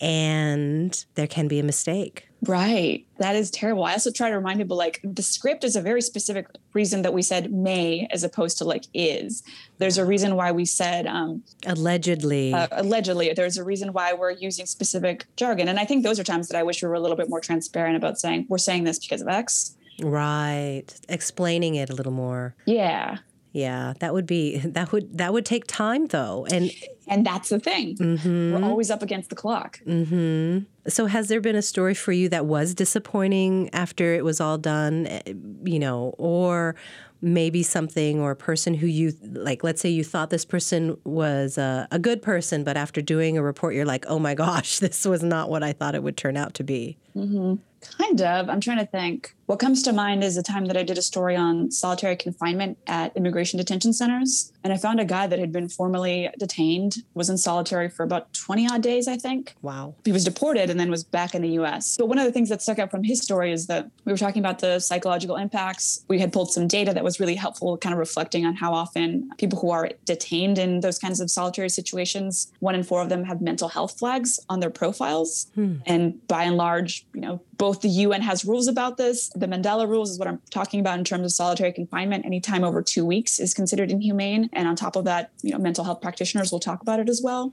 And 0.00 1.04
there 1.14 1.26
can 1.26 1.48
be 1.48 1.58
a 1.58 1.64
mistake. 1.64 2.27
Right. 2.46 3.04
That 3.18 3.34
is 3.34 3.50
terrible. 3.50 3.82
I 3.84 3.92
also 3.92 4.12
try 4.12 4.30
to 4.30 4.36
remind 4.36 4.60
people 4.60 4.76
like 4.76 5.00
the 5.02 5.22
script 5.22 5.64
is 5.64 5.74
a 5.74 5.80
very 5.82 6.00
specific 6.00 6.46
reason 6.72 7.02
that 7.02 7.12
we 7.12 7.20
said 7.22 7.52
may 7.52 8.06
as 8.12 8.22
opposed 8.22 8.58
to 8.58 8.64
like 8.64 8.84
is. 8.94 9.42
There's 9.78 9.98
a 9.98 10.04
reason 10.04 10.36
why 10.36 10.52
we 10.52 10.64
said 10.64 11.06
um, 11.06 11.42
Allegedly. 11.66 12.54
uh, 12.54 12.68
allegedly. 12.70 13.32
There's 13.32 13.56
a 13.58 13.64
reason 13.64 13.92
why 13.92 14.12
we're 14.12 14.30
using 14.30 14.66
specific 14.66 15.26
jargon. 15.36 15.68
And 15.68 15.80
I 15.80 15.84
think 15.84 16.04
those 16.04 16.20
are 16.20 16.24
times 16.24 16.48
that 16.48 16.56
I 16.56 16.62
wish 16.62 16.80
we 16.82 16.88
were 16.88 16.94
a 16.94 17.00
little 17.00 17.16
bit 17.16 17.28
more 17.28 17.40
transparent 17.40 17.96
about 17.96 18.18
saying 18.20 18.46
we're 18.48 18.58
saying 18.58 18.84
this 18.84 18.98
because 19.00 19.20
of 19.20 19.28
X. 19.28 19.74
right. 20.00 20.84
Explaining 21.08 21.74
it 21.74 21.90
a 21.90 21.94
little 21.94 22.12
more. 22.12 22.54
Yeah. 22.66 23.18
Yeah. 23.52 23.94
That 24.00 24.14
would 24.14 24.26
be 24.26 24.58
that 24.64 24.92
would 24.92 25.18
that 25.18 25.32
would 25.32 25.46
take 25.46 25.66
time 25.66 26.06
though. 26.06 26.46
And 26.50 26.70
And 27.06 27.26
that's 27.26 27.48
the 27.48 27.58
thing. 27.58 27.96
Mm-hmm. 27.96 28.52
We're 28.52 28.68
always 28.68 28.90
up 28.90 29.02
against 29.02 29.30
the 29.30 29.36
clock. 29.36 29.80
Mm-hmm. 29.86 30.64
So, 30.88 31.06
has 31.06 31.28
there 31.28 31.40
been 31.40 31.56
a 31.56 31.62
story 31.62 31.94
for 31.94 32.12
you 32.12 32.28
that 32.30 32.46
was 32.46 32.74
disappointing 32.74 33.70
after 33.72 34.14
it 34.14 34.24
was 34.24 34.40
all 34.40 34.58
done, 34.58 35.06
eh, 35.06 35.34
you 35.64 35.78
know, 35.78 36.14
or 36.18 36.76
maybe 37.20 37.62
something 37.62 38.20
or 38.20 38.30
a 38.30 38.36
person 38.36 38.74
who 38.74 38.86
you 38.86 39.12
like, 39.22 39.64
let's 39.64 39.80
say 39.80 39.88
you 39.88 40.04
thought 40.04 40.30
this 40.30 40.44
person 40.44 40.96
was 41.04 41.58
a, 41.58 41.88
a 41.90 41.98
good 41.98 42.22
person, 42.22 42.62
but 42.64 42.76
after 42.76 43.02
doing 43.02 43.36
a 43.36 43.42
report, 43.42 43.74
you're 43.74 43.84
like, 43.84 44.04
oh 44.08 44.18
my 44.18 44.34
gosh, 44.46 44.78
this 44.78 45.04
was 45.04 45.22
not 45.22 45.50
what 45.50 45.62
I 45.62 45.72
thought 45.72 45.94
it 45.94 46.02
would 46.02 46.16
turn 46.16 46.36
out 46.36 46.54
to 46.54 46.64
be? 46.64 46.96
Mm-hmm. 47.16 47.54
Kind 48.02 48.22
of. 48.22 48.48
I'm 48.48 48.60
trying 48.60 48.78
to 48.78 48.86
think. 48.86 49.34
What 49.48 49.60
comes 49.60 49.82
to 49.84 49.94
mind 49.94 50.22
is 50.22 50.36
a 50.36 50.42
time 50.42 50.66
that 50.66 50.76
I 50.76 50.82
did 50.82 50.98
a 50.98 51.02
story 51.02 51.34
on 51.34 51.70
solitary 51.70 52.16
confinement 52.16 52.76
at 52.86 53.16
immigration 53.16 53.56
detention 53.56 53.94
centers. 53.94 54.52
And 54.62 54.74
I 54.74 54.76
found 54.76 55.00
a 55.00 55.06
guy 55.06 55.26
that 55.26 55.38
had 55.38 55.52
been 55.52 55.70
formally 55.70 56.28
detained, 56.38 56.96
was 57.14 57.30
in 57.30 57.38
solitary 57.38 57.88
for 57.88 58.02
about 58.02 58.30
20 58.34 58.68
odd 58.70 58.82
days, 58.82 59.08
I 59.08 59.16
think. 59.16 59.54
Wow. 59.62 59.94
He 60.04 60.12
was 60.12 60.22
deported 60.22 60.68
and 60.68 60.78
then 60.78 60.90
was 60.90 61.02
back 61.02 61.34
in 61.34 61.40
the 61.40 61.48
US. 61.60 61.96
But 61.96 62.08
one 62.08 62.18
of 62.18 62.26
the 62.26 62.30
things 62.30 62.50
that 62.50 62.60
stuck 62.60 62.78
out 62.78 62.90
from 62.90 63.04
his 63.04 63.22
story 63.22 63.50
is 63.50 63.68
that 63.68 63.90
we 64.04 64.12
were 64.12 64.18
talking 64.18 64.40
about 64.40 64.58
the 64.58 64.80
psychological 64.80 65.36
impacts. 65.36 66.04
We 66.08 66.18
had 66.18 66.30
pulled 66.30 66.52
some 66.52 66.68
data 66.68 66.92
that 66.92 67.02
was 67.02 67.18
really 67.18 67.36
helpful, 67.36 67.78
kind 67.78 67.94
of 67.94 67.98
reflecting 67.98 68.44
on 68.44 68.54
how 68.54 68.74
often 68.74 69.30
people 69.38 69.58
who 69.58 69.70
are 69.70 69.88
detained 70.04 70.58
in 70.58 70.80
those 70.80 70.98
kinds 70.98 71.20
of 71.20 71.30
solitary 71.30 71.70
situations, 71.70 72.52
one 72.60 72.74
in 72.74 72.82
four 72.82 73.00
of 73.00 73.08
them 73.08 73.24
have 73.24 73.40
mental 73.40 73.68
health 73.68 73.98
flags 73.98 74.38
on 74.50 74.60
their 74.60 74.68
profiles. 74.68 75.46
Hmm. 75.54 75.76
And 75.86 76.28
by 76.28 76.42
and 76.42 76.58
large, 76.58 77.06
you 77.14 77.22
know, 77.22 77.40
both 77.58 77.80
the 77.80 77.88
UN 77.88 78.22
has 78.22 78.44
rules 78.44 78.68
about 78.68 78.96
this. 78.96 79.30
The 79.40 79.46
Mandela 79.46 79.88
rules 79.88 80.10
is 80.10 80.18
what 80.18 80.28
I'm 80.28 80.40
talking 80.50 80.80
about 80.80 80.98
in 80.98 81.04
terms 81.04 81.24
of 81.24 81.32
solitary 81.32 81.72
confinement. 81.72 82.24
Anytime 82.24 82.64
over 82.64 82.82
two 82.82 83.04
weeks 83.04 83.38
is 83.38 83.54
considered 83.54 83.90
inhumane. 83.90 84.50
And 84.52 84.66
on 84.68 84.76
top 84.76 84.96
of 84.96 85.04
that, 85.04 85.30
you 85.42 85.52
know, 85.52 85.58
mental 85.58 85.84
health 85.84 86.00
practitioners 86.00 86.50
will 86.52 86.60
talk 86.60 86.82
about 86.82 87.00
it 87.00 87.08
as 87.08 87.20
well. 87.22 87.52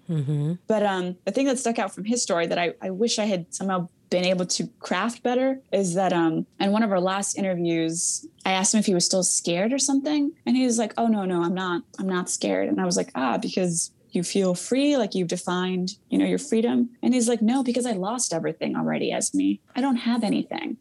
But 0.67 0.83
um, 0.83 1.15
the 1.25 1.31
thing 1.31 1.45
that 1.47 1.59
stuck 1.59 1.79
out 1.79 1.93
from 1.93 2.05
his 2.05 2.21
story 2.23 2.47
that 2.47 2.57
I, 2.57 2.73
I 2.81 2.89
wish 2.89 3.19
I 3.19 3.25
had 3.25 3.53
somehow 3.53 3.89
been 4.09 4.25
able 4.25 4.45
to 4.45 4.67
craft 4.79 5.23
better 5.23 5.59
is 5.71 5.95
that 5.95 6.13
um, 6.13 6.45
in 6.59 6.71
one 6.71 6.83
of 6.83 6.91
our 6.91 6.99
last 7.01 7.37
interviews, 7.37 8.25
I 8.45 8.51
asked 8.51 8.73
him 8.73 8.79
if 8.79 8.85
he 8.85 8.93
was 8.93 9.05
still 9.05 9.23
scared 9.23 9.73
or 9.73 9.79
something, 9.79 10.31
and 10.45 10.55
he 10.55 10.63
was 10.65 10.77
like, 10.77 10.93
"Oh 10.97 11.07
no, 11.07 11.25
no, 11.25 11.43
I'm 11.43 11.55
not. 11.55 11.81
I'm 11.99 12.07
not 12.07 12.29
scared." 12.29 12.69
And 12.69 12.79
I 12.79 12.85
was 12.85 12.97
like, 12.97 13.11
"Ah, 13.15 13.37
because." 13.37 13.91
You 14.11 14.23
feel 14.23 14.55
free, 14.55 14.95
like 14.95 15.13
you've 15.13 15.27
defined, 15.27 15.97
you 16.09 16.17
know, 16.17 16.23
your 16.25 16.37
freedom. 16.39 16.91
And 17.03 17.13
he's 17.13 17.27
like, 17.27 17.41
no, 17.41 17.63
because 17.63 17.85
I 17.85 17.91
lost 17.91 18.31
everything 18.33 18.77
already 18.77 19.11
Esme. 19.11 19.55
I 19.75 19.81
don't 19.81 19.97
have 19.97 20.23
anything. 20.23 20.77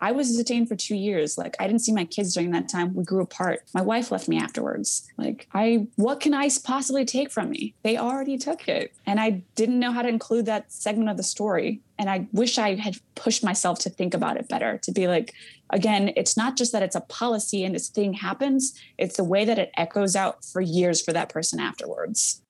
I 0.00 0.12
was 0.12 0.36
detained 0.36 0.68
for 0.68 0.76
two 0.76 0.96
years. 0.96 1.36
Like 1.36 1.56
I 1.58 1.66
didn't 1.66 1.82
see 1.82 1.92
my 1.92 2.04
kids 2.04 2.34
during 2.34 2.50
that 2.52 2.68
time. 2.68 2.94
We 2.94 3.04
grew 3.04 3.22
apart. 3.22 3.62
My 3.74 3.82
wife 3.82 4.10
left 4.10 4.28
me 4.28 4.38
afterwards. 4.38 5.08
Like 5.16 5.48
I, 5.52 5.86
what 5.96 6.20
can 6.20 6.34
I 6.34 6.48
possibly 6.64 7.04
take 7.04 7.30
from 7.30 7.50
me? 7.50 7.74
They 7.82 7.96
already 7.96 8.38
took 8.38 8.68
it. 8.68 8.92
And 9.06 9.20
I 9.20 9.42
didn't 9.54 9.78
know 9.78 9.92
how 9.92 10.02
to 10.02 10.08
include 10.08 10.46
that 10.46 10.72
segment 10.72 11.10
of 11.10 11.16
the 11.16 11.22
story. 11.22 11.80
And 11.98 12.08
I 12.08 12.28
wish 12.32 12.58
I 12.58 12.76
had 12.76 12.96
pushed 13.16 13.42
myself 13.42 13.80
to 13.80 13.90
think 13.90 14.14
about 14.14 14.36
it 14.36 14.48
better, 14.48 14.78
to 14.78 14.92
be 14.92 15.08
like, 15.08 15.34
again, 15.70 16.12
it's 16.16 16.36
not 16.36 16.56
just 16.56 16.72
that 16.72 16.82
it's 16.82 16.94
a 16.94 17.00
policy 17.00 17.64
and 17.64 17.74
this 17.74 17.88
thing 17.88 18.12
happens, 18.12 18.78
it's 18.98 19.16
the 19.16 19.24
way 19.24 19.44
that 19.44 19.58
it 19.58 19.72
echoes 19.76 20.14
out 20.14 20.44
for 20.44 20.60
years 20.60 21.02
for 21.02 21.12
that 21.12 21.28
person 21.28 21.58
afterwards. 21.58 22.40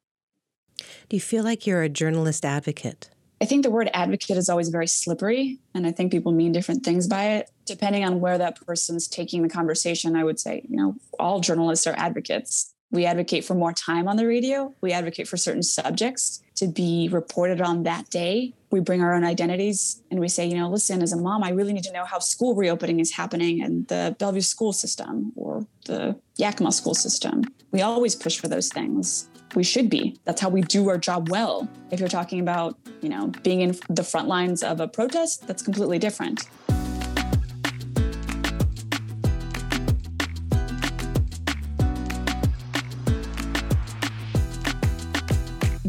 Do 1.09 1.17
you 1.17 1.21
feel 1.21 1.45
like 1.45 1.67
you're 1.67 1.83
a 1.83 1.89
journalist 1.89 2.45
advocate? 2.45 3.11
I 3.41 3.45
think 3.45 3.63
the 3.63 3.71
word 3.71 3.89
advocate 3.95 4.37
is 4.37 4.49
always 4.49 4.69
very 4.69 4.89
slippery, 4.89 5.59
and 5.75 5.87
I 5.87 5.93
think 5.93 6.11
people 6.11 6.33
mean 6.33 6.53
different 6.53 6.85
things 6.85 7.07
by 7.07 7.25
it. 7.37 7.51
Depending 7.67 8.05
on 8.05 8.21
where 8.21 8.37
that 8.39 8.65
person's 8.67 9.07
taking 9.07 9.43
the 9.43 9.49
conversation, 9.49 10.17
I 10.17 10.25
would 10.25 10.41
say, 10.41 10.63
you 10.69 10.77
know, 10.77 10.97
all 11.19 11.41
journalists 11.41 11.87
are 11.87 11.95
advocates. 11.97 12.75
We 12.91 13.05
advocate 13.05 13.45
for 13.45 13.55
more 13.55 13.73
time 13.73 14.09
on 14.09 14.17
the 14.17 14.27
radio. 14.27 14.75
We 14.81 14.93
advocate 14.93 15.29
for 15.29 15.37
certain 15.37 15.63
subjects 15.63 16.43
to 16.57 16.67
be 16.67 17.09
reported 17.13 17.61
on 17.61 17.83
that 17.83 18.09
day. 18.09 18.55
We 18.71 18.81
bring 18.81 19.03
our 19.03 19.15
own 19.15 19.25
identities 19.25 20.03
and 20.11 20.21
we 20.21 20.29
say, 20.29 20.47
you 20.47 20.57
know, 20.57 20.71
listen, 20.71 21.03
as 21.03 21.13
a 21.13 21.17
mom, 21.17 21.45
I 21.45 21.51
really 21.51 21.75
need 21.75 21.85
to 21.85 21.93
know 21.93 22.07
how 22.07 22.19
school 22.19 22.55
reopening 22.55 22.99
is 22.99 23.13
happening 23.13 23.61
in 23.61 23.85
the 23.89 24.17
Bellevue 24.19 24.41
school 24.41 24.73
system 24.73 25.33
or 25.37 25.67
the 25.85 26.19
Yakima 26.37 26.73
school 26.73 26.95
system. 26.95 27.45
We 27.73 27.83
always 27.83 28.17
push 28.17 28.39
for 28.39 28.49
those 28.49 28.69
things 28.69 29.29
we 29.55 29.65
should 29.65 29.89
be. 29.91 30.19
That's 30.25 30.41
how 30.41 30.49
we 30.49 30.63
do 30.63 30.89
our 30.89 30.99
job 30.99 31.31
well. 31.31 31.69
If 31.91 32.01
you're 32.01 32.09
talking 32.09 32.41
about, 32.41 32.79
you 33.01 33.09
know, 33.09 33.29
being 33.43 33.61
in 33.61 33.77
the 33.89 34.05
front 34.05 34.29
lines 34.29 34.63
of 34.63 34.81
a 34.81 34.89
protest, 34.89 35.47
that's 35.47 35.63
completely 35.63 35.99
different. 35.99 36.49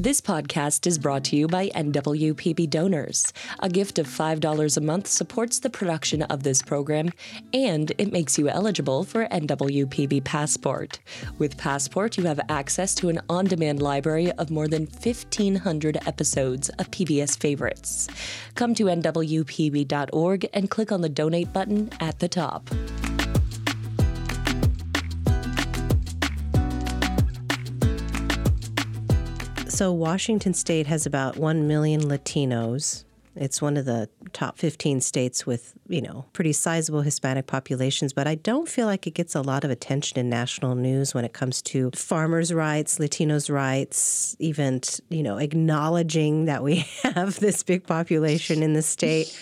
This 0.02 0.22
podcast 0.22 0.88
is 0.88 0.98
brought 0.98 1.26
to 1.26 1.36
you 1.36 1.46
by 1.46 1.68
NWPB 1.76 2.70
donors. 2.70 3.34
A 3.60 3.68
gift 3.68 4.00
of 4.00 4.08
$5 4.08 4.78
a 4.78 4.80
month 4.80 5.08
supports 5.08 5.60
the 5.60 5.70
production 5.70 6.22
of 6.24 6.44
this 6.44 6.62
program, 6.62 7.10
and 7.54 7.92
it 7.98 8.14
makes 8.14 8.38
you 8.38 8.48
eligible 8.48 9.04
for 9.04 9.28
NWPB 9.28 10.24
Passport. 10.24 11.00
With 11.38 11.58
Passport, 11.58 12.18
you 12.18 12.24
have 12.24 12.40
access 12.48 12.96
to 12.96 13.10
an 13.10 13.20
on 13.28 13.44
demand 13.44 13.82
library 13.82 14.32
of 14.32 14.52
more 14.52 14.70
than 14.70 14.84
1,500 14.84 15.98
episodes 16.08 16.70
of 16.80 16.90
PBS 16.92 17.38
favorites. 17.38 18.08
Come 18.56 18.74
to 18.76 18.86
NWPB.org 18.86 20.50
and 20.54 20.70
click 20.70 20.94
on 20.94 21.02
the 21.02 21.10
donate 21.10 21.52
button 21.52 21.90
at 22.00 22.20
the 22.20 22.30
top. 22.30 22.70
So, 29.80 29.94
Washington 29.94 30.54
State 30.54 30.88
has 30.88 31.06
about 31.06 31.38
1 31.38 31.66
million 31.66 32.02
Latinos. 32.02 33.06
It's 33.38 33.62
one 33.62 33.78
of 33.78 33.86
the 33.86 34.10
top 34.34 34.58
15 34.58 35.00
states 35.00 35.46
with, 35.46 35.74
you 35.88 36.02
know, 36.02 36.26
pretty 36.34 36.52
sizable 36.52 37.00
Hispanic 37.00 37.48
populations, 37.48 38.12
but 38.12 38.28
I 38.28 38.36
don't 38.36 38.68
feel 38.68 38.88
like 38.88 39.08
it 39.08 39.14
gets 39.14 39.36
a 39.36 39.42
lot 39.42 39.64
of 39.64 39.72
attention 39.72 40.20
in 40.20 40.28
national 40.28 40.76
news 40.76 41.14
when 41.14 41.24
it 41.24 41.32
comes 41.32 41.62
to 41.62 41.92
farmers' 41.96 42.54
rights, 42.54 43.00
Latinos' 43.00 43.50
rights, 43.50 44.36
even, 44.38 44.82
you 45.08 45.24
know, 45.24 45.38
acknowledging 45.38 46.44
that 46.44 46.62
we 46.62 46.86
have 47.04 47.40
this 47.40 47.64
big 47.64 47.88
population 47.88 48.62
in 48.62 48.74
the 48.74 48.82
state. 48.82 49.34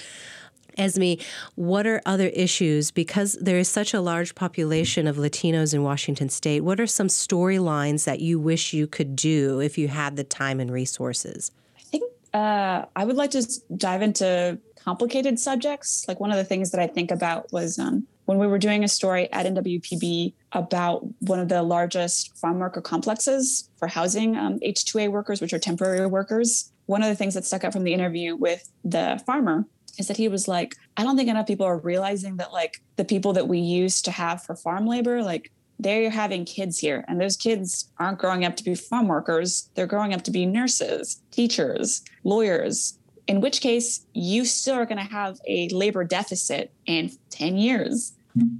Esme, 0.77 1.13
what 1.55 1.87
are 1.87 2.01
other 2.05 2.27
issues? 2.27 2.91
Because 2.91 3.33
there 3.41 3.57
is 3.57 3.67
such 3.67 3.93
a 3.93 4.01
large 4.01 4.35
population 4.35 5.07
of 5.07 5.17
Latinos 5.17 5.73
in 5.73 5.83
Washington 5.83 6.29
state, 6.29 6.61
what 6.61 6.79
are 6.79 6.87
some 6.87 7.07
storylines 7.07 8.05
that 8.05 8.19
you 8.19 8.39
wish 8.39 8.73
you 8.73 8.87
could 8.87 9.15
do 9.15 9.59
if 9.59 9.77
you 9.77 9.87
had 9.87 10.15
the 10.15 10.23
time 10.23 10.59
and 10.59 10.71
resources? 10.71 11.51
I 11.77 11.81
think 11.81 12.03
uh, 12.33 12.85
I 12.95 13.05
would 13.05 13.15
like 13.15 13.31
to 13.31 13.47
dive 13.75 14.01
into 14.01 14.59
complicated 14.75 15.39
subjects. 15.39 16.05
Like 16.07 16.19
one 16.19 16.31
of 16.31 16.37
the 16.37 16.45
things 16.45 16.71
that 16.71 16.79
I 16.79 16.87
think 16.87 17.11
about 17.11 17.51
was 17.51 17.77
um, 17.77 18.07
when 18.25 18.37
we 18.37 18.47
were 18.47 18.59
doing 18.59 18.83
a 18.83 18.87
story 18.87 19.31
at 19.33 19.45
NWPB 19.45 20.33
about 20.53 21.05
one 21.19 21.39
of 21.39 21.49
the 21.49 21.61
largest 21.63 22.37
farm 22.37 22.59
worker 22.59 22.81
complexes 22.81 23.69
for 23.77 23.87
housing 23.87 24.37
um, 24.37 24.59
H2A 24.59 25.09
workers, 25.09 25.41
which 25.41 25.53
are 25.53 25.59
temporary 25.59 26.05
workers. 26.07 26.71
One 26.85 27.03
of 27.03 27.09
the 27.09 27.15
things 27.15 27.33
that 27.33 27.45
stuck 27.45 27.63
out 27.63 27.73
from 27.73 27.83
the 27.83 27.93
interview 27.93 28.35
with 28.35 28.71
the 28.85 29.21
farmer 29.25 29.65
is 29.97 30.07
that 30.07 30.17
he 30.17 30.27
was 30.27 30.47
like, 30.47 30.75
I 30.95 31.03
don't 31.03 31.17
think 31.17 31.29
enough 31.29 31.47
people 31.47 31.65
are 31.65 31.77
realizing 31.77 32.37
that 32.37 32.53
like 32.53 32.81
the 32.95 33.05
people 33.05 33.33
that 33.33 33.47
we 33.47 33.59
used 33.59 34.05
to 34.05 34.11
have 34.11 34.43
for 34.43 34.55
farm 34.55 34.85
labor, 34.85 35.23
like 35.23 35.51
they're 35.79 36.09
having 36.09 36.45
kids 36.45 36.79
here. 36.79 37.05
And 37.07 37.21
those 37.21 37.37
kids 37.37 37.89
aren't 37.97 38.19
growing 38.19 38.45
up 38.45 38.55
to 38.57 38.63
be 38.63 38.75
farm 38.75 39.07
workers. 39.07 39.69
They're 39.75 39.87
growing 39.87 40.13
up 40.13 40.23
to 40.23 40.31
be 40.31 40.45
nurses 40.45 41.21
teachers 41.31 42.03
lawyers. 42.23 42.97
In 43.27 43.41
which 43.41 43.61
case 43.61 44.05
you 44.13 44.45
still 44.45 44.75
are 44.75 44.85
going 44.85 45.05
to 45.05 45.13
have 45.13 45.39
a 45.47 45.67
labor 45.69 46.03
deficit 46.03 46.71
in 46.85 47.11
10 47.29 47.57
years. 47.57 48.13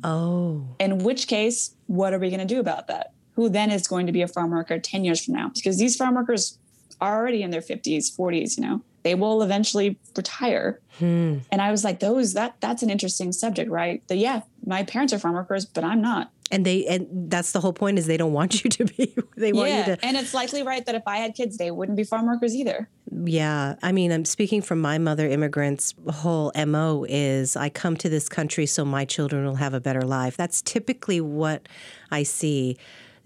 Oh. 0.04 0.68
In 0.80 1.00
which 1.00 1.28
case 1.28 1.76
what 1.86 2.14
are 2.14 2.20
we 2.20 2.30
going 2.30 2.46
to 2.46 2.46
do 2.46 2.60
about 2.60 2.88
that? 2.88 3.14
Who 3.36 3.50
then 3.50 3.72
is 3.72 3.88
going 3.88 4.08
to 4.08 4.12
be 4.12 4.22
a 4.22 4.28
farm 4.28 4.52
worker 4.52 4.78
10 4.80 5.06
years 5.06 5.24
from 5.24 5.36
now? 5.36 5.52
Because 5.54 5.78
these 5.78 5.96
farm 5.96 6.16
workers 6.16 6.58
are 7.00 7.18
already 7.18 7.44
in 7.44 7.52
their 7.52 7.62
50s 7.62 8.16
40s 8.18 8.58
you 8.58 8.64
know 8.64 8.82
they 9.08 9.16
will 9.16 9.42
eventually 9.42 9.98
retire. 10.18 10.82
Hmm. 11.00 11.38
And 11.50 11.62
I 11.62 11.72
was 11.72 11.86
like, 11.86 12.02
those 12.02 12.34
that 12.34 12.58
that's 12.60 12.84
an 12.84 12.90
interesting 12.90 13.32
subject, 13.32 13.72
right? 13.72 14.06
That 14.10 14.18
yeah, 14.18 14.42
my 14.66 14.84
parents 14.84 15.14
are 15.14 15.20
farm 15.20 15.36
workers, 15.36 15.66
but 15.66 15.86
I'm 15.86 16.02
not. 16.02 16.30
And 16.52 16.66
they 16.66 16.86
and 16.88 17.32
that's 17.32 17.54
the 17.54 17.62
whole 17.62 17.72
point 17.72 18.00
is 18.00 18.06
they 18.06 18.18
don't 18.18 18.34
want 18.34 18.64
you 18.64 18.70
to 18.70 18.86
be. 18.86 19.16
They 19.38 19.54
want 19.54 19.70
yeah, 19.70 19.78
you 19.78 19.96
to. 19.96 20.04
and 20.06 20.18
it's 20.18 20.34
likely 20.34 20.64
right 20.64 20.84
that 20.88 20.96
if 20.96 21.04
I 21.06 21.18
had 21.18 21.36
kids, 21.36 21.58
they 21.58 21.70
wouldn't 21.70 21.96
be 21.96 22.04
farm 22.04 22.26
workers 22.26 22.56
either. 22.56 22.90
Yeah, 23.24 23.76
I 23.84 23.92
mean, 23.92 24.12
I'm 24.12 24.26
speaking 24.26 24.64
from 24.64 24.82
my 24.82 24.98
mother 24.98 25.28
immigrants. 25.28 25.94
Whole 26.10 26.52
mo 26.56 27.06
is 27.08 27.56
I 27.56 27.70
come 27.70 27.96
to 27.98 28.10
this 28.10 28.28
country 28.28 28.66
so 28.66 28.84
my 28.84 29.06
children 29.06 29.46
will 29.46 29.56
have 29.56 29.76
a 29.76 29.80
better 29.80 30.02
life. 30.02 30.36
That's 30.36 30.62
typically 30.64 31.22
what 31.22 31.70
I 32.10 32.24
see. 32.24 32.78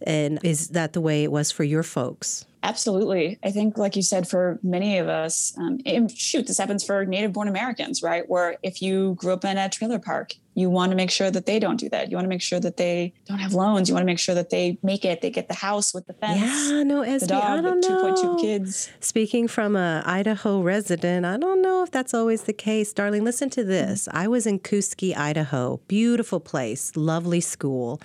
And 0.06 0.40
is 0.44 0.70
that 0.70 0.92
the 0.92 1.02
way 1.02 1.24
it 1.24 1.32
was 1.32 1.50
for 1.50 1.64
your 1.64 1.84
folks? 1.84 2.46
Absolutely. 2.64 3.40
I 3.44 3.52
think, 3.52 3.78
like 3.78 3.96
you 3.96 4.04
said, 4.04 4.28
for 4.28 4.60
many 4.62 5.00
of 5.00 5.08
us, 5.08 5.54
um, 5.58 5.80
and 5.86 6.12
shoot, 6.12 6.46
this 6.46 6.60
happens 6.60 6.84
for 6.84 7.06
native 7.06 7.34
born 7.34 7.48
Americans, 7.48 8.04
right? 8.04 8.28
Where 8.30 8.58
if 8.62 8.82
you 8.82 9.16
grew 9.16 9.34
up 9.34 9.44
in 9.46 9.58
a 9.58 9.68
trailer 9.68 9.98
park, 9.98 10.34
you 10.54 10.70
want 10.70 10.92
to 10.92 10.96
make 10.96 11.10
sure 11.10 11.32
that 11.32 11.46
they 11.46 11.60
don't 11.60 11.78
do 11.78 11.90
that. 11.90 12.12
You 12.12 12.18
want 12.18 12.26
to 12.26 12.30
make 12.30 12.42
sure 12.42 12.60
that 12.60 12.78
they 12.78 13.14
don't 13.26 13.40
have 13.40 13.54
loans. 13.54 13.88
You 13.88 13.96
want 13.96 14.04
to 14.04 14.06
make 14.06 14.20
sure 14.20 14.36
that 14.36 14.50
they 14.50 14.78
make 14.84 15.06
it. 15.06 15.22
They 15.22 15.30
get 15.30 15.48
the 15.48 15.56
house 15.56 15.94
with 15.94 16.08
the 16.08 16.14
fence. 16.14 16.42
Yeah, 16.42 16.84
no, 16.84 17.02
Esme, 17.02 17.26
the 17.26 17.28
dog 17.28 17.44
I 17.44 17.62
don't 17.62 17.76
with 17.78 17.90
know. 17.90 18.14
2.2 18.14 18.42
kids. 18.42 18.92
Speaking 19.00 19.48
from 19.48 19.76
a 19.76 20.04
Idaho 20.06 20.62
resident, 20.62 21.26
I 21.26 21.38
don't 21.38 21.62
know 21.62 21.84
if 21.84 21.92
that's 21.92 22.14
always 22.14 22.44
the 22.44 22.54
case. 22.54 22.92
Darling, 22.94 23.24
listen 23.24 23.50
to 23.52 23.64
this. 23.64 24.08
I 24.12 24.28
was 24.28 24.46
in 24.46 24.60
Kooskia, 24.60 25.18
Idaho. 25.18 25.80
Beautiful 25.88 26.40
place, 26.40 26.96
lovely 26.96 27.42
school. 27.42 28.02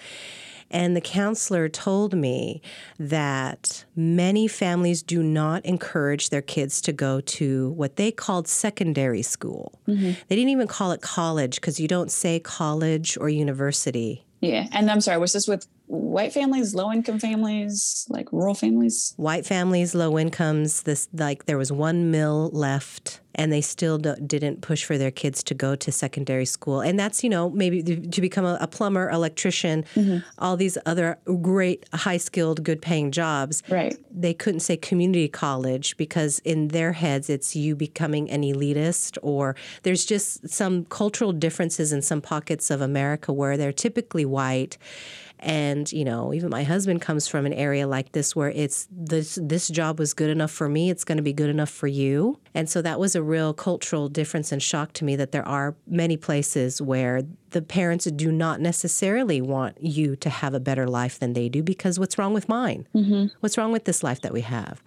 And 0.71 0.97
the 0.97 1.01
counselor 1.01 1.69
told 1.69 2.15
me 2.15 2.61
that 2.99 3.85
many 3.95 4.49
families 4.49 5.03
do 5.03 5.23
not 5.23 5.65
encourage 5.65 6.31
their 6.31 6.43
kids 6.43 6.81
to 6.83 6.93
go 6.93 7.21
to 7.21 7.71
what 7.71 7.97
they 7.97 8.11
called 8.11 8.49
secondary 8.49 9.23
school. 9.23 9.79
Mm-hmm. 9.89 10.13
They 10.29 10.37
didn't 10.37 10.51
even 10.51 10.67
call 10.67 10.93
it 10.93 11.01
college 11.01 11.57
because 11.57 11.79
you 11.79 11.89
don't 11.89 12.11
say 12.11 12.41
college 12.41 13.17
or 13.21 13.29
university. 13.29 14.25
Yeah. 14.41 14.69
And 14.73 14.91
I'm 14.91 15.01
sorry, 15.01 15.19
was 15.19 15.33
this 15.33 15.49
with 15.49 15.67
white 15.87 16.33
families, 16.33 16.75
low 16.75 16.93
income 16.93 17.19
families, 17.19 18.07
like 18.09 18.33
rural 18.33 18.55
families? 18.55 19.15
White 19.17 19.47
families, 19.47 19.95
low 19.95 20.19
incomes, 20.19 20.83
this 20.83 21.09
like 21.13 21.47
there 21.47 21.59
was 21.59 21.73
one 21.73 22.11
mill 22.11 22.51
left 22.53 23.21
and 23.37 23.53
they 23.53 23.61
still 23.61 23.99
didn't 23.99 24.63
push 24.63 24.85
for 24.85 24.99
their 24.99 25.11
kids 25.11 25.43
to 25.45 25.55
go 25.55 25.77
to 25.77 25.93
secondary 25.93 26.47
school. 26.47 26.81
And 26.81 26.99
that's, 26.99 27.23
you 27.23 27.31
know, 27.31 27.51
maybe 27.51 27.83
to 27.83 28.21
become 28.21 28.47
a, 28.47 28.57
a 28.61 28.67
plumber, 28.67 29.11
electrician, 29.11 29.85
mm-hmm. 29.95 30.19
all 30.39 30.57
these 30.57 30.79
other 30.87 31.19
great, 31.43 31.87
high 31.93 32.17
skilled, 32.17 32.65
good 32.65 32.81
paying 32.81 33.13
jobs. 33.13 33.63
Right. 33.69 33.97
They 34.11 34.33
couldn't 34.33 34.61
say 34.61 34.79
community 34.79 35.29
college 35.29 35.97
because 35.99 36.39
in 36.41 36.69
their 36.69 36.93
heads 36.93 37.29
it's 37.29 37.55
you 37.55 37.77
becoming 37.77 38.31
an 38.31 38.43
elitist 38.43 39.19
or 39.23 39.55
there's 39.83 40.07
just 40.07 40.49
some 40.49 40.87
cultural 40.87 41.33
differences 41.33 41.93
in 41.93 42.01
some 42.01 42.23
pockets 42.23 42.71
of 42.71 42.81
America 42.81 43.33
where 43.33 43.59
they're 43.59 43.73
typically 43.73 44.25
white 44.25 44.79
and 45.39 45.93
you 45.93 46.05
know 46.05 46.33
even 46.33 46.51
my 46.51 46.65
husband 46.65 47.01
comes 47.01 47.29
from 47.29 47.47
an 47.47 47.53
area 47.53 47.87
like 47.87 48.13
this 48.13 48.35
where 48.35 48.51
it's 48.51 48.89
this 48.91 49.39
this 49.43 49.69
job 49.69 49.99
was 49.99 50.15
good 50.15 50.31
enough 50.31 50.51
for 50.51 50.69
me 50.69 50.91
it's 50.91 51.05
going 51.05 51.17
to 51.17 51.23
be 51.23 51.33
good 51.33 51.51
enough 51.51 51.71
for 51.71 51.87
you. 51.87 52.39
And 52.55 52.69
so 52.69 52.83
that 52.83 52.99
was 52.99 53.15
a 53.15 53.23
real 53.23 53.53
cultural 53.53 54.09
difference 54.09 54.51
and 54.51 54.63
shock 54.63 54.93
to 54.95 55.05
me 55.05 55.15
that 55.17 55.33
there 55.33 55.47
are 55.47 55.77
many 55.87 56.17
places 56.17 56.81
where 56.81 57.23
the 57.51 57.63
parents 57.63 58.07
do 58.07 58.33
not 58.33 58.61
necessarily 58.61 59.41
want 59.41 59.77
you 59.81 60.17
to 60.17 60.31
have 60.31 60.55
a 60.55 60.61
better 60.61 60.89
life 60.89 61.19
than 61.19 61.35
they 61.35 61.49
do 61.49 61.63
because 61.63 61.99
what's 61.99 62.19
wrong 62.19 62.35
with 62.35 62.49
mine? 62.49 62.87
Mm-hmm. 62.95 63.27
What's 63.41 63.57
wrong 63.57 63.73
with 63.73 63.85
this 63.85 64.03
life 64.03 64.23
that 64.23 64.33
we 64.33 64.41
have? 64.41 64.83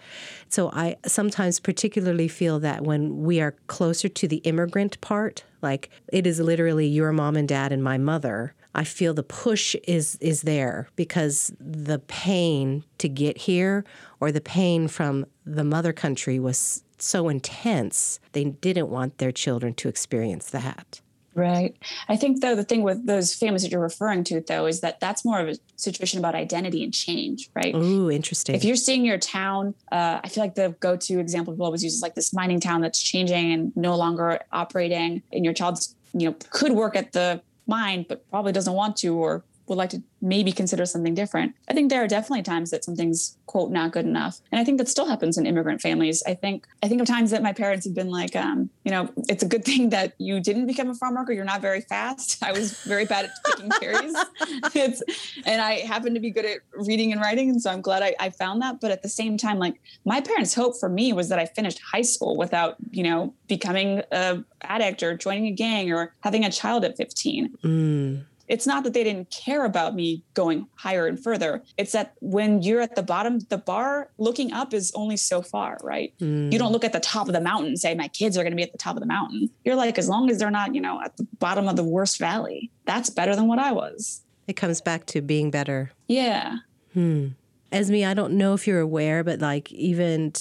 So 0.50 0.70
i 0.74 0.98
sometimes 1.06 1.60
particularly 1.60 2.28
feel 2.28 2.60
that 2.60 2.84
when 2.84 3.24
we 3.24 3.40
are 3.40 3.56
closer 3.68 4.10
to 4.10 4.28
the 4.28 4.38
immigrant 4.38 5.00
part 5.02 5.44
like 5.62 5.90
it 6.12 6.26
is 6.26 6.40
literally 6.40 6.88
your 6.88 7.12
mom 7.12 7.36
and 7.36 7.48
dad 7.48 7.72
and 7.72 7.84
my 7.84 7.98
mother 7.98 8.54
I 8.76 8.84
feel 8.84 9.14
the 9.14 9.24
push 9.24 9.76
is 9.88 10.18
is 10.22 10.44
there 10.44 10.88
because 10.96 11.52
the 11.60 12.00
pain 12.00 12.84
to 13.00 13.10
get 13.10 13.38
here 13.38 13.84
or 14.20 14.32
the 14.32 14.42
pain 14.42 14.88
from 14.88 15.26
the 15.46 15.64
mother 15.64 15.94
country 15.94 16.40
was 16.40 16.84
so 17.00 17.30
intense. 17.30 18.20
They 18.34 18.46
didn't 18.46 18.90
want 18.90 19.18
their 19.18 19.32
children 19.32 19.74
to 19.76 19.90
experience 19.90 20.50
that. 20.52 21.02
Right. 21.36 21.76
I 22.10 22.18
think 22.18 22.42
though 22.42 22.56
the 22.56 22.64
thing 22.64 22.84
with 22.84 23.06
those 23.06 23.34
families 23.34 23.62
that 23.62 23.72
you're 23.72 23.80
referring 23.80 24.24
to 24.26 24.42
though 24.42 24.66
is 24.66 24.82
that 24.82 25.00
that's 25.00 25.24
more 25.24 25.40
of 25.40 25.48
a 25.48 25.56
situation 25.78 26.20
about 26.20 26.36
identity 26.36 26.84
and 26.84 26.94
change, 26.94 27.50
right? 27.56 27.74
Ooh, 27.74 28.12
interesting. 28.12 28.56
If 28.56 28.66
you're 28.66 28.76
seeing 28.76 29.06
your 29.06 29.18
town, 29.18 29.74
uh, 29.92 30.20
I 30.24 30.28
feel 30.28 30.44
like 30.44 30.56
the 30.56 30.76
go-to 30.80 31.20
example 31.20 31.54
people 31.54 31.66
always 31.66 31.84
use 31.84 31.94
is 31.94 32.02
like 32.02 32.16
this 32.16 32.34
mining 32.34 32.60
town 32.60 32.82
that's 32.82 33.02
changing 33.02 33.54
and 33.54 33.76
no 33.78 33.96
longer 33.96 34.40
operating, 34.52 35.24
and 35.32 35.46
your 35.46 35.54
child's 35.54 35.96
you 36.14 36.28
know 36.28 36.36
could 36.50 36.74
work 36.74 36.96
at 36.96 37.14
the 37.14 37.42
mine 37.70 38.06
but 38.10 38.30
probably 38.30 38.52
doesn't 38.52 38.74
want 38.74 38.98
to 38.98 39.16
or 39.16 39.44
would 39.70 39.78
like 39.78 39.90
to 39.92 40.02
maybe 40.22 40.52
consider 40.52 40.86
something 40.86 41.14
different. 41.14 41.56
I 41.70 41.74
think 41.74 41.90
there 41.90 42.04
are 42.04 42.08
definitely 42.08 42.44
times 42.44 42.72
that 42.72 42.84
something's 42.84 43.38
quote 43.46 43.72
not 43.72 43.92
good 43.92 44.06
enough, 44.06 44.42
and 44.52 44.60
I 44.60 44.64
think 44.64 44.78
that 44.80 44.90
still 44.90 45.08
happens 45.08 45.38
in 45.38 45.46
immigrant 45.46 45.82
families. 45.82 46.22
I 46.28 46.34
think 46.34 46.68
I 46.84 46.88
think 46.88 47.02
of 47.02 47.08
times 47.08 47.32
that 47.32 47.44
my 47.44 47.54
parents 47.54 47.86
have 47.86 47.96
been 47.96 48.10
like, 48.10 48.36
um, 48.36 48.70
you 48.84 48.92
know, 48.92 49.10
it's 49.28 49.44
a 49.44 49.48
good 49.48 49.64
thing 49.64 49.90
that 49.90 50.14
you 50.18 50.40
didn't 50.40 50.68
become 50.68 50.90
a 50.90 50.96
farm 50.96 51.16
worker. 51.16 51.32
You're 51.32 51.46
not 51.46 51.62
very 51.62 51.82
fast. 51.82 52.44
I 52.50 52.52
was 52.52 52.84
very 52.84 53.06
bad 53.06 53.26
at 53.26 53.32
picking 53.46 53.72
cherries, 53.80 54.16
it's, 54.76 55.02
and 55.46 55.62
I 55.62 55.80
happen 55.80 56.14
to 56.14 56.20
be 56.20 56.32
good 56.32 56.46
at 56.46 56.60
reading 56.74 57.12
and 57.12 57.22
writing, 57.22 57.50
and 57.50 57.62
so 57.62 57.72
I'm 57.72 57.82
glad 57.82 58.04
I, 58.04 58.16
I 58.20 58.30
found 58.32 58.62
that. 58.62 58.82
But 58.82 58.92
at 58.92 59.04
the 59.04 59.10
same 59.10 59.38
time, 59.38 59.60
like 59.60 59.80
my 60.06 60.20
parents' 60.20 60.54
hope 60.54 60.80
for 60.80 60.90
me 60.90 61.14
was 61.14 61.30
that 61.30 61.40
I 61.40 61.46
finished 61.46 61.80
high 61.80 62.02
school 62.02 62.36
without, 62.38 62.76
you 62.92 63.04
know, 63.04 63.34
becoming 63.48 64.02
a 64.12 64.44
addict 64.62 65.04
or 65.04 65.16
joining 65.16 65.48
a 65.48 65.52
gang 65.52 65.92
or 65.92 66.14
having 66.22 66.44
a 66.44 66.52
child 66.52 66.84
at 66.84 66.98
15 66.98 67.30
Mm, 67.64 68.26
it's 68.50 68.66
not 68.66 68.84
that 68.84 68.94
they 68.94 69.04
didn't 69.04 69.30
care 69.30 69.64
about 69.64 69.96
me 69.96 70.24
going 70.34 70.68
higher 70.76 71.06
and 71.06 71.24
further. 71.24 71.64
It's 71.78 71.92
that 71.92 72.16
when 72.20 72.64
you're 72.64 72.82
at 72.82 72.96
the 72.96 73.04
bottom, 73.04 73.40
the 73.50 73.60
bar 73.60 74.10
looking 74.18 74.52
up 74.52 74.74
is 74.74 74.92
only 74.96 75.18
so 75.18 75.42
far, 75.44 75.78
right? 75.84 76.14
mm. 76.20 76.52
You 76.52 76.58
don't 76.58 76.72
look 76.72 76.84
at 76.84 76.92
the 76.92 77.00
top 77.00 77.28
of 77.28 77.34
the 77.34 77.42
mountain 77.42 77.68
and 77.68 77.80
say, 77.80 77.94
my 77.94 78.08
kids 78.08 78.38
are 78.38 78.44
going 78.44 78.52
to 78.52 78.58
be 78.58 78.64
at 78.64 78.72
the 78.72 78.78
top 78.80 78.96
of 78.96 79.02
the 79.02 79.08
mountain. 79.08 79.52
You're 79.64 79.76
like, 79.76 80.00
as 80.00 80.10
long 80.10 80.32
as 80.32 80.40
they're 80.40 80.50
not, 80.50 80.74
you 80.74 80.82
know, 80.82 81.00
at 81.02 81.16
the 81.18 81.28
bottom 81.38 81.68
of 81.68 81.76
the 81.76 81.84
worst 81.84 82.18
valley, 82.18 82.72
that's 82.86 83.12
better 83.12 83.36
than 83.36 83.48
what 83.48 83.60
I 83.60 83.72
was. 83.72 84.24
It 84.48 84.56
comes 84.56 84.82
back 84.82 85.06
to 85.08 85.22
being 85.22 85.52
better. 85.52 85.92
Yeah. 86.08 86.58
Hmm. 86.94 87.28
Esme, 87.72 88.04
I 88.04 88.16
don't 88.16 88.34
know 88.34 88.56
if 88.56 88.66
you're 88.66 88.80
aware, 88.80 89.24
but 89.24 89.40
like 89.40 89.72
even 89.72 90.34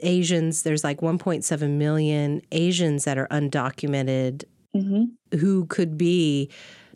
Asians, 0.00 0.64
there's 0.64 0.84
like 0.84 1.00
1.7 1.00 1.70
million 1.70 2.42
Asians 2.52 3.04
that 3.04 3.16
are 3.16 3.26
undocumented 3.28 4.44
hmm 4.74 5.04
who 5.38 5.66
could 5.66 5.96
be 5.96 6.50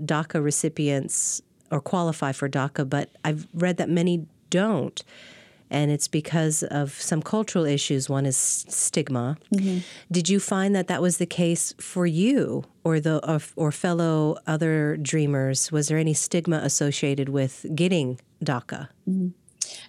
DACA 0.04 0.42
recipients 0.42 1.42
or 1.70 1.80
qualify 1.80 2.32
for 2.32 2.48
DACA, 2.48 2.88
but 2.88 3.10
I've 3.24 3.46
read 3.52 3.76
that 3.76 3.88
many 3.88 4.26
don't. 4.50 5.02
and 5.70 5.90
it's 5.90 6.08
because 6.08 6.62
of 6.62 6.92
some 6.92 7.22
cultural 7.22 7.66
issues. 7.66 8.08
One 8.08 8.26
is 8.26 8.36
stigma. 8.36 9.36
Mm-hmm. 9.54 9.78
Did 10.10 10.28
you 10.28 10.40
find 10.40 10.74
that 10.74 10.88
that 10.88 11.02
was 11.02 11.18
the 11.18 11.26
case 11.26 11.74
for 11.78 12.06
you 12.06 12.64
or 12.84 13.00
the 13.00 13.24
or, 13.28 13.40
or, 13.56 13.72
fellow 13.72 14.38
other 14.46 14.96
dreamers? 14.96 15.70
Was 15.70 15.88
there 15.88 15.98
any 15.98 16.14
stigma 16.14 16.58
associated 16.58 17.28
with 17.28 17.66
getting 17.74 18.18
DACA? 18.42 18.88
Mm-hmm. 19.08 19.28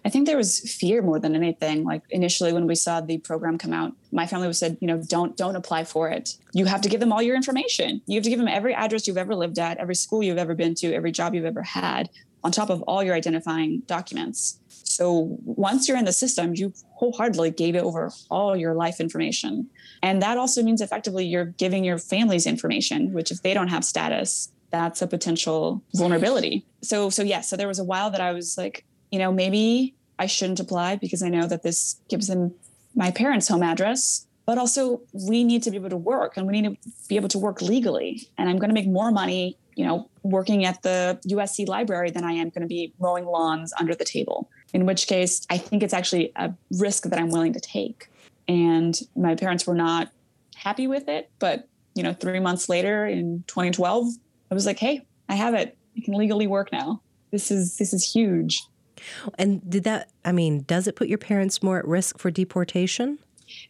I 0.06 0.10
think 0.10 0.26
there 0.26 0.38
was 0.38 0.60
fear 0.60 1.02
more 1.02 1.20
than 1.20 1.36
anything. 1.36 1.84
Like 1.84 2.04
initially 2.10 2.54
when 2.54 2.68
we 2.68 2.76
saw 2.76 3.02
the 3.02 3.18
program 3.18 3.58
come 3.58 3.74
out, 3.74 3.94
my 4.12 4.26
family 4.26 4.48
was 4.48 4.58
said, 4.58 4.78
you 4.80 4.88
know, 4.88 5.02
don't 5.08 5.36
don't 5.36 5.56
apply 5.56 5.84
for 5.84 6.10
it. 6.10 6.36
You 6.54 6.66
have 6.66 6.82
to 6.82 6.90
give 6.90 7.00
them 7.00 7.12
all 7.12 7.22
your 7.22 7.36
information. 7.36 8.02
You 8.06 8.16
have 8.16 8.24
to 8.24 8.30
give 8.30 8.40
them 8.40 8.48
every 8.48 8.74
address 8.74 9.08
you've 9.08 9.18
ever 9.18 9.36
lived 9.36 9.60
at, 9.60 9.78
every 9.78 9.96
school 9.96 10.24
you've 10.24 10.38
ever 10.38 10.56
been 10.56 10.76
to, 10.76 10.94
every 10.94 11.12
job 11.12 11.36
you've 11.36 11.46
ever 11.46 11.64
had, 11.64 12.10
on 12.44 12.52
top 12.52 12.70
of 12.70 12.82
all 12.84 13.04
your 13.04 13.16
identifying 13.16 13.82
documents. 13.88 14.60
So 14.70 15.38
once 15.46 15.88
you're 15.88 15.98
in 15.98 16.06
the 16.06 16.14
system, 16.14 16.56
you 16.56 16.74
wholeheartedly 16.94 17.52
gave 17.52 17.76
it 17.76 17.84
over 17.84 18.12
all 18.30 18.56
your 18.56 18.74
life 18.74 19.00
information. 19.00 19.70
And 20.02 20.22
that 20.22 20.38
also 20.38 20.64
means 20.64 20.82
effectively 20.82 21.26
you're 21.26 21.46
giving 21.46 21.84
your 21.84 21.98
family's 21.98 22.48
information, 22.48 23.14
which 23.14 23.32
if 23.32 23.42
they 23.42 23.54
don't 23.54 23.68
have 23.68 23.86
status, 23.86 24.50
that's 24.72 25.02
a 25.02 25.08
potential 25.08 25.82
vulnerability. 25.96 26.66
So 26.82 27.10
so 27.10 27.24
yeah, 27.24 27.42
so 27.42 27.56
there 27.56 27.68
was 27.68 27.80
a 27.80 27.84
while 27.84 28.10
that 28.12 28.22
I 28.22 28.32
was 28.32 28.58
like, 28.58 28.86
you 29.12 29.20
know, 29.20 29.32
maybe 29.32 29.96
I 30.18 30.26
shouldn't 30.26 30.60
apply 30.60 30.98
because 30.98 31.24
I 31.24 31.30
know 31.30 31.48
that 31.48 31.64
this 31.64 32.00
gives 32.10 32.28
them 32.28 32.54
my 32.96 33.12
parents' 33.12 33.48
home 33.48 33.64
address. 33.64 34.26
But 34.46 34.58
also, 34.58 35.02
we 35.14 35.44
need 35.44 35.62
to 35.64 35.72
be 35.72 35.78
able 35.78 35.92
to 35.92 35.98
work 35.98 36.36
and 36.36 36.48
we 36.48 36.60
need 36.60 36.70
to 36.70 36.90
be 37.08 37.16
able 37.16 37.30
to 37.30 37.38
work 37.38 37.62
legally. 37.62 38.28
And 38.38 38.50
I'm 38.50 38.58
going 38.58 38.70
to 38.70 38.74
make 38.74 38.88
more 38.88 39.12
money, 39.12 39.58
you 39.76 39.86
know, 39.86 40.10
working 40.24 40.66
at 40.66 40.82
the 40.82 41.20
USC 41.28 41.68
library 41.68 42.10
than 42.10 42.24
I 42.24 42.32
am 42.32 42.50
going 42.50 42.64
to 42.64 42.68
be 42.68 42.92
mowing 43.00 43.26
lawns 43.26 43.74
under 43.80 43.94
the 43.94 44.06
table. 44.06 44.50
In 44.74 44.88
which 44.88 45.06
case, 45.06 45.46
I 45.52 45.60
think 45.60 45.84
it's 45.84 45.94
actually 45.94 46.32
a 46.36 46.52
risk 46.80 47.04
that 47.04 47.20
I'm 47.20 47.30
willing 47.30 47.54
to 47.54 47.60
take. 47.60 48.10
And 48.48 49.00
my 49.16 49.36
parents 49.36 49.68
were 49.68 49.76
not 49.76 50.12
happy 50.56 50.88
with 50.88 51.08
it. 51.08 51.30
But, 51.38 51.68
you 51.94 52.02
know, 52.02 52.14
three 52.14 52.40
months 52.40 52.70
later 52.70 53.06
in 53.06 53.44
2012, 53.46 54.08
I 54.50 54.54
was 54.56 54.66
like, 54.66 54.80
hey, 54.80 55.06
I 55.30 55.36
have 55.36 55.54
it. 55.54 55.78
I 55.96 56.02
can 56.02 56.16
legally 56.16 56.48
work 56.48 56.72
now. 56.72 57.02
This 57.32 57.52
is 57.52 57.78
this 57.78 57.94
is 57.94 58.12
huge. 58.12 58.64
And 59.38 59.68
did 59.70 59.84
that, 59.86 60.10
I 60.26 60.32
mean, 60.32 60.64
does 60.64 60.88
it 60.88 60.96
put 60.96 61.08
your 61.08 61.18
parents 61.18 61.62
more 61.64 61.80
at 61.80 61.88
risk 61.88 62.18
for 62.18 62.32
deportation? 62.32 63.20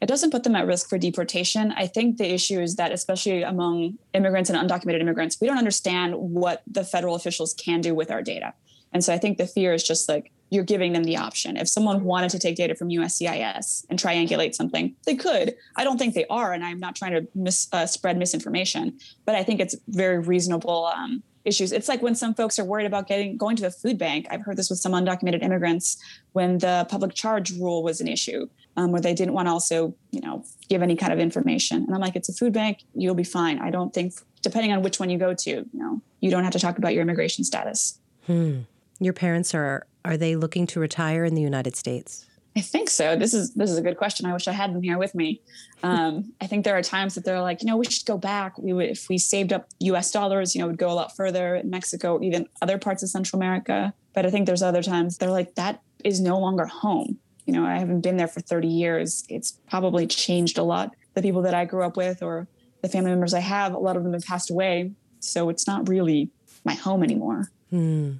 It 0.01 0.07
doesn't 0.07 0.31
put 0.31 0.43
them 0.43 0.55
at 0.55 0.67
risk 0.67 0.89
for 0.89 0.97
deportation. 0.97 1.71
I 1.71 1.87
think 1.87 2.17
the 2.17 2.31
issue 2.31 2.59
is 2.59 2.75
that, 2.75 2.91
especially 2.91 3.43
among 3.43 3.97
immigrants 4.13 4.49
and 4.49 4.69
undocumented 4.69 4.99
immigrants, 4.99 5.37
we 5.39 5.47
don't 5.47 5.57
understand 5.57 6.15
what 6.15 6.63
the 6.67 6.83
federal 6.83 7.15
officials 7.15 7.53
can 7.53 7.81
do 7.81 7.95
with 7.95 8.11
our 8.11 8.21
data. 8.21 8.53
And 8.91 9.03
so 9.03 9.13
I 9.13 9.17
think 9.17 9.37
the 9.37 9.47
fear 9.47 9.73
is 9.73 9.83
just 9.83 10.09
like 10.09 10.31
you're 10.49 10.63
giving 10.63 10.93
them 10.93 11.03
the 11.03 11.17
option. 11.17 11.57
If 11.57 11.67
someone 11.67 12.03
wanted 12.03 12.31
to 12.31 12.39
take 12.39 12.55
data 12.55 12.73
from 12.73 12.89
USCIS 12.89 13.85
and 13.89 13.99
triangulate 13.99 14.55
something, 14.55 14.95
they 15.05 15.15
could. 15.15 15.55
I 15.75 15.83
don't 15.83 15.97
think 15.97 16.15
they 16.15 16.25
are, 16.25 16.53
and 16.53 16.63
I'm 16.63 16.79
not 16.79 16.95
trying 16.95 17.11
to 17.11 17.27
mis, 17.35 17.67
uh, 17.71 17.85
spread 17.85 18.17
misinformation, 18.17 18.97
but 19.25 19.35
I 19.35 19.43
think 19.43 19.59
it's 19.59 19.75
very 19.87 20.17
reasonable 20.17 20.87
um, 20.87 21.21
issues. 21.45 21.71
It's 21.71 21.87
like 21.87 22.01
when 22.01 22.15
some 22.15 22.33
folks 22.33 22.59
are 22.59 22.65
worried 22.65 22.85
about 22.85 23.07
getting 23.07 23.37
going 23.37 23.55
to 23.57 23.63
the 23.63 23.71
food 23.71 23.97
bank. 23.97 24.27
I've 24.29 24.41
heard 24.41 24.57
this 24.57 24.69
with 24.69 24.79
some 24.79 24.91
undocumented 24.91 25.41
immigrants 25.41 25.97
when 26.33 26.57
the 26.57 26.85
public 26.89 27.13
charge 27.13 27.51
rule 27.51 27.83
was 27.83 28.01
an 28.01 28.07
issue, 28.07 28.47
um, 28.77 28.91
where 28.91 29.01
they 29.01 29.13
didn't 29.13 29.33
want 29.33 29.47
to 29.47 29.51
also, 29.51 29.95
you 30.11 30.21
know, 30.21 30.43
give 30.67 30.81
any 30.81 30.95
kind 30.95 31.13
of 31.13 31.19
information. 31.19 31.83
And 31.83 31.93
I'm 31.93 32.01
like, 32.01 32.15
it's 32.15 32.29
a 32.29 32.33
food 32.33 32.53
bank, 32.53 32.83
you'll 32.93 33.15
be 33.15 33.23
fine. 33.23 33.59
I 33.59 33.69
don't 33.69 33.93
think, 33.93 34.13
depending 34.41 34.71
on 34.71 34.81
which 34.81 34.99
one 34.99 35.09
you 35.09 35.17
go 35.17 35.33
to, 35.33 35.49
you 35.49 35.67
know, 35.73 36.01
you 36.19 36.29
don't 36.29 36.43
have 36.43 36.53
to 36.53 36.59
talk 36.59 36.77
about 36.77 36.93
your 36.93 37.01
immigration 37.01 37.43
status. 37.43 37.99
Hmm. 38.25 38.61
Your 38.99 39.13
parents 39.13 39.53
are 39.53 39.85
are 40.05 40.17
they 40.17 40.35
looking 40.35 40.65
to 40.67 40.79
retire 40.79 41.25
in 41.25 41.35
the 41.35 41.41
United 41.41 41.75
States? 41.75 42.25
I 42.59 42.61
think 42.61 42.89
so. 42.89 43.15
This 43.15 43.33
is 43.33 43.53
this 43.53 43.71
is 43.71 43.77
a 43.77 43.81
good 43.81 43.95
question. 43.95 44.25
I 44.25 44.33
wish 44.33 44.45
I 44.45 44.51
had 44.51 44.75
them 44.75 44.83
here 44.83 44.97
with 44.97 45.15
me. 45.15 45.41
Um, 45.81 46.33
I 46.41 46.47
think 46.47 46.65
there 46.65 46.77
are 46.77 46.81
times 46.81 47.15
that 47.15 47.23
they're 47.23 47.41
like, 47.41 47.61
you 47.61 47.67
know, 47.67 47.77
we 47.77 47.85
should 47.85 48.05
go 48.05 48.17
back. 48.17 48.57
We 48.57 48.73
would 48.73 48.89
if 48.89 49.07
we 49.07 49.17
saved 49.17 49.53
up 49.53 49.69
U.S. 49.79 50.11
dollars, 50.11 50.53
you 50.53 50.59
know, 50.59 50.67
would 50.67 50.77
go 50.77 50.91
a 50.91 50.97
lot 51.01 51.15
further 51.15 51.55
in 51.55 51.69
Mexico, 51.69 52.21
even 52.21 52.49
other 52.61 52.77
parts 52.77 53.01
of 53.01 53.07
Central 53.07 53.41
America. 53.41 53.93
But 54.13 54.25
I 54.25 54.29
think 54.29 54.45
there's 54.45 54.61
other 54.61 54.83
times 54.83 55.19
they're 55.19 55.31
like, 55.31 55.55
that 55.55 55.81
is 56.03 56.19
no 56.19 56.37
longer 56.37 56.65
home. 56.65 57.17
You 57.45 57.53
know, 57.53 57.65
I 57.65 57.77
haven't 57.77 58.01
been 58.01 58.17
there 58.17 58.27
for 58.27 58.41
30 58.41 58.67
years. 58.67 59.23
It's 59.29 59.57
probably 59.69 60.05
changed 60.05 60.57
a 60.57 60.63
lot. 60.63 60.93
The 61.13 61.21
people 61.21 61.43
that 61.43 61.53
I 61.53 61.63
grew 61.63 61.85
up 61.85 61.95
with 61.95 62.21
or 62.21 62.49
the 62.81 62.89
family 62.89 63.11
members 63.11 63.33
I 63.33 63.39
have, 63.39 63.73
a 63.73 63.79
lot 63.79 63.95
of 63.95 64.03
them 64.03 64.11
have 64.11 64.25
passed 64.25 64.51
away. 64.51 64.91
So 65.21 65.47
it's 65.47 65.65
not 65.65 65.87
really 65.87 66.29
my 66.65 66.73
home 66.73 67.03
anymore. 67.03 67.51
Hmm. 67.69 68.15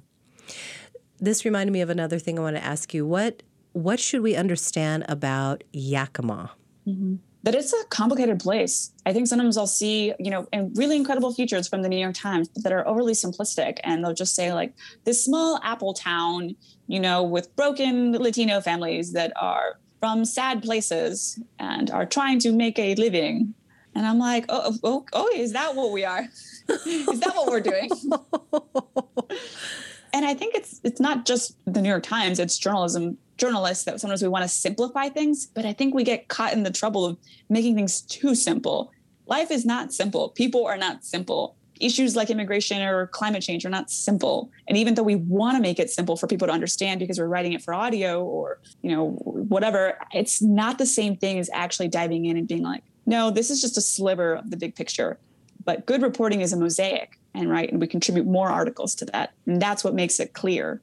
This 1.20 1.44
reminded 1.44 1.74
me 1.74 1.82
of 1.82 1.90
another 1.90 2.18
thing 2.18 2.38
I 2.38 2.42
want 2.42 2.56
to 2.56 2.64
ask 2.64 2.94
you. 2.94 3.04
What 3.04 3.42
what 3.72 4.00
should 4.00 4.22
we 4.22 4.36
understand 4.36 5.04
about 5.08 5.64
Yakima? 5.72 6.52
Mm-hmm. 6.86 7.16
That 7.42 7.54
it's 7.54 7.72
a 7.72 7.84
complicated 7.88 8.38
place. 8.38 8.92
I 9.06 9.14
think 9.14 9.26
sometimes 9.26 9.56
I'll 9.56 9.66
see, 9.66 10.12
you 10.18 10.30
know, 10.30 10.46
and 10.52 10.76
really 10.76 10.96
incredible 10.96 11.32
features 11.32 11.66
from 11.66 11.80
the 11.80 11.88
New 11.88 11.96
York 11.96 12.14
Times 12.14 12.50
that 12.56 12.70
are 12.70 12.86
overly 12.86 13.14
simplistic. 13.14 13.78
And 13.82 14.04
they'll 14.04 14.12
just 14.12 14.34
say, 14.34 14.52
like, 14.52 14.74
this 15.04 15.24
small 15.24 15.58
apple 15.62 15.94
town, 15.94 16.54
you 16.86 17.00
know, 17.00 17.22
with 17.22 17.54
broken 17.56 18.12
Latino 18.12 18.60
families 18.60 19.14
that 19.14 19.32
are 19.40 19.78
from 20.00 20.26
sad 20.26 20.62
places 20.62 21.38
and 21.58 21.90
are 21.90 22.04
trying 22.04 22.40
to 22.40 22.52
make 22.52 22.78
a 22.78 22.94
living. 22.96 23.54
And 23.94 24.06
I'm 24.06 24.18
like, 24.18 24.44
oh, 24.50 24.76
oh, 24.84 25.06
oh 25.14 25.30
is 25.34 25.52
that 25.52 25.74
what 25.74 25.92
we 25.92 26.04
are? 26.04 26.28
is 26.68 27.20
that 27.20 27.34
what 27.34 27.48
we're 27.48 27.60
doing? 27.60 27.90
and 30.12 30.24
I 30.24 30.34
think 30.34 30.54
it's 30.54 30.80
it's 30.84 31.00
not 31.00 31.26
just 31.26 31.56
the 31.66 31.80
New 31.80 31.88
York 31.88 32.02
Times; 32.02 32.38
it's 32.38 32.58
journalism 32.58 33.18
journalists 33.40 33.84
that 33.84 34.00
sometimes 34.00 34.22
we 34.22 34.28
want 34.28 34.42
to 34.44 34.48
simplify 34.48 35.08
things, 35.08 35.46
but 35.46 35.64
I 35.64 35.72
think 35.72 35.94
we 35.94 36.04
get 36.04 36.28
caught 36.28 36.52
in 36.52 36.62
the 36.62 36.70
trouble 36.70 37.06
of 37.06 37.16
making 37.48 37.74
things 37.74 38.02
too 38.02 38.34
simple. 38.34 38.92
Life 39.26 39.50
is 39.50 39.64
not 39.64 39.92
simple. 39.92 40.28
People 40.28 40.66
are 40.66 40.76
not 40.76 41.04
simple. 41.04 41.56
Issues 41.80 42.14
like 42.14 42.28
immigration 42.28 42.82
or 42.82 43.06
climate 43.06 43.42
change 43.42 43.64
are 43.64 43.70
not 43.70 43.90
simple. 43.90 44.50
And 44.68 44.76
even 44.76 44.94
though 44.94 45.02
we 45.02 45.14
want 45.14 45.56
to 45.56 45.62
make 45.62 45.78
it 45.78 45.88
simple 45.88 46.16
for 46.16 46.26
people 46.26 46.46
to 46.48 46.52
understand 46.52 47.00
because 47.00 47.18
we're 47.18 47.26
writing 47.26 47.54
it 47.54 47.62
for 47.62 47.72
audio 47.72 48.22
or, 48.22 48.60
you 48.82 48.94
know, 48.94 49.12
whatever, 49.12 49.98
it's 50.12 50.42
not 50.42 50.76
the 50.76 50.84
same 50.84 51.16
thing 51.16 51.38
as 51.38 51.48
actually 51.54 51.88
diving 51.88 52.26
in 52.26 52.36
and 52.36 52.46
being 52.46 52.62
like, 52.62 52.82
no, 53.06 53.30
this 53.30 53.50
is 53.50 53.62
just 53.62 53.78
a 53.78 53.80
sliver 53.80 54.34
of 54.34 54.50
the 54.50 54.58
big 54.58 54.74
picture. 54.74 55.18
But 55.64 55.86
good 55.86 56.02
reporting 56.02 56.40
is 56.40 56.52
a 56.52 56.56
mosaic, 56.58 57.19
and 57.34 57.50
right, 57.50 57.70
and 57.70 57.80
we 57.80 57.86
contribute 57.86 58.26
more 58.26 58.48
articles 58.48 58.94
to 58.96 59.04
that. 59.06 59.32
And 59.46 59.60
that's 59.60 59.84
what 59.84 59.94
makes 59.94 60.20
it 60.20 60.32
clear. 60.32 60.80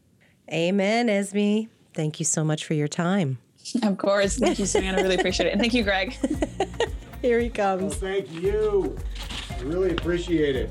Amen, 0.52 1.10
Esme. 1.10 1.70
Thank 1.94 2.20
you 2.20 2.26
so 2.26 2.44
much 2.44 2.64
for 2.66 2.74
your 2.74 2.88
time. 2.88 3.40
Of 3.84 3.98
course. 3.98 4.38
Thank 4.38 4.60
you, 4.60 4.66
Savannah. 4.68 5.00
I 5.00 5.02
really 5.02 5.16
appreciate 5.16 5.48
it. 5.48 5.54
And 5.54 5.62
thank 5.62 5.74
you, 5.74 5.84
Greg. 5.84 6.16
Here 7.22 7.40
he 7.40 7.50
comes. 7.50 7.82
Well, 7.82 7.90
thank 7.92 8.32
you. 8.32 8.98
I 9.50 9.62
really 9.62 9.92
appreciate 9.92 10.56
it. 10.56 10.70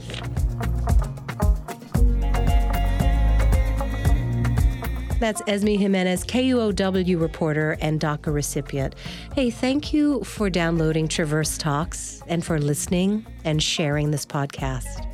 That's 5.19 5.41
Esme 5.47 5.69
Jimenez, 5.69 6.25
KUOW 6.25 7.19
reporter 7.21 7.79
and 7.81 7.99
DACA 7.99 8.33
recipient. 8.33 8.95
Hey, 9.35 9.51
thank 9.51 9.93
you 9.93 10.23
for 10.25 10.51
downloading 10.51 11.09
Traverse 11.09 11.57
Talks 11.57 12.23
and 12.27 12.45
for 12.45 12.61
listening 12.61 13.27
and 13.45 13.63
sharing 13.63 14.11
this 14.11 14.27
podcast. 14.27 15.06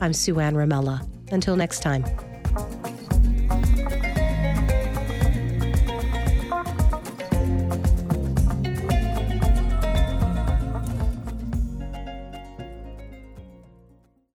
I'm 0.00 0.12
Sue 0.12 0.38
Ann 0.40 0.54
Ramella. 0.54 1.06
Until 1.32 1.56
next 1.56 1.80
time. 1.80 2.04